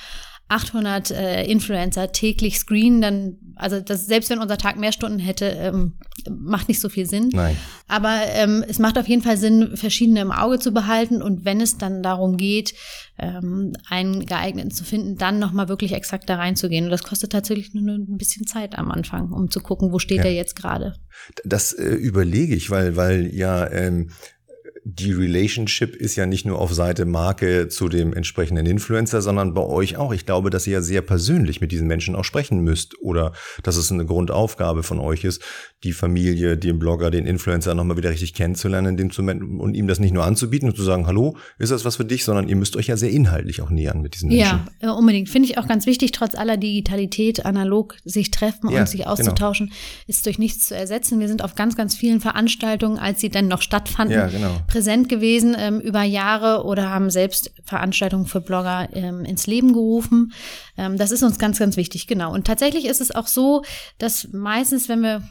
800 0.48 1.10
äh, 1.10 1.44
Influencer 1.44 2.12
täglich 2.12 2.58
screenen, 2.58 3.00
dann, 3.00 3.36
also 3.56 3.80
das, 3.80 4.06
selbst 4.06 4.28
wenn 4.28 4.40
unser 4.40 4.58
Tag 4.58 4.76
mehr 4.76 4.92
Stunden 4.92 5.18
hätte, 5.18 5.46
ähm, 5.46 5.94
macht 6.30 6.68
nicht 6.68 6.80
so 6.80 6.88
viel 6.88 7.06
Sinn. 7.06 7.30
Nein. 7.32 7.56
Aber 7.88 8.20
ähm, 8.34 8.62
es 8.68 8.78
macht 8.78 8.98
auf 8.98 9.08
jeden 9.08 9.22
Fall 9.22 9.38
Sinn, 9.38 9.76
verschiedene 9.76 10.20
im 10.20 10.32
Auge 10.32 10.58
zu 10.58 10.72
behalten 10.72 11.22
und 11.22 11.44
wenn 11.44 11.60
es 11.60 11.78
dann 11.78 12.02
darum 12.02 12.36
geht, 12.36 12.74
ähm, 13.18 13.72
einen 13.88 14.26
geeigneten 14.26 14.70
zu 14.70 14.84
finden, 14.84 15.16
dann 15.16 15.38
nochmal 15.38 15.68
wirklich 15.68 15.92
exakt 15.92 16.28
da 16.28 16.36
reinzugehen. 16.36 16.84
Und 16.84 16.90
das 16.90 17.04
kostet 17.04 17.32
tatsächlich 17.32 17.72
nur 17.72 17.94
ein 17.94 18.18
bisschen 18.18 18.46
Zeit 18.46 18.76
am 18.76 18.90
Anfang, 18.90 19.30
um 19.32 19.50
zu 19.50 19.60
gucken, 19.60 19.92
wo 19.92 19.98
steht 19.98 20.18
ja. 20.18 20.24
er 20.24 20.34
jetzt 20.34 20.56
gerade. 20.56 20.94
Das 21.44 21.72
äh, 21.72 21.94
überlege 21.94 22.54
ich, 22.54 22.70
weil, 22.70 22.96
weil 22.96 23.34
ja 23.34 23.70
ähm, 23.70 24.10
die 24.86 25.12
Relationship 25.12 25.96
ist 25.96 26.14
ja 26.14 26.26
nicht 26.26 26.44
nur 26.44 26.58
auf 26.58 26.74
Seite 26.74 27.06
Marke 27.06 27.68
zu 27.68 27.88
dem 27.88 28.12
entsprechenden 28.12 28.66
Influencer, 28.66 29.22
sondern 29.22 29.54
bei 29.54 29.62
euch 29.62 29.96
auch. 29.96 30.12
Ich 30.12 30.26
glaube, 30.26 30.50
dass 30.50 30.66
ihr 30.66 30.74
ja 30.74 30.82
sehr 30.82 31.00
persönlich 31.00 31.62
mit 31.62 31.72
diesen 31.72 31.86
Menschen 31.86 32.14
auch 32.14 32.24
sprechen 32.24 32.60
müsst 32.60 33.00
oder 33.00 33.32
dass 33.62 33.76
es 33.76 33.90
eine 33.90 34.04
Grundaufgabe 34.04 34.82
von 34.82 34.98
euch 34.98 35.24
ist, 35.24 35.42
die 35.84 35.92
Familie, 35.92 36.56
den 36.56 36.78
Blogger, 36.78 37.10
den 37.10 37.26
Influencer 37.26 37.74
nochmal 37.74 37.96
wieder 37.96 38.10
richtig 38.10 38.34
kennenzulernen 38.34 38.96
dem 38.96 39.10
zu, 39.10 39.22
und 39.22 39.74
ihm 39.74 39.86
das 39.86 40.00
nicht 40.00 40.12
nur 40.12 40.24
anzubieten 40.24 40.70
und 40.70 40.76
zu 40.76 40.82
sagen, 40.82 41.06
hallo, 41.06 41.36
ist 41.58 41.70
das 41.70 41.84
was 41.84 41.96
für 41.96 42.04
dich, 42.04 42.24
sondern 42.24 42.48
ihr 42.48 42.56
müsst 42.56 42.76
euch 42.76 42.86
ja 42.86 42.96
sehr 42.96 43.10
inhaltlich 43.10 43.60
auch 43.60 43.70
nähern 43.70 44.00
mit 44.00 44.14
diesen 44.14 44.30
Menschen. 44.30 44.60
Ja, 44.80 44.88
äh, 44.88 44.88
unbedingt. 44.88 45.28
Finde 45.28 45.48
ich 45.48 45.58
auch 45.58 45.68
ganz 45.68 45.86
wichtig, 45.86 46.12
trotz 46.12 46.34
aller 46.34 46.56
Digitalität, 46.56 47.44
analog 47.44 47.96
sich 48.04 48.30
treffen 48.30 48.70
ja, 48.70 48.80
und 48.80 48.88
sich 48.88 49.00
genau. 49.00 49.12
auszutauschen, 49.12 49.66
genau. 49.66 49.78
ist 50.06 50.24
durch 50.26 50.38
nichts 50.38 50.66
zu 50.66 50.74
ersetzen. 50.74 51.20
Wir 51.20 51.28
sind 51.28 51.44
auf 51.44 51.54
ganz, 51.54 51.76
ganz 51.76 51.94
vielen 51.94 52.20
Veranstaltungen, 52.20 52.98
als 52.98 53.20
sie 53.20 53.28
dann 53.28 53.48
noch 53.48 53.62
stattfanden, 53.62 54.16
ja, 54.16 54.28
genau. 54.28 54.56
präsent 54.66 55.08
gewesen 55.08 55.54
ähm, 55.58 55.80
über 55.80 56.02
Jahre 56.02 56.64
oder 56.64 56.90
haben 56.90 57.10
selbst 57.10 57.52
Veranstaltungen 57.64 58.26
für 58.26 58.40
Blogger 58.40 58.88
ähm, 58.94 59.24
ins 59.24 59.46
Leben 59.46 59.72
gerufen. 59.72 60.32
Ähm, 60.76 60.96
das 60.96 61.10
ist 61.10 61.22
uns 61.22 61.38
ganz, 61.38 61.58
ganz 61.58 61.76
wichtig, 61.76 62.06
genau. 62.06 62.32
Und 62.32 62.46
tatsächlich 62.46 62.86
ist 62.86 63.00
es 63.00 63.14
auch 63.14 63.26
so, 63.26 63.62
dass 63.98 64.28
meistens, 64.32 64.88
wenn 64.88 65.02
wir 65.02 65.22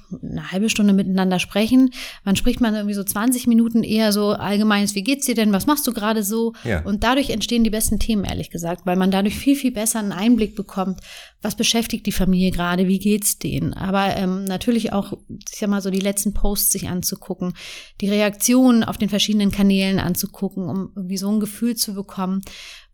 eine 0.43 0.51
halbe 0.51 0.69
Stunde 0.69 0.93
miteinander 0.93 1.39
sprechen, 1.39 1.91
man 2.23 2.36
spricht 2.36 2.62
man 2.62 2.75
irgendwie 2.75 2.93
so 2.93 3.03
20 3.03 3.47
Minuten 3.47 3.84
eher 3.84 4.12
so 4.12 4.32
allgemeines, 4.32 4.95
wie 4.95 5.03
geht's 5.03 5.25
dir 5.25 5.36
denn, 5.36 5.53
was 5.53 5.65
machst 5.65 5.88
du 5.88 5.93
gerade 5.93 6.23
so? 6.23 6.53
Ja. 6.63 6.84
Und 6.84 7.03
dadurch 7.03 7.29
entstehen 7.29 7.63
die 7.63 7.69
besten 7.69 7.99
Themen, 7.99 8.25
ehrlich 8.25 8.49
gesagt, 8.49 8.86
weil 8.86 8.95
man 8.95 9.12
dadurch 9.12 9.36
viel, 9.36 9.56
viel 9.56 9.71
besser 9.71 9.99
einen 9.99 10.12
Einblick 10.12 10.56
bekommt, 10.56 10.99
was 11.41 11.56
beschäftigt 11.56 12.06
die 12.06 12.12
Familie 12.12 12.51
gerade, 12.51 12.88
wie 12.88 12.99
geht's 12.99 13.39
denen. 13.39 13.73
Aber 13.73 14.15
ähm, 14.15 14.45
natürlich 14.45 14.93
auch, 14.93 15.13
ich 15.29 15.58
sag 15.58 15.69
mal 15.69 15.82
so, 15.82 15.89
die 15.89 15.99
letzten 15.99 16.34
Posts 16.34 16.71
sich 16.71 16.89
anzugucken, 16.89 17.53
die 18.01 18.10
Reaktionen 18.10 18.84
auf 18.84 18.97
den 18.97 19.10
verschiedenen 19.10 19.51
Kanälen 19.51 19.99
anzugucken, 19.99 20.69
um 20.69 20.91
irgendwie 20.95 21.17
so 21.17 21.29
ein 21.29 21.39
Gefühl 21.39 21.75
zu 21.75 21.93
bekommen, 21.93 22.41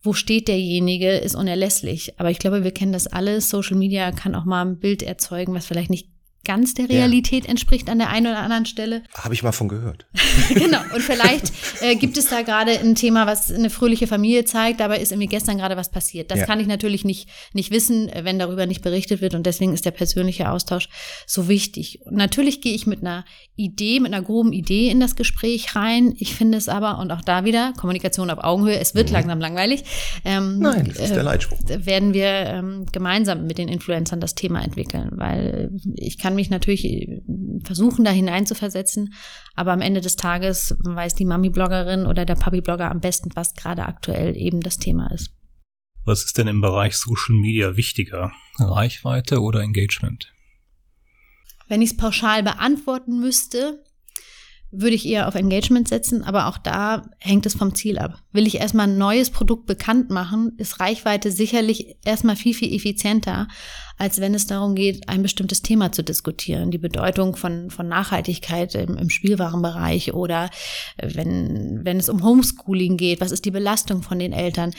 wo 0.02 0.14
steht 0.14 0.48
derjenige, 0.48 1.18
ist 1.18 1.36
unerlässlich. 1.36 2.20
Aber 2.20 2.32
ich 2.32 2.40
glaube, 2.40 2.64
wir 2.64 2.72
kennen 2.72 2.94
das 2.94 3.08
alle. 3.08 3.42
Social 3.42 3.76
Media 3.76 4.12
kann 4.12 4.36
auch 4.36 4.46
mal 4.46 4.66
ein 4.66 4.80
Bild 4.80 5.04
erzeugen, 5.04 5.54
was 5.54 5.66
vielleicht 5.66 5.90
nicht 5.90 6.10
ganz 6.46 6.74
der 6.74 6.90
Realität 6.90 7.44
ja. 7.44 7.50
entspricht 7.50 7.90
an 7.90 8.00
der 8.00 8.10
einen 8.10 8.28
oder 8.28 8.40
anderen 8.40 8.66
Stelle. 8.66 9.04
Habe 9.14 9.34
ich 9.34 9.44
mal 9.44 9.52
von 9.52 9.68
gehört. 9.68 10.08
genau. 10.50 10.80
Und 10.94 11.02
vielleicht 11.02 11.52
äh, 11.82 11.96
gibt 11.96 12.18
es 12.18 12.30
da 12.30 12.42
gerade 12.42 12.80
ein 12.80 12.96
Thema, 12.96 13.28
was 13.28 13.52
eine 13.52 13.70
fröhliche 13.70 14.08
Familie 14.08 14.46
zeigt, 14.46 14.80
dabei 14.80 15.00
ist 15.00 15.12
irgendwie 15.12 15.28
gestern 15.28 15.58
gerade 15.58 15.78
was 15.78 15.92
passiert. 15.92 16.32
Das 16.32 16.40
ja. 16.40 16.46
kann 16.46 16.60
ich 16.60 16.68
natürlich 16.68 17.06
nicht, 17.06 17.30
nicht 17.54 17.72
wissen, 17.72 18.10
wenn 18.24 18.40
darüber 18.40 18.66
nicht 18.66 18.82
berichtet 18.82 19.22
wird 19.22 19.36
und 19.36 19.46
deswegen 19.46 19.74
ist 19.74 19.86
der 19.86 19.92
persönliche 19.92 20.50
Austausch 20.50 20.90
so 21.28 21.48
wichtig. 21.48 22.00
Und 22.06 22.16
natürlich 22.16 22.62
gehe 22.62 22.74
ich 22.74 22.88
mit 22.88 23.02
einer 23.02 23.26
Idee, 23.56 24.00
mit 24.00 24.14
einer 24.14 24.24
groben 24.24 24.54
Idee 24.54 24.90
in 24.90 25.00
das 25.00 25.16
Gespräch 25.16 25.76
rein. 25.76 26.14
Ich 26.18 26.36
finde 26.36 26.58
es 26.58 26.70
aber, 26.70 27.00
und 27.00 27.12
auch 27.12 27.22
da 27.22 27.46
wieder, 27.46 27.74
Kommunikation 27.78 28.30
auf 28.30 28.44
Augenhöhe, 28.44 28.80
es 28.80 28.96
wird 28.96 29.10
mhm. 29.10 29.14
langsam 29.14 29.40
langweilig. 29.40 29.84
Ähm, 30.24 30.60
Nein, 30.60 30.86
das 30.88 30.98
ist 30.98 31.16
der 31.16 31.24
Leitspruch. 31.24 31.60
Äh, 31.70 31.86
werden 31.86 32.14
wir 32.14 32.26
ähm, 32.26 32.86
gemeinsam 32.92 33.46
mit 33.46 33.58
den 33.58 33.68
Influencern 33.68 34.20
das 34.20 34.36
Thema 34.36 34.64
entwickeln, 34.64 35.10
weil 35.12 35.72
ich 35.96 36.18
kann 36.18 36.29
kann 36.30 36.36
mich 36.36 36.52
natürlich 36.52 36.86
äh, 36.86 37.22
versuchen, 37.64 38.06
da 38.06 38.12
hineinzuversetzen, 38.12 39.16
aber 39.56 39.72
am 39.72 39.82
Ende 39.82 40.00
des 40.00 40.16
Tages 40.16 40.78
weiß 40.84 41.16
die 41.16 41.26
Mami-Bloggerin 41.26 42.06
oder 42.06 42.24
der 42.24 42.36
Papi-Blogger 42.36 42.92
am 42.92 43.00
besten, 43.00 43.32
was 43.34 43.56
gerade 43.56 43.88
aktuell 43.88 44.38
eben 44.38 44.62
das 44.62 44.78
Thema 44.78 45.12
ist. 45.12 45.32
Was 46.06 46.24
ist 46.24 46.38
denn 46.38 46.48
im 46.48 46.62
Bereich 46.62 46.96
Social 46.98 47.36
Media 47.36 47.76
wichtiger? 47.78 48.32
Reichweite 48.60 49.42
oder 49.42 49.62
Engagement? 49.62 50.32
Wenn 51.68 51.82
ich 51.82 51.92
es 51.92 51.98
pauschal 51.98 52.44
beantworten 52.44 53.20
müsste, 53.20 53.84
würde 54.72 54.96
ich 54.96 55.08
eher 55.08 55.28
auf 55.28 55.36
Engagement 55.36 55.88
setzen, 55.88 56.24
aber 56.24 56.48
auch 56.48 56.58
da 56.58 57.10
hängt 57.18 57.46
es 57.46 57.56
vom 57.56 57.74
Ziel 57.74 57.98
ab. 57.98 58.22
Will 58.32 58.46
ich 58.46 58.56
erstmal 58.56 58.88
ein 58.88 58.98
neues 58.98 59.32
Produkt 59.32 59.66
bekannt 59.66 60.12
machen, 60.12 60.54
ist 60.58 60.80
Reichweite 60.80 61.32
sicherlich 61.32 61.98
erstmal 62.06 62.36
viel, 62.36 62.54
viel 62.54 62.74
effizienter, 62.74 63.48
als 63.98 64.22
wenn 64.22 64.36
es 64.36 64.46
darum 64.46 64.76
geht, 64.76 65.10
ein 65.10 65.24
bestimmtes 65.24 65.64
Thema 65.64 65.92
zu 65.92 66.04
diskutieren. 66.04 66.70
Die 66.70 66.78
Bedeutung 66.78 67.36
von, 67.36 67.72
von 67.72 67.88
Nachhaltigkeit 67.88 68.76
im, 68.76 68.96
im 68.96 69.10
Spielwarenbereich 69.10 70.14
oder 70.14 70.52
wenn, 71.02 71.82
wenn 71.84 71.98
es 71.98 72.10
um 72.10 72.24
Homeschooling 72.24 72.98
geht, 72.98 73.22
was 73.22 73.32
ist 73.32 73.46
die 73.46 73.52
Belastung 73.52 74.04
von 74.04 74.20
den 74.20 74.34
Eltern? 74.34 74.74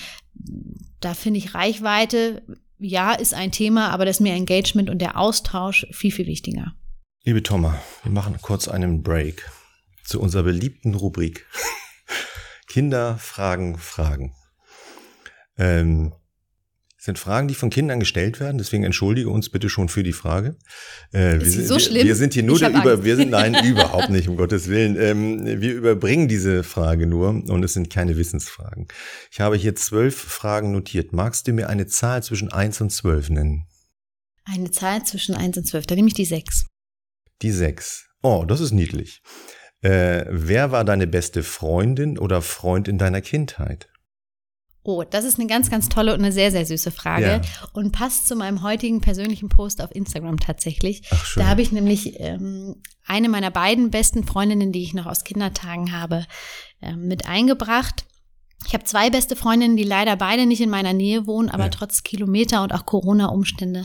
Da 1.00 1.14
finde 1.14 1.38
ich 1.38 1.54
Reichweite, 1.54 2.42
ja, 2.78 3.12
ist 3.12 3.34
ein 3.34 3.50
Thema, 3.50 3.90
aber 3.90 4.04
das 4.04 4.16
ist 4.16 4.20
mir 4.20 4.34
Engagement 4.34 4.88
und 4.88 4.98
der 4.98 5.18
Austausch 5.18 5.86
viel, 5.90 6.12
viel 6.12 6.26
wichtiger. 6.26 6.74
Liebe 7.24 7.42
Thomas, 7.42 7.74
wir 8.04 8.12
machen 8.12 8.36
kurz 8.40 8.68
einen 8.68 9.02
Break 9.02 9.50
zu 10.10 10.20
unserer 10.20 10.42
beliebten 10.42 10.94
Rubrik. 10.94 11.46
Kinder 12.66 13.16
fragen 13.18 13.78
Fragen. 13.78 14.34
Ähm, 15.56 16.12
sind 16.98 17.18
Fragen, 17.18 17.48
die 17.48 17.54
von 17.54 17.70
Kindern 17.70 17.98
gestellt 17.98 18.40
werden, 18.40 18.58
deswegen 18.58 18.84
entschuldige 18.84 19.30
uns 19.30 19.48
bitte 19.48 19.70
schon 19.70 19.88
für 19.88 20.02
die 20.02 20.12
Frage. 20.12 20.56
Äh, 21.14 21.38
ist 21.38 21.56
wir, 21.56 21.66
so 21.66 21.74
wir, 21.74 21.80
schlimm? 21.80 22.06
Wir 22.06 22.14
sind 22.14 22.34
hier 22.34 22.42
nur 22.42 22.58
der 22.58 22.70
über, 22.70 23.04
wir 23.04 23.16
sind, 23.16 23.30
nein, 23.30 23.54
überhaupt 23.64 24.10
nicht, 24.10 24.28
um 24.28 24.36
Gottes 24.36 24.68
Willen. 24.68 25.00
Ähm, 25.00 25.60
wir 25.62 25.74
überbringen 25.74 26.28
diese 26.28 26.62
Frage 26.62 27.06
nur 27.06 27.30
und 27.30 27.64
es 27.64 27.72
sind 27.72 27.88
keine 27.88 28.18
Wissensfragen. 28.18 28.88
Ich 29.30 29.40
habe 29.40 29.56
hier 29.56 29.74
zwölf 29.76 30.14
Fragen 30.14 30.72
notiert. 30.72 31.12
Magst 31.14 31.48
du 31.48 31.52
mir 31.52 31.70
eine 31.70 31.86
Zahl 31.86 32.22
zwischen 32.22 32.52
eins 32.52 32.80
und 32.82 32.90
zwölf 32.90 33.30
nennen? 33.30 33.66
Eine 34.44 34.70
Zahl 34.70 35.04
zwischen 35.04 35.34
eins 35.34 35.56
und 35.56 35.66
zwölf, 35.66 35.86
dann 35.86 35.96
nehme 35.96 36.08
ich 36.08 36.14
die 36.14 36.26
sechs. 36.26 36.66
Die 37.40 37.52
sechs. 37.52 38.08
Oh, 38.22 38.44
das 38.46 38.60
ist 38.60 38.72
niedlich. 38.72 39.22
Äh, 39.82 40.26
wer 40.28 40.72
war 40.72 40.84
deine 40.84 41.06
beste 41.06 41.42
Freundin 41.42 42.18
oder 42.18 42.42
Freund 42.42 42.86
in 42.88 42.98
deiner 42.98 43.20
Kindheit? 43.22 43.88
Oh, 44.82 45.04
das 45.04 45.24
ist 45.24 45.38
eine 45.38 45.46
ganz, 45.46 45.70
ganz 45.70 45.90
tolle 45.90 46.14
und 46.14 46.20
eine 46.20 46.32
sehr, 46.32 46.50
sehr 46.50 46.64
süße 46.64 46.90
Frage 46.90 47.26
ja. 47.26 47.40
und 47.74 47.92
passt 47.92 48.26
zu 48.26 48.34
meinem 48.34 48.62
heutigen 48.62 49.02
persönlichen 49.02 49.50
Post 49.50 49.82
auf 49.82 49.94
Instagram 49.94 50.38
tatsächlich. 50.38 51.02
Ach, 51.10 51.24
schön. 51.24 51.42
Da 51.42 51.48
habe 51.50 51.60
ich 51.60 51.70
nämlich 51.70 52.18
ähm, 52.18 52.76
eine 53.06 53.28
meiner 53.28 53.50
beiden 53.50 53.90
besten 53.90 54.24
Freundinnen, 54.24 54.72
die 54.72 54.82
ich 54.82 54.94
noch 54.94 55.06
aus 55.06 55.24
Kindertagen 55.24 55.92
habe, 55.92 56.26
äh, 56.80 56.96
mit 56.96 57.26
eingebracht. 57.26 58.06
Ich 58.66 58.72
habe 58.72 58.84
zwei 58.84 59.10
beste 59.10 59.36
Freundinnen, 59.36 59.76
die 59.76 59.84
leider 59.84 60.16
beide 60.16 60.46
nicht 60.46 60.60
in 60.62 60.70
meiner 60.70 60.94
Nähe 60.94 61.26
wohnen, 61.26 61.50
aber 61.50 61.64
ja. 61.64 61.70
trotz 61.70 62.02
Kilometer 62.02 62.62
und 62.62 62.72
auch 62.72 62.86
Corona-Umstände 62.86 63.84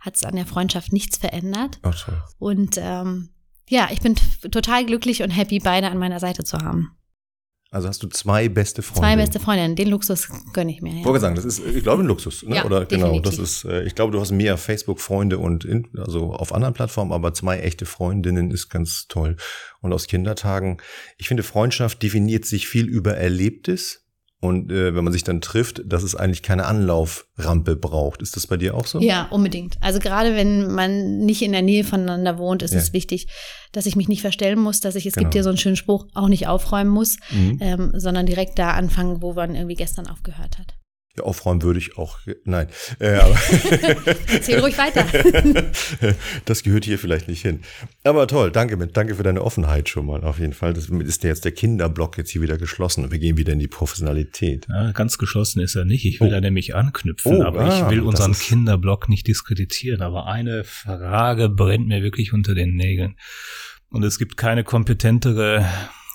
hat 0.00 0.16
es 0.16 0.24
an 0.24 0.36
der 0.36 0.46
Freundschaft 0.46 0.92
nichts 0.92 1.16
verändert. 1.16 1.78
Ach, 1.82 1.98
toll. 1.98 2.22
Und 2.38 2.76
ähm, 2.78 3.30
ja, 3.68 3.88
ich 3.92 4.00
bin 4.00 4.14
total 4.50 4.86
glücklich 4.86 5.22
und 5.22 5.30
happy, 5.30 5.58
beide 5.58 5.88
an 5.88 5.98
meiner 5.98 6.20
Seite 6.20 6.44
zu 6.44 6.58
haben. 6.58 6.96
Also 7.70 7.88
hast 7.88 8.02
du 8.02 8.06
zwei 8.06 8.48
beste 8.48 8.80
Freunde. 8.80 9.00
Zwei 9.00 9.16
beste 9.16 9.40
Freundinnen, 9.40 9.74
den 9.74 9.88
Luxus 9.88 10.28
gönne 10.52 10.70
ich 10.70 10.82
mir. 10.82 10.94
Ja. 10.94 11.18
Sagen, 11.18 11.34
das 11.34 11.44
ist, 11.44 11.58
ich 11.58 11.82
glaube, 11.82 12.04
ein 12.04 12.06
Luxus, 12.06 12.44
ne? 12.44 12.56
Ja, 12.56 12.64
Oder 12.64 12.86
genau, 12.86 13.12
definitiv. 13.12 13.22
genau, 13.22 13.36
das 13.36 13.38
ist, 13.38 13.64
äh, 13.64 13.82
ich 13.82 13.94
glaube, 13.94 14.12
du 14.12 14.20
hast 14.20 14.30
mehr 14.30 14.56
Facebook-Freunde 14.56 15.38
und 15.38 15.64
in, 15.64 15.88
also 15.98 16.32
auf 16.32 16.54
anderen 16.54 16.74
Plattformen, 16.74 17.12
aber 17.12 17.34
zwei 17.34 17.58
echte 17.58 17.84
Freundinnen 17.84 18.52
ist 18.52 18.68
ganz 18.68 19.06
toll. 19.08 19.36
Und 19.80 19.92
aus 19.92 20.06
Kindertagen, 20.06 20.78
ich 21.18 21.26
finde, 21.28 21.42
Freundschaft 21.42 22.02
definiert 22.02 22.44
sich 22.44 22.68
viel 22.68 22.86
über 22.86 23.16
Erlebtes 23.16 24.05
und 24.40 24.70
äh, 24.70 24.94
wenn 24.94 25.02
man 25.02 25.12
sich 25.12 25.24
dann 25.24 25.40
trifft, 25.40 25.82
dass 25.86 26.02
es 26.02 26.14
eigentlich 26.14 26.42
keine 26.42 26.66
Anlauframpe 26.66 27.74
braucht. 27.74 28.20
Ist 28.20 28.36
das 28.36 28.46
bei 28.46 28.56
dir 28.56 28.74
auch 28.74 28.86
so? 28.86 29.00
Ja, 29.00 29.26
unbedingt. 29.30 29.76
Also 29.80 29.98
gerade 29.98 30.34
wenn 30.34 30.72
man 30.72 31.18
nicht 31.18 31.42
in 31.42 31.52
der 31.52 31.62
Nähe 31.62 31.84
voneinander 31.84 32.38
wohnt, 32.38 32.62
ist 32.62 32.72
ja. 32.72 32.78
es 32.78 32.92
wichtig, 32.92 33.28
dass 33.72 33.86
ich 33.86 33.96
mich 33.96 34.08
nicht 34.08 34.20
verstellen 34.20 34.58
muss, 34.58 34.80
dass 34.80 34.94
ich, 34.94 35.06
es 35.06 35.14
genau. 35.14 35.24
gibt 35.24 35.34
hier 35.34 35.42
so 35.42 35.48
einen 35.48 35.58
schönen 35.58 35.76
Spruch, 35.76 36.06
auch 36.14 36.28
nicht 36.28 36.46
aufräumen 36.48 36.90
muss, 36.90 37.16
mhm. 37.30 37.58
ähm, 37.60 37.92
sondern 37.94 38.26
direkt 38.26 38.58
da 38.58 38.72
anfangen, 38.72 39.22
wo 39.22 39.32
man 39.32 39.54
irgendwie 39.54 39.74
gestern 39.74 40.06
aufgehört 40.06 40.58
hat. 40.58 40.74
Ja, 41.18 41.24
aufräumen 41.24 41.62
würde 41.62 41.78
ich 41.78 41.96
auch. 41.98 42.18
Nein. 42.44 42.68
Äh, 42.98 43.14
aber 43.14 43.34
Erzähl 44.32 44.60
ruhig 44.60 44.76
weiter. 44.78 45.04
das 46.44 46.62
gehört 46.62 46.84
hier 46.84 46.98
vielleicht 46.98 47.28
nicht 47.28 47.42
hin. 47.42 47.60
Aber 48.04 48.26
toll, 48.26 48.50
danke, 48.50 48.76
danke 48.88 49.14
für 49.14 49.22
deine 49.22 49.42
Offenheit 49.42 49.88
schon 49.88 50.06
mal. 50.06 50.24
Auf 50.24 50.38
jeden 50.38 50.52
Fall. 50.52 50.74
Das 50.74 50.88
ist 50.88 51.22
ja 51.24 51.30
jetzt 51.30 51.44
der 51.44 51.52
Kinderblock 51.52 52.18
jetzt 52.18 52.30
hier 52.30 52.42
wieder 52.42 52.58
geschlossen 52.58 53.04
und 53.04 53.12
wir 53.12 53.18
gehen 53.18 53.36
wieder 53.36 53.52
in 53.52 53.58
die 53.58 53.68
Professionalität. 53.68 54.66
Ja, 54.68 54.92
ganz 54.92 55.18
geschlossen 55.18 55.60
ist 55.60 55.74
er 55.74 55.84
nicht. 55.84 56.04
Ich 56.04 56.20
will 56.20 56.28
oh. 56.28 56.32
da 56.32 56.40
nämlich 56.40 56.74
anknüpfen, 56.74 57.38
oh, 57.38 57.44
aber 57.44 57.60
ah, 57.60 57.84
ich 57.84 57.90
will 57.90 58.00
unseren 58.00 58.32
Kinderblock 58.32 59.08
nicht 59.08 59.26
diskreditieren. 59.26 60.02
Aber 60.02 60.26
eine 60.26 60.64
Frage 60.64 61.48
brennt 61.48 61.88
mir 61.88 62.02
wirklich 62.02 62.32
unter 62.32 62.54
den 62.54 62.74
Nägeln. 62.74 63.16
Und 63.88 64.04
es 64.04 64.18
gibt 64.18 64.36
keine 64.36 64.64
kompetentere 64.64 65.66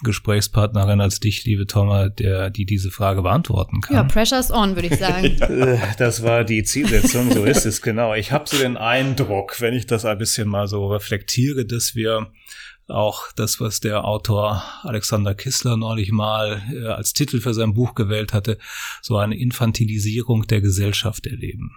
Gesprächspartnerin 0.03 1.01
als 1.01 1.19
dich, 1.19 1.45
liebe 1.45 1.67
Thomas, 1.67 2.11
der, 2.15 2.49
die 2.49 2.65
diese 2.65 2.91
Frage 2.91 3.21
beantworten 3.21 3.81
kann. 3.81 3.95
Ja, 3.95 4.03
pressure's 4.03 4.51
on, 4.51 4.75
würde 4.75 4.87
ich 4.87 4.99
sagen. 4.99 5.37
Das 5.97 6.23
war 6.23 6.43
die 6.43 6.63
Zielsetzung, 6.63 7.31
so 7.31 7.43
ist 7.45 7.65
es 7.65 7.81
genau. 7.81 8.13
Ich 8.13 8.31
habe 8.31 8.47
so 8.47 8.57
den 8.57 8.77
Eindruck, 8.77 9.61
wenn 9.61 9.73
ich 9.73 9.85
das 9.85 10.05
ein 10.05 10.17
bisschen 10.17 10.47
mal 10.47 10.67
so 10.67 10.87
reflektiere, 10.87 11.65
dass 11.65 11.95
wir 11.95 12.31
auch 12.87 13.31
das, 13.35 13.59
was 13.59 13.79
der 13.79 14.05
Autor 14.05 14.63
Alexander 14.83 15.35
Kissler 15.35 15.77
neulich 15.77 16.11
mal 16.11 16.61
äh, 16.71 16.87
als 16.87 17.13
Titel 17.13 17.39
für 17.39 17.53
sein 17.53 17.73
Buch 17.73 17.95
gewählt 17.95 18.33
hatte, 18.33 18.57
so 19.01 19.17
eine 19.17 19.37
Infantilisierung 19.37 20.47
der 20.47 20.61
Gesellschaft 20.61 21.25
erleben. 21.27 21.71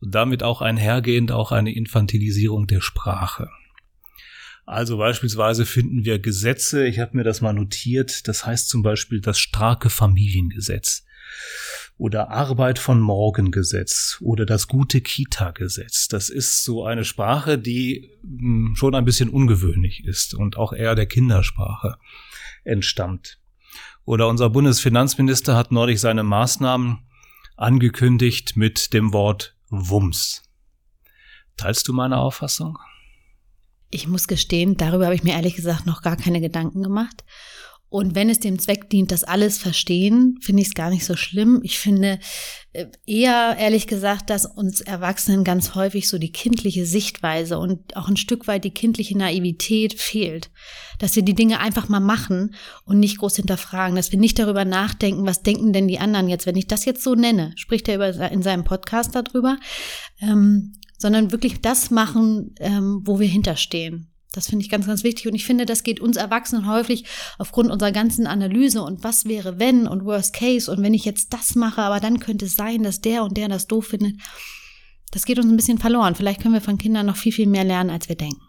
Und 0.00 0.14
damit 0.14 0.42
auch 0.42 0.60
einhergehend 0.60 1.32
auch 1.32 1.52
eine 1.52 1.74
Infantilisierung 1.74 2.66
der 2.66 2.80
Sprache. 2.80 3.48
Also 4.66 4.96
beispielsweise 4.98 5.64
finden 5.64 6.04
wir 6.04 6.18
Gesetze, 6.18 6.86
ich 6.86 6.98
habe 6.98 7.16
mir 7.16 7.22
das 7.22 7.40
mal 7.40 7.52
notiert, 7.52 8.26
das 8.26 8.44
heißt 8.44 8.68
zum 8.68 8.82
Beispiel 8.82 9.20
das 9.20 9.38
starke 9.38 9.90
Familiengesetz 9.90 11.04
oder 11.98 12.30
Arbeit 12.30 12.80
von 12.80 13.00
morgen 13.00 13.52
Gesetz 13.52 14.18
oder 14.20 14.44
das 14.44 14.66
gute 14.66 15.00
Kita-Gesetz. 15.00 16.08
Das 16.08 16.28
ist 16.30 16.64
so 16.64 16.84
eine 16.84 17.04
Sprache, 17.04 17.58
die 17.58 18.10
hm, 18.22 18.74
schon 18.76 18.96
ein 18.96 19.04
bisschen 19.04 19.30
ungewöhnlich 19.30 20.04
ist 20.04 20.34
und 20.34 20.56
auch 20.56 20.72
eher 20.72 20.96
der 20.96 21.06
Kindersprache 21.06 21.96
entstammt. 22.64 23.38
Oder 24.04 24.26
unser 24.26 24.50
Bundesfinanzminister 24.50 25.56
hat 25.56 25.70
neulich 25.70 26.00
seine 26.00 26.24
Maßnahmen 26.24 26.98
angekündigt 27.56 28.56
mit 28.56 28.92
dem 28.92 29.12
Wort 29.12 29.56
Wumms. 29.68 30.42
Teilst 31.56 31.86
du 31.86 31.92
meine 31.92 32.18
Auffassung? 32.18 32.78
Ich 33.90 34.08
muss 34.08 34.26
gestehen, 34.28 34.76
darüber 34.76 35.06
habe 35.06 35.14
ich 35.14 35.22
mir 35.22 35.34
ehrlich 35.34 35.54
gesagt 35.54 35.86
noch 35.86 36.02
gar 36.02 36.16
keine 36.16 36.40
Gedanken 36.40 36.82
gemacht. 36.82 37.24
Und 37.88 38.16
wenn 38.16 38.28
es 38.28 38.40
dem 38.40 38.58
Zweck 38.58 38.90
dient, 38.90 39.12
dass 39.12 39.22
alles 39.22 39.58
verstehen, 39.58 40.38
finde 40.40 40.62
ich 40.62 40.68
es 40.68 40.74
gar 40.74 40.90
nicht 40.90 41.04
so 41.04 41.14
schlimm. 41.14 41.60
Ich 41.62 41.78
finde 41.78 42.18
äh, 42.72 42.86
eher, 43.06 43.56
ehrlich 43.58 43.86
gesagt, 43.86 44.28
dass 44.28 44.44
uns 44.44 44.80
Erwachsenen 44.80 45.44
ganz 45.44 45.76
häufig 45.76 46.08
so 46.08 46.18
die 46.18 46.32
kindliche 46.32 46.84
Sichtweise 46.84 47.58
und 47.58 47.96
auch 47.96 48.08
ein 48.08 48.16
Stück 48.16 48.48
weit 48.48 48.64
die 48.64 48.74
kindliche 48.74 49.16
Naivität 49.16 49.94
fehlt. 49.94 50.50
Dass 50.98 51.14
wir 51.14 51.22
die 51.22 51.34
Dinge 51.34 51.60
einfach 51.60 51.88
mal 51.88 52.00
machen 52.00 52.56
und 52.84 52.98
nicht 52.98 53.18
groß 53.18 53.36
hinterfragen. 53.36 53.94
Dass 53.94 54.10
wir 54.10 54.18
nicht 54.18 54.40
darüber 54.40 54.64
nachdenken, 54.64 55.24
was 55.24 55.44
denken 55.44 55.72
denn 55.72 55.86
die 55.86 56.00
anderen 56.00 56.28
jetzt, 56.28 56.46
wenn 56.46 56.56
ich 56.56 56.66
das 56.66 56.86
jetzt 56.86 57.04
so 57.04 57.14
nenne. 57.14 57.52
Spricht 57.54 57.88
er 57.88 57.94
über, 57.94 58.30
in 58.32 58.42
seinem 58.42 58.64
Podcast 58.64 59.14
darüber. 59.14 59.58
Ähm, 60.20 60.72
sondern 60.98 61.32
wirklich 61.32 61.60
das 61.60 61.90
machen, 61.90 62.54
ähm, 62.60 63.02
wo 63.04 63.20
wir 63.20 63.28
hinterstehen. 63.28 64.12
Das 64.32 64.48
finde 64.48 64.64
ich 64.64 64.70
ganz, 64.70 64.86
ganz 64.86 65.02
wichtig. 65.02 65.26
Und 65.26 65.34
ich 65.34 65.46
finde, 65.46 65.64
das 65.64 65.82
geht 65.82 65.98
uns 65.98 66.16
Erwachsenen 66.16 66.66
häufig 66.66 67.04
aufgrund 67.38 67.70
unserer 67.70 67.92
ganzen 67.92 68.26
Analyse 68.26 68.82
und 68.82 69.02
was 69.02 69.24
wäre 69.24 69.58
wenn 69.58 69.86
und 69.86 70.04
Worst 70.04 70.34
Case 70.34 70.70
und 70.70 70.82
wenn 70.82 70.94
ich 70.94 71.06
jetzt 71.06 71.32
das 71.32 71.54
mache, 71.54 71.80
aber 71.80 72.00
dann 72.00 72.20
könnte 72.20 72.44
es 72.44 72.54
sein, 72.54 72.82
dass 72.82 73.00
der 73.00 73.24
und 73.24 73.36
der 73.36 73.48
das 73.48 73.66
doof 73.66 73.88
findet. 73.88 74.20
Das 75.10 75.24
geht 75.24 75.38
uns 75.38 75.46
ein 75.46 75.56
bisschen 75.56 75.78
verloren. 75.78 76.14
Vielleicht 76.14 76.42
können 76.42 76.52
wir 76.52 76.60
von 76.60 76.76
Kindern 76.76 77.06
noch 77.06 77.16
viel, 77.16 77.32
viel 77.32 77.46
mehr 77.46 77.64
lernen, 77.64 77.90
als 77.90 78.08
wir 78.08 78.16
denken. 78.16 78.42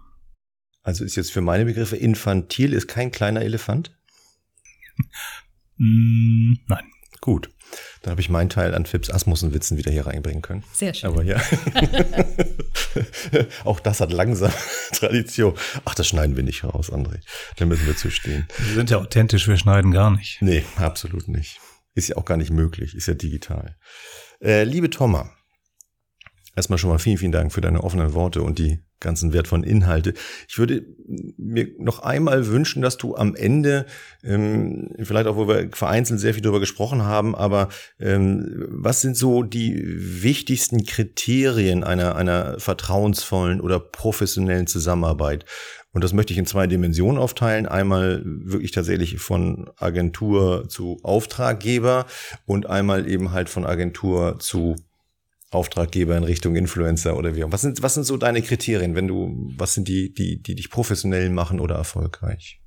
Also 0.84 1.06
ist 1.06 1.16
jetzt 1.16 1.32
für 1.32 1.42
meine 1.42 1.66
Begriffe 1.66 1.96
infantil 1.96 2.74
ist 2.74 2.88
kein 2.88 3.12
kleiner 3.12 3.42
Elefant? 3.42 3.96
Mm, 5.80 6.56
nein. 6.66 6.86
Gut. 7.22 7.52
Dann 8.02 8.12
habe 8.12 8.22
ich 8.22 8.30
meinen 8.30 8.50
Teil 8.50 8.74
an 8.74 8.86
Phipps 8.86 9.10
Asmussen-Witzen 9.10 9.78
wieder 9.78 9.92
hier 9.92 10.08
reinbringen 10.08 10.42
können. 10.42 10.64
Sehr 10.74 10.94
schön. 10.94 11.10
Aber 11.10 11.24
ja. 11.24 11.42
Auch 13.64 13.80
das 13.80 14.00
hat 14.00 14.12
langsam 14.12 14.52
Tradition. 14.92 15.56
Ach, 15.86 15.96
das 15.96 16.08
schneiden 16.08 16.36
wir 16.36 16.44
nicht 16.44 16.64
raus, 16.64 16.92
André. 16.92 17.20
Da 17.58 17.66
müssen 17.66 17.86
wir 17.86 17.96
zu 17.96 18.10
stehen. 18.10 18.48
Wir 18.58 18.76
sind 18.76 18.90
ja 18.90 18.98
authentisch, 18.98 19.48
wir 19.48 19.58
schneiden 19.58 19.92
gar 19.92 20.12
nicht. 20.12 20.42
Nee, 20.42 20.64
absolut 20.78 21.28
nicht. 21.28 21.60
Ist 21.96 22.10
ja 22.10 22.18
auch 22.18 22.26
gar 22.26 22.38
nicht 22.38 22.52
möglich, 22.52 22.96
ist 22.96 23.08
ja 23.08 23.16
digital. 23.16 23.76
Äh, 24.40 24.64
liebe 24.64 24.90
Thomas, 24.90 25.28
erstmal 26.56 26.78
schon 26.78 26.92
mal 26.92 27.00
vielen, 27.00 27.18
vielen 27.18 27.32
Dank 27.32 27.52
für 27.52 27.62
deine 27.62 27.84
offenen 27.84 28.14
Worte 28.14 28.44
und 28.44 28.60
die 28.60 28.84
ganzen 29.00 29.34
wertvollen 29.34 29.64
Inhalte. 29.64 30.14
Ich 30.48 30.58
würde 30.58 30.86
mir 31.38 31.68
noch 31.78 32.00
einmal 32.00 32.48
wünschen, 32.48 32.82
dass 32.82 32.98
du 32.98 33.16
am 33.16 33.36
Ende, 33.36 33.86
ähm, 34.24 34.90
vielleicht 35.00 35.28
auch, 35.28 35.36
wo 35.36 35.48
wir 35.48 35.70
vereinzelt 35.72 36.20
sehr 36.20 36.34
viel 36.34 36.44
darüber 36.44 36.60
gesprochen 36.60 37.04
haben, 37.04 37.36
aber 37.36 37.70
ähm, 38.00 38.66
was 38.70 39.02
sind 39.02 39.16
so 39.16 39.44
die 39.44 39.84
wichtigsten 39.86 40.86
Kriterien 40.86 41.84
einer, 41.84 42.16
einer 42.16 42.60
vertrauensvollen 42.60 43.62
oder 43.62 43.80
professionellen 43.80 44.68
Zusammenarbeit? 44.68 45.46
Und 45.98 46.04
das 46.04 46.14
möchte 46.14 46.34
ich 46.34 46.38
in 46.38 46.46
zwei 46.46 46.68
Dimensionen 46.68 47.18
aufteilen. 47.18 47.66
Einmal 47.66 48.22
wirklich 48.24 48.72
tatsächlich 48.72 49.18
von 49.18 49.70
Agentur 49.78 50.70
zu 50.70 51.00
Auftraggeber 51.02 52.06
und 52.46 52.68
einmal 52.68 53.10
eben 53.10 53.32
halt 53.32 53.50
von 53.50 53.66
Agentur 53.66 54.38
zu 54.38 54.76
Auftraggeber 55.52 56.18
in 56.18 56.24
Richtung 56.24 56.56
Influencer 56.56 57.18
oder 57.18 57.36
wie? 57.36 57.44
Was 57.46 57.62
sind, 57.62 57.82
was 57.82 57.94
sind 57.94 58.04
so 58.04 58.18
deine 58.18 58.42
Kriterien, 58.42 58.96
wenn 58.96 59.08
du, 59.08 59.54
was 59.56 59.74
sind 59.74 59.88
die, 59.88 60.14
die, 60.14 60.42
die 60.42 60.56
dich 60.56 60.70
professionell 60.70 61.30
machen 61.30 61.60
oder 61.60 61.76
erfolgreich? 61.76 62.60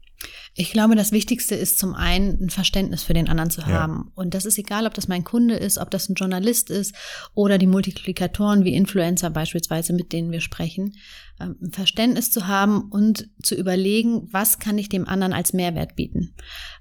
Ich 0.54 0.72
glaube, 0.72 0.96
das 0.96 1.12
Wichtigste 1.12 1.54
ist 1.54 1.78
zum 1.78 1.94
einen 1.94 2.38
ein 2.42 2.50
Verständnis 2.50 3.02
für 3.02 3.14
den 3.14 3.28
anderen 3.28 3.50
zu 3.50 3.66
haben. 3.66 4.04
Ja. 4.06 4.12
Und 4.14 4.34
das 4.34 4.44
ist 4.44 4.58
egal, 4.58 4.86
ob 4.86 4.94
das 4.94 5.08
mein 5.08 5.24
Kunde 5.24 5.54
ist, 5.54 5.78
ob 5.78 5.90
das 5.90 6.08
ein 6.08 6.14
Journalist 6.14 6.70
ist 6.70 6.94
oder 7.34 7.56
die 7.56 7.66
Multiplikatoren 7.66 8.64
wie 8.64 8.74
Influencer 8.74 9.30
beispielsweise, 9.30 9.92
mit 9.92 10.12
denen 10.12 10.30
wir 10.30 10.40
sprechen. 10.40 10.96
Ähm, 11.40 11.56
ein 11.62 11.72
Verständnis 11.72 12.30
zu 12.30 12.46
haben 12.46 12.90
und 12.90 13.30
zu 13.42 13.54
überlegen, 13.54 14.28
was 14.32 14.58
kann 14.58 14.76
ich 14.76 14.88
dem 14.88 15.08
anderen 15.08 15.32
als 15.32 15.52
Mehrwert 15.52 15.96
bieten. 15.96 16.34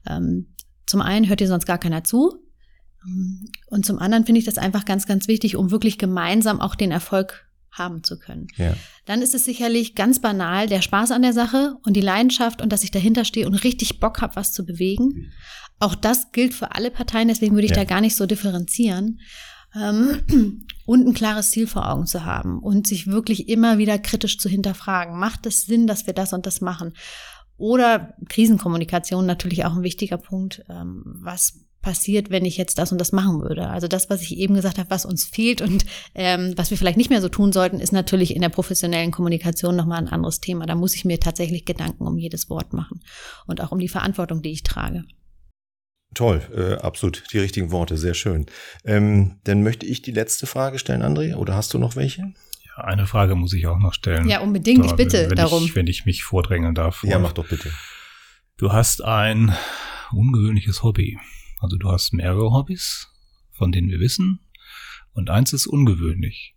Ähm, 0.07 0.55
zum 0.85 1.01
einen 1.01 1.29
hört 1.29 1.39
dir 1.39 1.47
sonst 1.47 1.65
gar 1.65 1.77
keiner 1.77 2.03
zu. 2.03 2.48
Und 3.67 3.85
zum 3.85 3.99
anderen 3.99 4.25
finde 4.25 4.39
ich 4.39 4.45
das 4.45 4.57
einfach 4.57 4.85
ganz, 4.85 5.05
ganz 5.07 5.27
wichtig, 5.27 5.55
um 5.55 5.71
wirklich 5.71 5.97
gemeinsam 5.97 6.59
auch 6.59 6.75
den 6.75 6.91
Erfolg 6.91 7.49
haben 7.71 8.03
zu 8.03 8.19
können. 8.19 8.47
Ja. 8.57 8.73
Dann 9.05 9.21
ist 9.21 9.33
es 9.33 9.45
sicherlich 9.45 9.95
ganz 9.95 10.19
banal 10.19 10.67
der 10.67 10.81
Spaß 10.81 11.11
an 11.11 11.21
der 11.21 11.33
Sache 11.33 11.77
und 11.83 11.93
die 11.95 12.01
Leidenschaft 12.01 12.61
und 12.61 12.71
dass 12.73 12.83
ich 12.83 12.91
dahinter 12.91 13.25
stehe 13.25 13.45
und 13.45 13.55
richtig 13.63 13.99
Bock 13.99 14.21
habe, 14.21 14.35
was 14.35 14.51
zu 14.53 14.65
bewegen. 14.65 15.31
Auch 15.79 15.95
das 15.95 16.31
gilt 16.31 16.53
für 16.53 16.75
alle 16.75 16.91
Parteien, 16.91 17.27
deswegen 17.27 17.55
würde 17.55 17.65
ich 17.65 17.71
ja. 17.71 17.77
da 17.77 17.83
gar 17.85 18.01
nicht 18.01 18.15
so 18.15 18.25
differenzieren. 18.25 19.19
Ähm, 19.75 20.65
und 20.85 21.07
ein 21.07 21.13
klares 21.13 21.51
Ziel 21.51 21.67
vor 21.67 21.89
Augen 21.89 22.07
zu 22.07 22.25
haben 22.25 22.59
und 22.59 22.87
sich 22.87 23.07
wirklich 23.07 23.47
immer 23.47 23.77
wieder 23.77 23.99
kritisch 23.99 24.39
zu 24.39 24.49
hinterfragen. 24.49 25.17
Macht 25.17 25.45
es 25.45 25.61
Sinn, 25.61 25.87
dass 25.87 26.07
wir 26.07 26.13
das 26.13 26.33
und 26.33 26.45
das 26.45 26.61
machen? 26.61 26.93
Oder 27.55 28.15
Krisenkommunikation 28.29 29.25
natürlich 29.25 29.65
auch 29.65 29.75
ein 29.75 29.83
wichtiger 29.83 30.17
Punkt. 30.17 30.63
Ähm, 30.69 31.03
was 31.05 31.59
passiert, 31.81 32.29
wenn 32.29 32.45
ich 32.45 32.57
jetzt 32.57 32.77
das 32.77 32.91
und 32.91 32.99
das 32.99 33.11
machen 33.11 33.41
würde. 33.41 33.69
Also 33.69 33.87
das, 33.87 34.09
was 34.09 34.21
ich 34.21 34.37
eben 34.37 34.55
gesagt 34.55 34.77
habe, 34.77 34.89
was 34.89 35.05
uns 35.05 35.25
fehlt 35.25 35.61
und 35.61 35.85
ähm, 36.13 36.53
was 36.57 36.69
wir 36.69 36.77
vielleicht 36.77 36.97
nicht 36.97 37.09
mehr 37.09 37.21
so 37.21 37.29
tun 37.29 37.51
sollten, 37.51 37.79
ist 37.79 37.93
natürlich 37.93 38.35
in 38.35 38.41
der 38.41 38.49
professionellen 38.49 39.11
Kommunikation 39.11 39.75
nochmal 39.75 39.99
ein 39.99 40.09
anderes 40.09 40.39
Thema. 40.39 40.65
Da 40.65 40.75
muss 40.75 40.95
ich 40.95 41.05
mir 41.05 41.19
tatsächlich 41.19 41.65
Gedanken 41.65 42.05
um 42.05 42.17
jedes 42.17 42.49
Wort 42.49 42.73
machen 42.73 43.01
und 43.47 43.61
auch 43.61 43.71
um 43.71 43.79
die 43.79 43.87
Verantwortung, 43.87 44.41
die 44.41 44.51
ich 44.51 44.63
trage. 44.63 45.05
Toll, 46.15 46.41
äh, 46.55 46.81
absolut 46.81 47.23
die 47.31 47.39
richtigen 47.39 47.71
Worte, 47.71 47.97
sehr 47.97 48.15
schön. 48.15 48.47
Ähm, 48.83 49.39
dann 49.43 49.61
möchte 49.61 49.85
ich 49.85 50.01
die 50.01 50.11
letzte 50.11 50.47
Frage 50.47 50.79
stellen, 50.79 51.03
André, 51.03 51.35
oder 51.35 51.55
hast 51.55 51.73
du 51.73 51.77
noch 51.77 51.95
welche? 51.95 52.33
Ja, 52.65 52.83
eine 52.83 53.05
Frage 53.05 53.35
muss 53.35 53.53
ich 53.53 53.67
auch 53.67 53.77
noch 53.77 53.93
stellen. 53.93 54.27
Ja, 54.27 54.39
unbedingt, 54.39 54.85
ich 54.85 54.93
bitte 54.93 55.29
wenn 55.29 55.35
darum. 55.35 55.63
Ich, 55.63 55.75
wenn 55.75 55.87
ich 55.87 56.05
mich 56.05 56.23
vordrängeln 56.23 56.73
darf. 56.73 57.03
Ja, 57.03 57.19
mach 57.19 57.33
doch 57.33 57.47
bitte. 57.47 57.71
Du 58.57 58.73
hast 58.73 59.03
ein 59.03 59.55
ungewöhnliches 60.11 60.81
Hobby. 60.81 61.19
Also 61.59 61.77
du 61.77 61.89
hast 61.89 62.13
mehrere 62.13 62.51
Hobbys, 62.51 63.09
von 63.51 63.71
denen 63.71 63.89
wir 63.89 63.99
wissen. 63.99 64.39
Und 65.11 65.29
eins 65.29 65.53
ist 65.53 65.67
ungewöhnlich, 65.67 66.55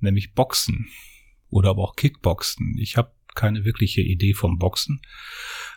nämlich 0.00 0.34
Boxen 0.34 0.88
oder 1.50 1.70
aber 1.70 1.82
auch 1.82 1.96
Kickboxen. 1.96 2.76
Ich 2.78 2.96
habe 2.96 3.12
keine 3.34 3.64
wirkliche 3.64 4.00
Idee 4.00 4.34
vom 4.34 4.58
Boxen, 4.58 5.00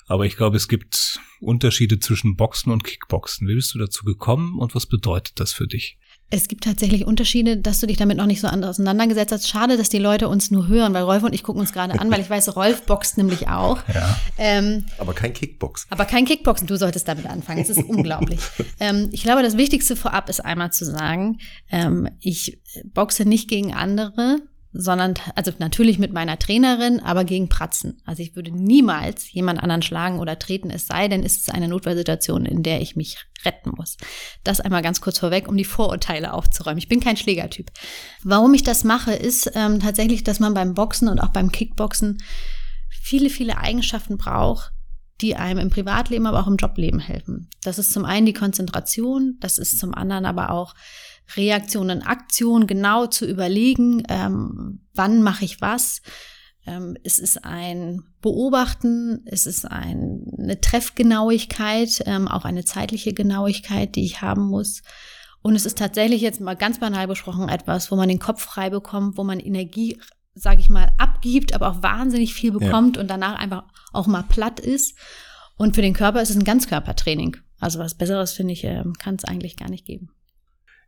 aber 0.07 0.25
ich 0.25 0.35
glaube, 0.35 0.57
es 0.57 0.67
gibt 0.67 1.19
Unterschiede 1.39 1.99
zwischen 1.99 2.35
Boxen 2.35 2.71
und 2.71 2.83
Kickboxen. 2.83 3.47
Wie 3.47 3.55
bist 3.55 3.73
du 3.73 3.79
dazu 3.79 4.03
gekommen 4.03 4.59
und 4.59 4.75
was 4.75 4.85
bedeutet 4.85 5.39
das 5.39 5.53
für 5.53 5.67
dich? 5.67 5.97
Es 6.33 6.47
gibt 6.47 6.63
tatsächlich 6.63 7.05
Unterschiede, 7.05 7.57
dass 7.57 7.81
du 7.81 7.87
dich 7.87 7.97
damit 7.97 8.15
noch 8.17 8.25
nicht 8.25 8.39
so 8.39 8.47
auseinandergesetzt 8.47 9.33
hast. 9.33 9.49
Schade, 9.49 9.75
dass 9.77 9.89
die 9.89 9.99
Leute 9.99 10.29
uns 10.29 10.49
nur 10.49 10.67
hören, 10.67 10.93
weil 10.93 11.03
Rolf 11.03 11.23
und 11.23 11.35
ich 11.35 11.43
gucken 11.43 11.59
uns 11.59 11.73
gerade 11.73 11.99
an, 11.99 12.09
weil 12.09 12.21
ich 12.21 12.29
weiß, 12.29 12.55
Rolf 12.55 12.83
boxt 12.85 13.17
nämlich 13.17 13.47
auch. 13.47 13.79
Ja. 13.93 14.17
Ähm, 14.37 14.85
aber 14.99 15.13
kein 15.13 15.33
Kickboxen. 15.33 15.91
Aber 15.91 16.05
kein 16.05 16.23
Kickboxen. 16.23 16.65
Du 16.65 16.77
solltest 16.77 17.09
damit 17.09 17.25
anfangen. 17.25 17.59
Es 17.61 17.69
ist 17.69 17.83
unglaublich. 17.89 18.39
Ähm, 18.79 19.09
ich 19.11 19.23
glaube, 19.23 19.43
das 19.43 19.57
Wichtigste 19.57 19.97
vorab 19.97 20.29
ist 20.29 20.39
einmal 20.39 20.71
zu 20.71 20.85
sagen, 20.85 21.39
ähm, 21.69 22.07
ich 22.21 22.61
boxe 22.85 23.25
nicht 23.25 23.49
gegen 23.49 23.73
andere, 23.73 24.37
sondern 24.73 25.15
also 25.35 25.51
natürlich 25.59 25.99
mit 25.99 26.13
meiner 26.13 26.39
Trainerin, 26.39 27.01
aber 27.01 27.25
gegen 27.25 27.49
Pratzen. 27.49 28.01
Also 28.05 28.23
ich 28.23 28.35
würde 28.35 28.51
niemals 28.51 29.31
jemand 29.31 29.61
anderen 29.61 29.81
schlagen 29.81 30.19
oder 30.19 30.39
treten, 30.39 30.69
es 30.69 30.87
sei 30.87 31.07
denn, 31.07 31.23
ist 31.23 31.41
es 31.41 31.49
eine 31.49 31.67
Notfallsituation, 31.67 32.45
in 32.45 32.63
der 32.63 32.81
ich 32.81 32.95
mich 32.95 33.17
retten 33.43 33.71
muss. 33.75 33.97
Das 34.43 34.61
einmal 34.61 34.81
ganz 34.81 35.01
kurz 35.01 35.19
vorweg, 35.19 35.47
um 35.47 35.57
die 35.57 35.65
Vorurteile 35.65 36.33
aufzuräumen. 36.33 36.77
Ich 36.77 36.87
bin 36.87 37.01
kein 37.01 37.17
Schlägertyp. 37.17 37.71
Warum 38.23 38.53
ich 38.53 38.63
das 38.63 38.83
mache, 38.83 39.13
ist 39.13 39.51
ähm, 39.55 39.79
tatsächlich, 39.79 40.23
dass 40.23 40.39
man 40.39 40.53
beim 40.53 40.73
Boxen 40.73 41.09
und 41.09 41.19
auch 41.19 41.29
beim 41.29 41.51
Kickboxen 41.51 42.19
viele, 42.89 43.29
viele 43.29 43.57
Eigenschaften 43.57 44.17
braucht, 44.17 44.71
die 45.19 45.35
einem 45.35 45.59
im 45.59 45.69
Privatleben, 45.69 46.27
aber 46.27 46.39
auch 46.39 46.47
im 46.47 46.57
Jobleben 46.57 46.99
helfen. 46.99 47.49
Das 47.63 47.77
ist 47.77 47.91
zum 47.91 48.05
einen 48.05 48.25
die 48.25 48.33
Konzentration, 48.33 49.37
das 49.39 49.57
ist 49.57 49.79
zum 49.79 49.93
anderen 49.93 50.25
aber 50.25 50.51
auch 50.51 50.73
Reaktion 51.35 51.89
und 51.89 52.01
Aktion 52.01 52.67
genau 52.67 53.07
zu 53.07 53.25
überlegen, 53.25 54.03
ähm, 54.09 54.81
wann 54.93 55.21
mache 55.21 55.45
ich 55.45 55.61
was. 55.61 56.01
Ähm, 56.65 56.95
es 57.03 57.19
ist 57.19 57.43
ein 57.43 58.03
Beobachten, 58.21 59.21
es 59.25 59.45
ist 59.45 59.65
ein, 59.65 60.25
eine 60.37 60.61
Treffgenauigkeit, 60.61 62.03
ähm, 62.05 62.27
auch 62.27 62.45
eine 62.45 62.65
zeitliche 62.65 63.13
Genauigkeit, 63.13 63.95
die 63.95 64.05
ich 64.05 64.21
haben 64.21 64.43
muss. 64.43 64.81
Und 65.41 65.55
es 65.55 65.65
ist 65.65 65.79
tatsächlich 65.79 66.21
jetzt 66.21 66.39
mal 66.39 66.55
ganz 66.55 66.79
banal 66.79 67.07
besprochen 67.07 67.49
etwas, 67.49 67.91
wo 67.91 67.95
man 67.95 68.09
den 68.09 68.19
Kopf 68.19 68.41
frei 68.41 68.69
bekommt, 68.69 69.17
wo 69.17 69.23
man 69.23 69.39
Energie 69.39 69.97
sage 70.33 70.61
ich 70.61 70.69
mal, 70.69 70.91
abgibt, 70.97 71.53
aber 71.53 71.69
auch 71.69 71.83
wahnsinnig 71.83 72.33
viel 72.33 72.51
bekommt 72.51 72.95
ja. 72.95 73.01
und 73.01 73.09
danach 73.09 73.37
einfach 73.39 73.63
auch 73.91 74.07
mal 74.07 74.23
platt 74.23 74.59
ist. 74.59 74.97
Und 75.57 75.75
für 75.75 75.81
den 75.81 75.93
Körper 75.93 76.21
ist 76.21 76.29
es 76.29 76.35
ein 76.35 76.43
Ganzkörpertraining. 76.43 77.37
Also 77.59 77.79
was 77.79 77.95
Besseres, 77.95 78.33
finde 78.33 78.53
ich, 78.53 78.63
ähm, 78.63 78.93
kann 78.93 79.15
es 79.15 79.25
eigentlich 79.25 79.57
gar 79.57 79.69
nicht 79.69 79.85
geben. 79.85 80.09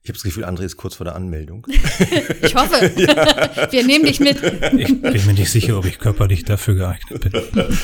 Ich 0.03 0.09
habe 0.09 0.17
das 0.17 0.23
Gefühl, 0.23 0.43
André 0.43 0.63
ist 0.63 0.75
kurz 0.75 0.95
vor 0.95 1.05
der 1.05 1.15
Anmeldung. 1.15 1.65
ich 2.41 2.55
hoffe. 2.55 2.91
Ja. 3.03 3.71
Wir 3.71 3.85
nehmen 3.85 4.05
dich 4.05 4.19
mit. 4.19 4.41
Ich 4.43 5.01
bin 5.01 5.25
mir 5.25 5.33
nicht 5.33 5.49
sicher, 5.49 5.77
ob 5.77 5.85
ich 5.85 5.97
körperlich 5.97 6.43
dafür 6.43 6.75
geeignet 6.75 7.21
bin. 7.21 7.31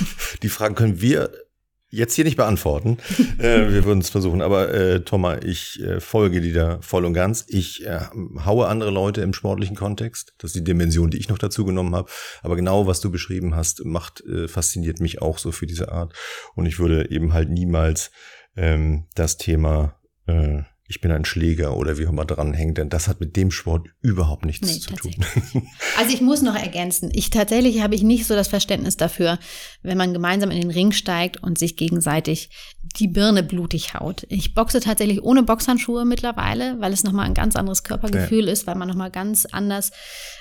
Die 0.43 0.49
Fragen 0.49 0.75
können 0.75 1.01
wir 1.01 1.31
jetzt 1.89 2.13
hier 2.13 2.25
nicht 2.25 2.35
beantworten. 2.37 2.97
äh, 3.37 3.71
wir 3.71 3.85
würden 3.85 3.99
es 3.99 4.09
versuchen. 4.09 4.41
Aber 4.41 4.73
äh, 4.73 5.01
Thomas, 5.01 5.39
ich 5.43 5.81
äh, 5.81 5.99
folge 6.01 6.41
dir 6.41 6.53
da 6.53 6.81
voll 6.81 7.05
und 7.05 7.13
ganz. 7.13 7.45
Ich 7.47 7.85
äh, 7.85 8.01
haue 8.45 8.67
andere 8.67 8.91
Leute 8.91 9.21
im 9.21 9.33
sportlichen 9.33 9.75
Kontext. 9.75 10.33
Das 10.37 10.49
ist 10.49 10.55
die 10.55 10.63
Dimension, 10.63 11.09
die 11.09 11.17
ich 11.17 11.29
noch 11.29 11.37
dazu 11.37 11.65
genommen 11.65 11.95
habe. 11.95 12.09
Aber 12.41 12.55
genau, 12.55 12.85
was 12.85 12.99
du 12.99 13.11
beschrieben 13.11 13.55
hast, 13.55 13.85
macht, 13.85 14.21
äh, 14.21 14.47
fasziniert 14.47 14.99
mich 14.99 15.21
auch 15.21 15.37
so 15.37 15.51
für 15.51 15.67
diese 15.67 15.91
Art. 15.91 16.13
Und 16.55 16.65
ich 16.65 16.79
würde 16.79 17.09
eben 17.11 17.33
halt 17.33 17.49
niemals 17.49 18.11
ähm, 18.55 19.05
das 19.15 19.37
Thema 19.37 19.95
äh, 20.27 20.63
ich 20.89 21.01
bin 21.01 21.11
ein 21.11 21.23
Schläger 21.23 21.77
oder 21.77 21.99
wie 21.99 22.07
auch 22.07 22.11
immer 22.11 22.25
dranhängt, 22.25 22.79
denn 22.79 22.89
das 22.89 23.07
hat 23.07 23.19
mit 23.19 23.35
dem 23.35 23.51
Sport 23.51 23.89
überhaupt 24.01 24.43
nichts 24.43 24.67
nee, 24.67 24.79
zu 24.79 24.93
tun. 24.95 25.13
Also 25.97 26.13
ich 26.13 26.21
muss 26.21 26.41
noch 26.41 26.55
ergänzen, 26.55 27.11
ich 27.13 27.29
tatsächlich 27.29 27.81
habe 27.81 27.93
ich 27.93 28.03
nicht 28.03 28.25
so 28.25 28.33
das 28.33 28.47
Verständnis 28.47 28.97
dafür, 28.97 29.37
wenn 29.83 29.97
man 29.97 30.13
gemeinsam 30.13 30.49
in 30.49 30.61
den 30.61 30.71
Ring 30.71 30.91
steigt 30.91 31.43
und 31.43 31.59
sich 31.59 31.75
gegenseitig 31.75 32.49
die 32.95 33.07
Birne 33.07 33.43
blutig 33.43 33.93
haut. 33.93 34.25
Ich 34.29 34.55
boxe 34.55 34.79
tatsächlich 34.79 35.21
ohne 35.21 35.43
Boxhandschuhe 35.43 36.05
mittlerweile, 36.05 36.79
weil 36.79 36.93
es 36.93 37.03
nochmal 37.03 37.25
ein 37.25 37.33
ganz 37.33 37.55
anderes 37.55 37.83
Körpergefühl 37.83 38.45
ja. 38.45 38.51
ist, 38.51 38.65
weil 38.65 38.75
man 38.75 38.87
nochmal 38.87 39.11
ganz 39.11 39.45
anders 39.45 39.91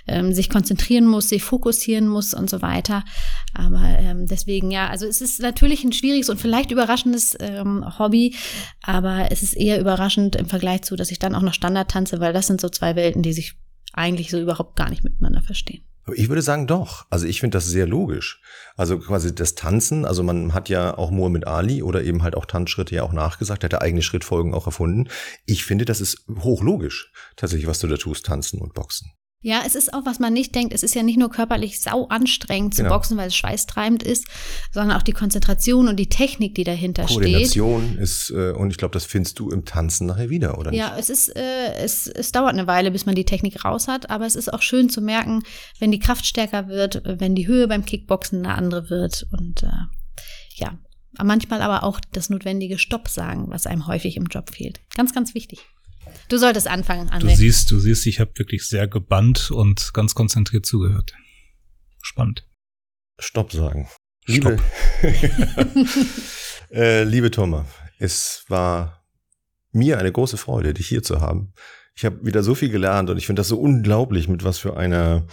ähm, 0.06 0.32
sich 0.32 0.48
konzentrieren 0.48 1.06
muss, 1.06 1.28
sich 1.28 1.42
fokussieren 1.42 2.08
muss 2.08 2.32
und 2.32 2.48
so 2.48 2.62
weiter. 2.62 3.04
Aber 3.52 3.82
ähm, 3.82 4.26
deswegen, 4.26 4.70
ja, 4.70 4.88
also 4.88 5.06
es 5.06 5.20
ist 5.20 5.40
natürlich 5.40 5.84
ein 5.84 5.92
schwieriges 5.92 6.30
und 6.30 6.40
vielleicht 6.40 6.70
überraschendes 6.70 7.36
ähm, 7.40 7.84
Hobby, 7.98 8.34
aber 8.82 9.30
es 9.30 9.42
ist 9.42 9.54
eher 9.54 9.80
überraschend 9.80 10.37
im 10.38 10.46
Vergleich 10.46 10.82
zu, 10.82 10.96
dass 10.96 11.10
ich 11.10 11.18
dann 11.18 11.34
auch 11.34 11.42
noch 11.42 11.54
Standard 11.54 11.90
tanze, 11.90 12.20
weil 12.20 12.32
das 12.32 12.46
sind 12.46 12.60
so 12.60 12.68
zwei 12.68 12.96
Welten, 12.96 13.22
die 13.22 13.32
sich 13.32 13.54
eigentlich 13.92 14.30
so 14.30 14.40
überhaupt 14.40 14.76
gar 14.76 14.90
nicht 14.90 15.04
miteinander 15.04 15.42
verstehen. 15.42 15.84
Ich 16.14 16.28
würde 16.28 16.42
sagen 16.42 16.66
doch. 16.66 17.06
Also 17.10 17.26
ich 17.26 17.40
finde 17.40 17.56
das 17.58 17.66
sehr 17.66 17.86
logisch. 17.86 18.40
Also 18.76 18.98
quasi 18.98 19.34
das 19.34 19.54
Tanzen, 19.54 20.04
also 20.04 20.22
man 20.22 20.54
hat 20.54 20.68
ja 20.68 20.96
auch 20.96 21.10
Muhammad 21.10 21.46
Ali 21.46 21.82
oder 21.82 22.02
eben 22.02 22.22
halt 22.22 22.34
auch 22.34 22.46
Tanzschritte 22.46 22.94
ja 22.94 23.02
auch 23.02 23.12
nachgesagt, 23.12 23.64
hat 23.64 23.72
ja 23.72 23.80
eigene 23.80 24.02
Schrittfolgen 24.02 24.54
auch 24.54 24.66
erfunden. 24.66 25.08
Ich 25.44 25.64
finde, 25.64 25.84
das 25.84 26.00
ist 26.00 26.24
hochlogisch, 26.40 27.12
tatsächlich, 27.36 27.66
was 27.66 27.80
du 27.80 27.88
da 27.88 27.96
tust, 27.96 28.26
tanzen 28.26 28.60
und 28.60 28.74
boxen. 28.74 29.10
Ja, 29.40 29.62
es 29.64 29.76
ist 29.76 29.94
auch, 29.94 30.04
was 30.04 30.18
man 30.18 30.32
nicht 30.32 30.52
denkt, 30.56 30.72
es 30.72 30.82
ist 30.82 30.96
ja 30.96 31.04
nicht 31.04 31.18
nur 31.18 31.30
körperlich 31.30 31.80
sau 31.80 32.08
anstrengend 32.08 32.74
zu 32.74 32.82
genau. 32.82 32.96
boxen, 32.96 33.16
weil 33.16 33.28
es 33.28 33.36
schweißtreibend 33.36 34.02
ist, 34.02 34.26
sondern 34.72 34.96
auch 34.96 35.04
die 35.04 35.12
Konzentration 35.12 35.86
und 35.86 35.96
die 35.96 36.08
Technik, 36.08 36.56
die 36.56 36.64
dahinter 36.64 37.06
Koordination 37.06 37.90
steht. 37.90 38.00
ist, 38.00 38.30
äh, 38.30 38.50
und 38.50 38.72
ich 38.72 38.78
glaube, 38.78 38.92
das 38.92 39.04
findest 39.04 39.38
du 39.38 39.50
im 39.50 39.64
Tanzen 39.64 40.08
nachher 40.08 40.28
wieder, 40.28 40.58
oder 40.58 40.72
nicht? 40.72 40.80
Ja, 40.80 40.96
es 40.98 41.08
ist, 41.08 41.28
äh, 41.36 41.74
es, 41.74 42.08
es 42.08 42.32
dauert 42.32 42.52
eine 42.52 42.66
Weile, 42.66 42.90
bis 42.90 43.06
man 43.06 43.14
die 43.14 43.24
Technik 43.24 43.64
raus 43.64 43.86
hat, 43.86 44.10
aber 44.10 44.26
es 44.26 44.34
ist 44.34 44.52
auch 44.52 44.62
schön 44.62 44.88
zu 44.88 45.00
merken, 45.00 45.44
wenn 45.78 45.92
die 45.92 46.00
Kraft 46.00 46.26
stärker 46.26 46.66
wird, 46.66 47.02
wenn 47.04 47.36
die 47.36 47.46
Höhe 47.46 47.68
beim 47.68 47.84
Kickboxen 47.84 48.44
eine 48.44 48.56
andere 48.56 48.90
wird 48.90 49.28
und 49.30 49.62
äh, 49.62 49.70
ja, 50.54 50.76
manchmal 51.22 51.62
aber 51.62 51.84
auch 51.84 52.00
das 52.12 52.28
notwendige 52.28 52.76
Stopp 52.76 53.06
sagen, 53.08 53.46
was 53.48 53.68
einem 53.68 53.86
häufig 53.86 54.16
im 54.16 54.26
Job 54.26 54.50
fehlt. 54.50 54.80
Ganz, 54.96 55.14
ganz 55.14 55.34
wichtig. 55.34 55.60
Du 56.28 56.36
solltest 56.36 56.68
anfangen, 56.68 57.08
André. 57.08 57.30
Du 57.30 57.36
siehst, 57.36 57.70
du 57.70 57.78
siehst, 57.80 58.06
ich 58.06 58.20
habe 58.20 58.32
wirklich 58.36 58.66
sehr 58.66 58.86
gebannt 58.86 59.50
und 59.50 59.92
ganz 59.94 60.14
konzentriert 60.14 60.66
zugehört. 60.66 61.14
Spannend. 62.02 62.46
Stopp 63.18 63.52
sagen. 63.52 63.88
Liebe, 64.26 64.58
äh, 66.70 67.04
liebe 67.04 67.30
Thomas, 67.30 67.66
es 67.98 68.44
war 68.48 69.06
mir 69.72 69.98
eine 69.98 70.12
große 70.12 70.36
Freude, 70.36 70.74
dich 70.74 70.86
hier 70.86 71.02
zu 71.02 71.22
haben. 71.22 71.54
Ich 71.94 72.04
habe 72.04 72.24
wieder 72.24 72.42
so 72.42 72.54
viel 72.54 72.68
gelernt 72.68 73.08
und 73.08 73.16
ich 73.16 73.26
finde 73.26 73.40
das 73.40 73.48
so 73.48 73.58
unglaublich, 73.58 74.28
mit 74.28 74.44
was 74.44 74.58
für 74.58 74.76
einer 74.76 75.26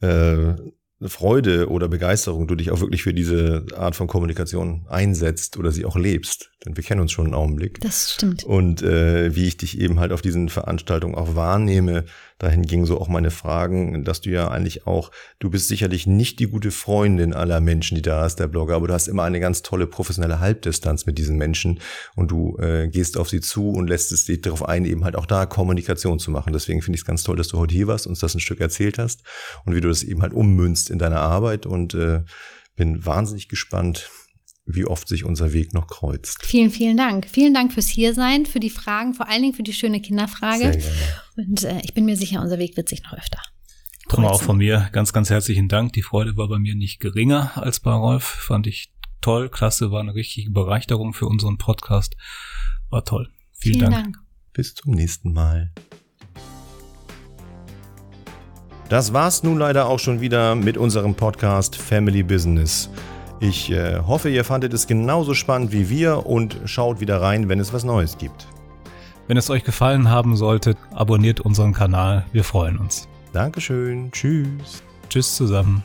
äh, 0.00 0.54
Freude 1.00 1.70
oder 1.70 1.88
Begeisterung 1.88 2.48
du 2.48 2.56
dich 2.56 2.70
auch 2.70 2.80
wirklich 2.80 3.02
für 3.02 3.14
diese 3.14 3.66
Art 3.76 3.94
von 3.94 4.06
Kommunikation 4.08 4.86
einsetzt 4.88 5.56
oder 5.56 5.70
sie 5.70 5.84
auch 5.84 5.96
lebst. 5.96 6.50
Denn 6.64 6.76
wir 6.76 6.84
kennen 6.84 7.00
uns 7.00 7.12
schon 7.12 7.26
einen 7.26 7.34
Augenblick. 7.34 7.80
Das 7.80 8.12
stimmt. 8.12 8.44
Und 8.44 8.82
äh, 8.82 9.34
wie 9.36 9.46
ich 9.46 9.56
dich 9.58 9.78
eben 9.78 10.00
halt 10.00 10.12
auf 10.12 10.22
diesen 10.22 10.48
Veranstaltungen 10.48 11.14
auch 11.14 11.36
wahrnehme, 11.36 12.04
dahin 12.38 12.62
gingen 12.62 12.86
so 12.86 13.00
auch 13.00 13.08
meine 13.08 13.30
Fragen, 13.30 14.04
dass 14.04 14.22
du 14.22 14.30
ja 14.30 14.48
eigentlich 14.48 14.86
auch, 14.86 15.10
du 15.38 15.50
bist 15.50 15.68
sicherlich 15.68 16.06
nicht 16.06 16.38
die 16.38 16.46
gute 16.46 16.70
Freundin 16.70 17.34
aller 17.34 17.60
Menschen, 17.60 17.96
die 17.96 18.02
da 18.02 18.22
hast, 18.22 18.36
der 18.36 18.48
Blogger, 18.48 18.76
aber 18.76 18.88
du 18.88 18.94
hast 18.94 19.08
immer 19.08 19.24
eine 19.24 19.40
ganz 19.40 19.62
tolle 19.62 19.86
professionelle 19.86 20.40
Halbdistanz 20.40 21.06
mit 21.06 21.18
diesen 21.18 21.36
Menschen 21.36 21.80
und 22.16 22.30
du 22.30 22.56
äh, 22.58 22.88
gehst 22.88 23.18
auf 23.18 23.28
sie 23.28 23.40
zu 23.40 23.70
und 23.70 23.88
lässt 23.88 24.10
es 24.12 24.24
dich 24.24 24.40
darauf 24.40 24.66
ein, 24.66 24.84
eben 24.84 25.04
halt 25.04 25.16
auch 25.16 25.26
da 25.26 25.46
Kommunikation 25.46 26.18
zu 26.18 26.30
machen. 26.30 26.52
Deswegen 26.52 26.80
finde 26.80 26.96
ich 26.96 27.02
es 27.02 27.06
ganz 27.06 27.22
toll, 27.22 27.36
dass 27.36 27.48
du 27.48 27.58
heute 27.58 27.74
hier 27.74 27.86
warst, 27.86 28.06
uns 28.06 28.20
das 28.20 28.34
ein 28.34 28.40
Stück 28.40 28.60
erzählt 28.60 28.98
hast 28.98 29.22
und 29.64 29.74
wie 29.74 29.80
du 29.80 29.88
das 29.88 30.02
eben 30.02 30.22
halt 30.22 30.32
ummünzt 30.32 30.90
in 30.90 30.98
deiner 30.98 31.20
Arbeit 31.20 31.66
und 31.66 31.94
äh, 31.94 32.22
bin 32.76 33.04
wahnsinnig 33.04 33.48
gespannt, 33.48 34.10
wie 34.66 34.86
oft 34.86 35.08
sich 35.08 35.24
unser 35.24 35.52
Weg 35.52 35.74
noch 35.74 35.86
kreuzt. 35.86 36.44
Vielen, 36.44 36.70
vielen 36.70 36.96
Dank. 36.96 37.26
Vielen 37.28 37.52
Dank 37.52 37.72
fürs 37.72 37.88
Hiersein, 37.88 38.46
für 38.46 38.60
die 38.60 38.70
Fragen, 38.70 39.14
vor 39.14 39.28
allen 39.28 39.42
Dingen 39.42 39.54
für 39.54 39.62
die 39.62 39.72
schöne 39.72 40.00
Kinderfrage. 40.00 40.72
Sehr 40.72 40.76
gerne. 40.76 40.94
Und 41.36 41.64
äh, 41.64 41.80
ich 41.82 41.94
bin 41.94 42.04
mir 42.04 42.16
sicher, 42.16 42.40
unser 42.40 42.58
Weg 42.58 42.76
wird 42.76 42.88
sich 42.88 43.02
noch 43.02 43.12
öfter. 43.12 43.40
Kommen 44.08 44.26
auch 44.26 44.42
von 44.42 44.58
mir 44.58 44.88
ganz, 44.92 45.12
ganz 45.12 45.30
herzlichen 45.30 45.68
Dank. 45.68 45.92
Die 45.94 46.02
Freude 46.02 46.36
war 46.36 46.48
bei 46.48 46.58
mir 46.58 46.74
nicht 46.74 47.00
geringer 47.00 47.52
als 47.56 47.80
bei 47.80 47.92
Rolf. 47.92 48.24
Fand 48.24 48.66
ich 48.66 48.92
toll, 49.20 49.48
klasse, 49.48 49.90
war 49.90 50.00
eine 50.00 50.14
richtige 50.14 50.50
Bereicherung 50.50 51.14
für 51.14 51.26
unseren 51.26 51.56
Podcast. 51.56 52.14
War 52.90 53.04
toll. 53.04 53.30
Vielen, 53.52 53.78
Vielen 53.78 53.90
Dank. 53.90 54.04
Dank. 54.04 54.18
Bis 54.52 54.74
zum 54.74 54.92
nächsten 54.92 55.32
Mal. 55.32 55.72
Das 58.88 59.14
war's 59.14 59.42
nun 59.42 59.58
leider 59.58 59.86
auch 59.86 59.98
schon 59.98 60.20
wieder 60.20 60.54
mit 60.54 60.76
unserem 60.76 61.14
Podcast 61.14 61.74
Family 61.74 62.22
Business. 62.22 62.90
Ich 63.44 63.70
äh, 63.70 63.98
hoffe, 63.98 64.30
ihr 64.30 64.42
fandet 64.42 64.72
es 64.72 64.86
genauso 64.86 65.34
spannend 65.34 65.70
wie 65.70 65.90
wir 65.90 66.24
und 66.24 66.62
schaut 66.64 67.00
wieder 67.00 67.20
rein, 67.20 67.50
wenn 67.50 67.60
es 67.60 67.74
was 67.74 67.84
Neues 67.84 68.16
gibt. 68.16 68.46
Wenn 69.26 69.36
es 69.36 69.50
euch 69.50 69.64
gefallen 69.64 70.08
haben 70.08 70.34
sollte, 70.34 70.76
abonniert 70.94 71.42
unseren 71.42 71.74
Kanal. 71.74 72.24
Wir 72.32 72.42
freuen 72.42 72.78
uns. 72.78 73.06
Dankeschön. 73.34 74.10
Tschüss. 74.12 74.82
Tschüss 75.10 75.36
zusammen. 75.36 75.84